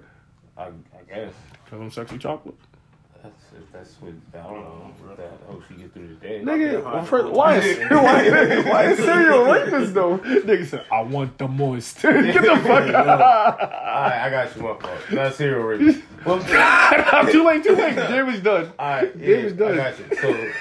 [0.57, 0.71] I, I
[1.13, 1.33] guess
[1.69, 2.55] Cause I'm sexy chocolate.
[3.75, 4.95] That's what I don't know.
[5.11, 6.41] Oh, that helps you get through the day.
[6.43, 10.19] Nigga, well, first, why is why, why is serial rapist though?
[10.19, 12.01] Nigga said, I want the moist.
[12.03, 13.61] Get the fuck out.
[13.61, 14.63] Alright, I got you.
[14.63, 14.99] My fault.
[15.13, 16.03] Not serial rapist.
[16.25, 17.97] Well, I'm too late, too late.
[17.97, 18.73] Damage done.
[18.79, 19.73] Alright, Game yeah, is done.
[19.73, 20.17] I got you.
[20.17, 20.53] So the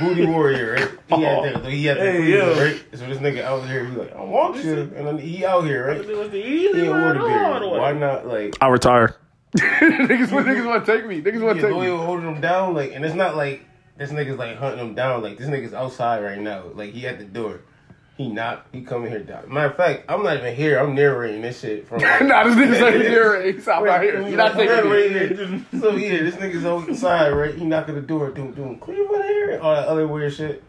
[0.00, 0.90] booty warrior, right?
[1.18, 1.42] He had oh.
[1.60, 1.64] that.
[1.66, 2.54] He had the Hey, booty, yo.
[2.54, 2.84] right?
[2.94, 5.88] So this nigga out here, he like, I want you, and then he out here,
[5.88, 6.00] right?
[6.00, 7.70] It was the He easy ain't way order all the beer.
[7.72, 7.78] way.
[7.80, 8.56] Why not like?
[8.60, 9.16] I retire.
[9.56, 11.20] Niggas, want, niggas want to take me.
[11.22, 11.96] Niggas want to take way me.
[11.96, 13.62] holding him down, like, and it's not like
[13.96, 15.22] this nigga's like hunting him down.
[15.22, 16.64] Like this nigga's outside right now.
[16.74, 17.60] Like he at the door.
[18.16, 18.66] He not.
[18.70, 19.52] He coming here down.
[19.52, 20.78] Matter of fact, I'm not even here.
[20.78, 22.00] I'm narrating this shit from.
[22.02, 23.44] Like, nah, this nigga's not.
[23.54, 24.20] He's out right here.
[24.20, 25.80] You're not narrating it.
[25.80, 27.54] So yeah, this nigga's outside, right?
[27.54, 30.62] He knocking the door, doing doing Cleveland here, all that other weird shit.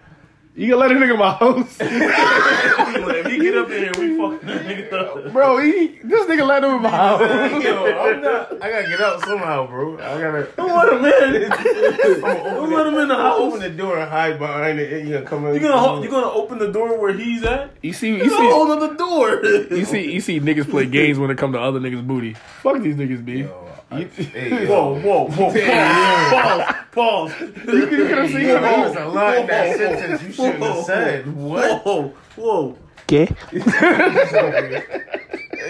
[0.54, 1.78] You gonna let a nigga in my house?
[1.80, 5.32] if he get up in here, we fucking that nigga up.
[5.32, 7.64] Bro, he, this nigga let him in my house.
[7.64, 8.62] Yo, I'm not.
[8.62, 9.96] I gotta get out somehow, bro.
[9.96, 10.44] I gotta.
[10.58, 11.52] Who let him in?
[12.58, 13.40] Who let him in the house?
[13.40, 14.92] Open the door and hide behind it.
[14.92, 15.54] And you gonna come in.
[15.54, 17.72] You gonna you gonna open the door where he's at?
[17.82, 19.42] You see, you You see, hold on the door.
[19.46, 22.34] you see, you see niggas play games when it come to other niggas' booty.
[22.62, 23.40] Fuck these niggas, B.
[23.40, 24.94] Yo, I- hey, yo.
[24.94, 25.52] Whoa, whoa, whoa!
[26.92, 27.42] Pause, pause, pause.
[27.42, 28.62] You could have seen Yo, him.
[28.64, 29.78] there was a line in that Whoa.
[29.78, 31.36] sentence you shouldn't have said.
[31.36, 31.84] What?
[31.86, 32.78] Whoa, whoa!
[33.04, 33.26] Okay.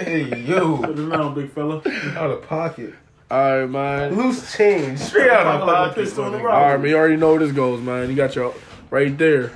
[0.03, 0.77] Hey, yo.
[0.77, 1.81] Put it down, big fella.
[2.15, 2.93] Out of pocket.
[3.29, 4.15] All right, man.
[4.15, 4.99] Loose change.
[4.99, 5.95] Straight out of pocket.
[5.95, 6.53] pistol the my rock.
[6.53, 6.57] nigga.
[6.63, 6.89] All right, man.
[6.89, 8.09] You already know where this goes, man.
[8.09, 8.53] You got your
[8.89, 9.51] right there.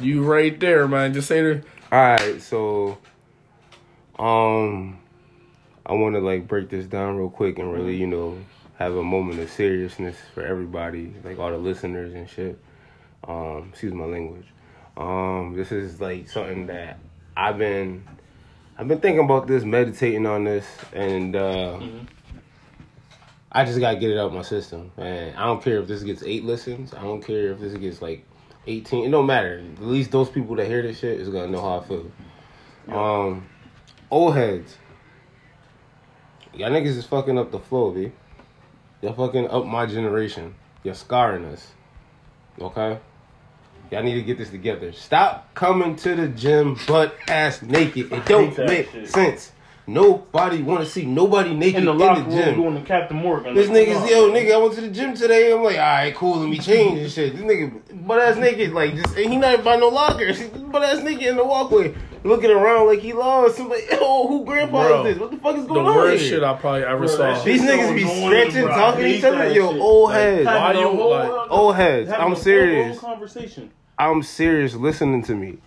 [0.00, 1.14] You right there, man.
[1.14, 1.62] Just say the.
[1.92, 2.98] Alright, so
[4.18, 4.98] um
[5.86, 8.36] I wanna like break this down real quick and really, you know,
[8.76, 12.58] have a moment of seriousness for everybody, like all the listeners and shit.
[13.26, 14.46] Um, excuse my language.
[14.96, 16.98] Um, this is like something that
[17.36, 18.04] I've been
[18.76, 21.80] I've been thinking about this, meditating on this, and uh
[23.52, 24.90] I just gotta get it out my system.
[24.96, 26.92] And I don't care if this gets eight listens.
[26.92, 28.26] I don't care if this gets like
[28.66, 29.04] eighteen.
[29.04, 29.62] It don't matter.
[29.76, 32.10] At least those people that hear this shit is gonna know how I feel.
[32.88, 33.46] Um,
[34.10, 34.76] old heads.
[36.56, 38.12] Y'all niggas is fucking up the flow, B.
[39.02, 40.54] Y'all fucking up my generation.
[40.82, 41.68] You're scarring us.
[42.60, 42.98] Okay?
[43.90, 44.90] Y'all need to get this together.
[44.92, 48.10] Stop coming to the gym butt ass naked.
[48.10, 49.08] It don't make shit.
[49.08, 49.52] sense.
[49.86, 52.54] Nobody want to see nobody naked In the in the gym.
[52.56, 53.54] doing the Captain Morgan.
[53.54, 54.54] This nigga's yo nigga.
[54.54, 55.52] I went to the gym today.
[55.52, 56.38] I'm like, all right, cool.
[56.38, 57.36] Let me change and shit.
[57.36, 60.32] This nigga, butt ass naked, like just and he not by no locker.
[60.72, 61.94] Butt ass naked in the walkway,
[62.26, 63.58] looking around like he lost.
[63.60, 65.20] I'm like, yo, who grandpa Bro, is this?
[65.20, 66.30] What the fuck is The going on worst here?
[66.34, 67.44] shit I probably ever Bro, saw.
[67.44, 68.74] These niggas be stretching, bro.
[68.76, 69.38] Talking to each other.
[69.38, 69.80] that Yo, shit.
[69.80, 70.46] old Like, heads.
[70.46, 72.10] Why a you, like- Old heads.
[72.10, 72.98] I'm serious.
[72.98, 73.70] Conversation.
[73.98, 74.74] I'm serious.
[74.74, 75.58] Listening to me.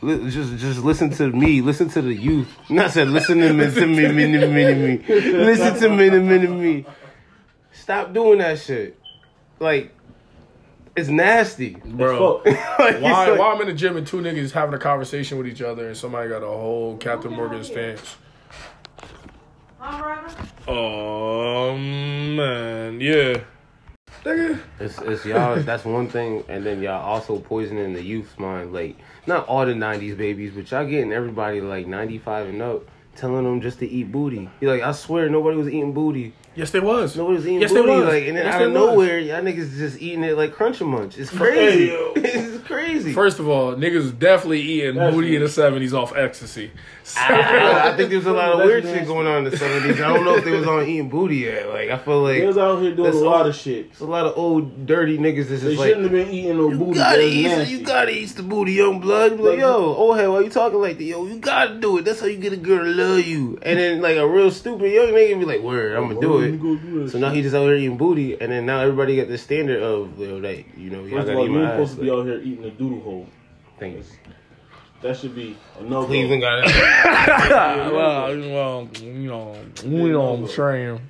[0.00, 1.60] Li- Just, just listen to me.
[1.60, 2.48] Listen to the youth.
[2.70, 5.04] Not said listen to me, to me, me, me, me, me.
[5.08, 6.86] Listen to me, me, me, me.
[7.72, 8.96] Stop doing that shit.
[9.58, 9.92] Like,
[10.98, 11.76] it's nasty.
[11.84, 12.42] Bro.
[12.78, 15.46] Like, Why, like- why I'm in the gym and two niggas having a conversation with
[15.46, 18.16] each other and somebody got a whole Captain Morgan stance?
[20.66, 23.40] Oh man, yeah.
[24.24, 24.58] Nigga.
[24.80, 25.56] It's, it's y'all.
[25.62, 28.72] That's one thing, and then y'all also poisoning the youth's mind.
[28.72, 28.96] Like
[29.26, 32.82] not all the '90s babies, but y'all getting everybody like 95 and up,
[33.16, 34.50] telling them just to eat booty.
[34.60, 36.34] You're like, I swear, nobody was eating booty.
[36.58, 37.16] Yes, there was.
[37.16, 37.94] Nobody was eating Yes, there booty.
[38.00, 38.04] was.
[38.06, 38.90] Like, and then Yes, out of there was.
[38.90, 41.16] nowhere, y'all niggas just eating it like Crunch a Munch.
[41.16, 41.86] It's crazy.
[41.86, 43.12] Hey, it's crazy.
[43.12, 46.72] First of all, niggas definitely eating That's booty in the seventies off ecstasy.
[47.16, 49.94] I, I think there was a lot of weird shit going on in the 70s.
[49.94, 51.68] I don't know if they was on eating booty yet.
[51.68, 53.86] Like, I feel like They was out here doing a lot of shit.
[53.86, 55.88] it's a lot of old dirty niggas that's They just like.
[55.88, 56.94] shouldn't have been eating no You booty.
[56.98, 57.68] gotta eat.
[57.68, 59.32] You gotta eat the booty, young blood.
[59.32, 61.04] Like, Like- yo, oh hell, why you talking like that?
[61.04, 62.04] Yo, you gotta do it.
[62.04, 63.58] That's how you get a girl to love you.
[63.62, 66.60] And then like a real stupid young nigga be like, word, I'm gonna do it.
[66.60, 69.28] go do So now he just out here eating booty, and then now everybody got
[69.28, 71.60] the standard of yo, that you know, y'all First of gotta all, eat you my
[71.60, 71.74] ain't ass.
[71.90, 73.26] supposed to be Like, out here eating a doodle hole.
[73.78, 74.08] thanks.
[75.00, 76.74] That should be a no Cleveland got it.
[77.92, 81.00] well, well, you know, we don't train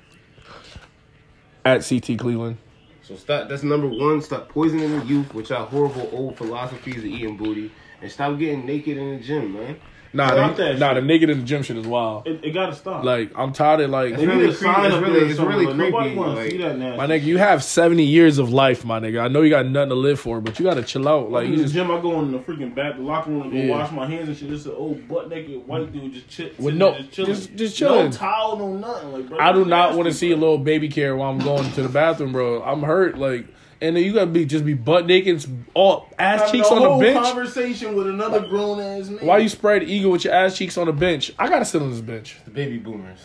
[1.65, 2.57] at CT Cleveland.
[3.01, 3.49] So stop.
[3.49, 4.21] That's number one.
[4.21, 7.71] Stop poisoning the youth with y'all horrible old philosophies of eating booty,
[8.01, 9.77] and stop getting naked in the gym, man.
[10.11, 11.05] Nah, Stop the, that nah, the shit.
[11.07, 12.25] naked in the gym shit is wild.
[12.27, 13.03] It, it gotta stop.
[13.03, 15.91] Like I'm tired of like they really need a It's really- it's really but Nobody
[16.09, 17.23] creepy, want to see that nasty my nigga.
[17.23, 19.21] You have 70 years of life, my nigga.
[19.21, 21.29] I know you got nothing to live for, but you gotta chill out.
[21.29, 23.43] Like in you the just gym, I go in the freaking back the locker room
[23.43, 23.69] and go Yeah.
[23.69, 24.51] wash my hands and shit.
[24.51, 27.55] It's an old butt naked white dude just chit, With no- there just chilling, just-
[27.55, 28.05] just chilling.
[28.05, 29.11] no towel, no nothing.
[29.13, 31.71] Like, bro, I do not want to see a little baby care while I'm going
[31.73, 32.63] to the bathroom, bro.
[32.63, 33.45] I'm hurt, like,
[33.81, 36.81] and then you gotta be just be butt naked, all ass Having cheeks a on
[36.81, 37.25] the whole bench.
[37.25, 39.25] Conversation with another grown ass man.
[39.25, 41.31] Why you spread eagle with your ass cheeks on the bench?
[41.39, 42.37] I gotta sit on this bench.
[42.45, 43.19] The baby boomers.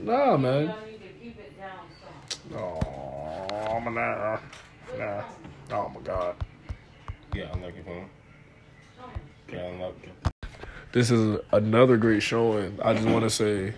[0.00, 0.60] Nah, man.
[0.62, 2.58] You need to keep it down.
[2.58, 4.38] Oh, nah, nah.
[4.98, 5.24] nah.
[5.70, 6.36] Oh my god.
[7.34, 8.08] Yeah, I'm it, man.
[9.52, 10.32] Yeah, I like it.
[10.92, 12.78] This is another great showing.
[12.82, 13.74] I just want to say,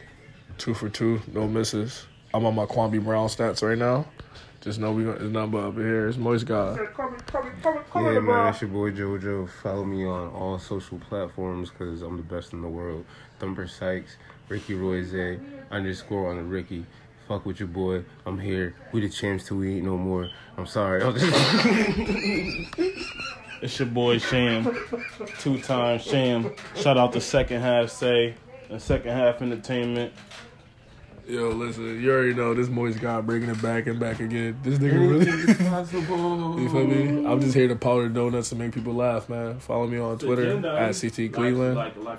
[0.59, 2.07] two for two, no misses.
[2.32, 4.07] I'm on my Kwame Brown stats right now.
[4.60, 6.06] Just know we got his number up here.
[6.06, 6.78] It's Moist God.
[6.78, 9.48] Yeah, man, it's your boy JoJo.
[9.62, 13.06] Follow me on all social platforms because I'm the best in the world.
[13.38, 14.16] Thumper Sykes,
[14.50, 16.84] Ricky Royze, underscore on the Ricky.
[17.26, 18.04] Fuck with your boy.
[18.26, 18.74] I'm here.
[18.92, 20.28] We the champs till we ain't no more.
[20.58, 21.00] I'm sorry.
[23.62, 24.74] It's your boy Cham,
[25.38, 26.54] two times Cham.
[26.76, 28.34] Shout out to Second Half Say
[28.70, 30.14] and Second Half Entertainment.
[31.31, 34.59] Yo, listen, you already know this Moist guy bringing it back and back again.
[34.65, 35.55] This nigga really.
[35.70, 36.59] possible.
[36.61, 37.24] You feel me?
[37.24, 39.61] I'm just here to powder donuts and make people laugh, man.
[39.61, 41.77] Follow me on Twitter at CT Cleveland.
[41.77, 42.19] Like, like,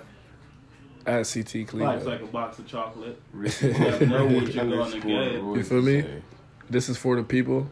[1.05, 2.05] At CT life's Cleveland.
[2.05, 3.19] like a box of chocolate.
[3.33, 3.73] Ricky
[4.05, 5.33] know what you're gonna get.
[5.33, 6.01] You feel me?
[6.03, 6.21] say.
[6.69, 7.69] This is for the people,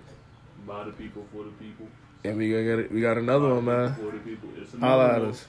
[0.68, 1.88] By the people, for the people.
[2.26, 3.95] and we got we got another one, man.
[3.95, 4.49] For the people.
[4.57, 5.45] It's Holla another at us.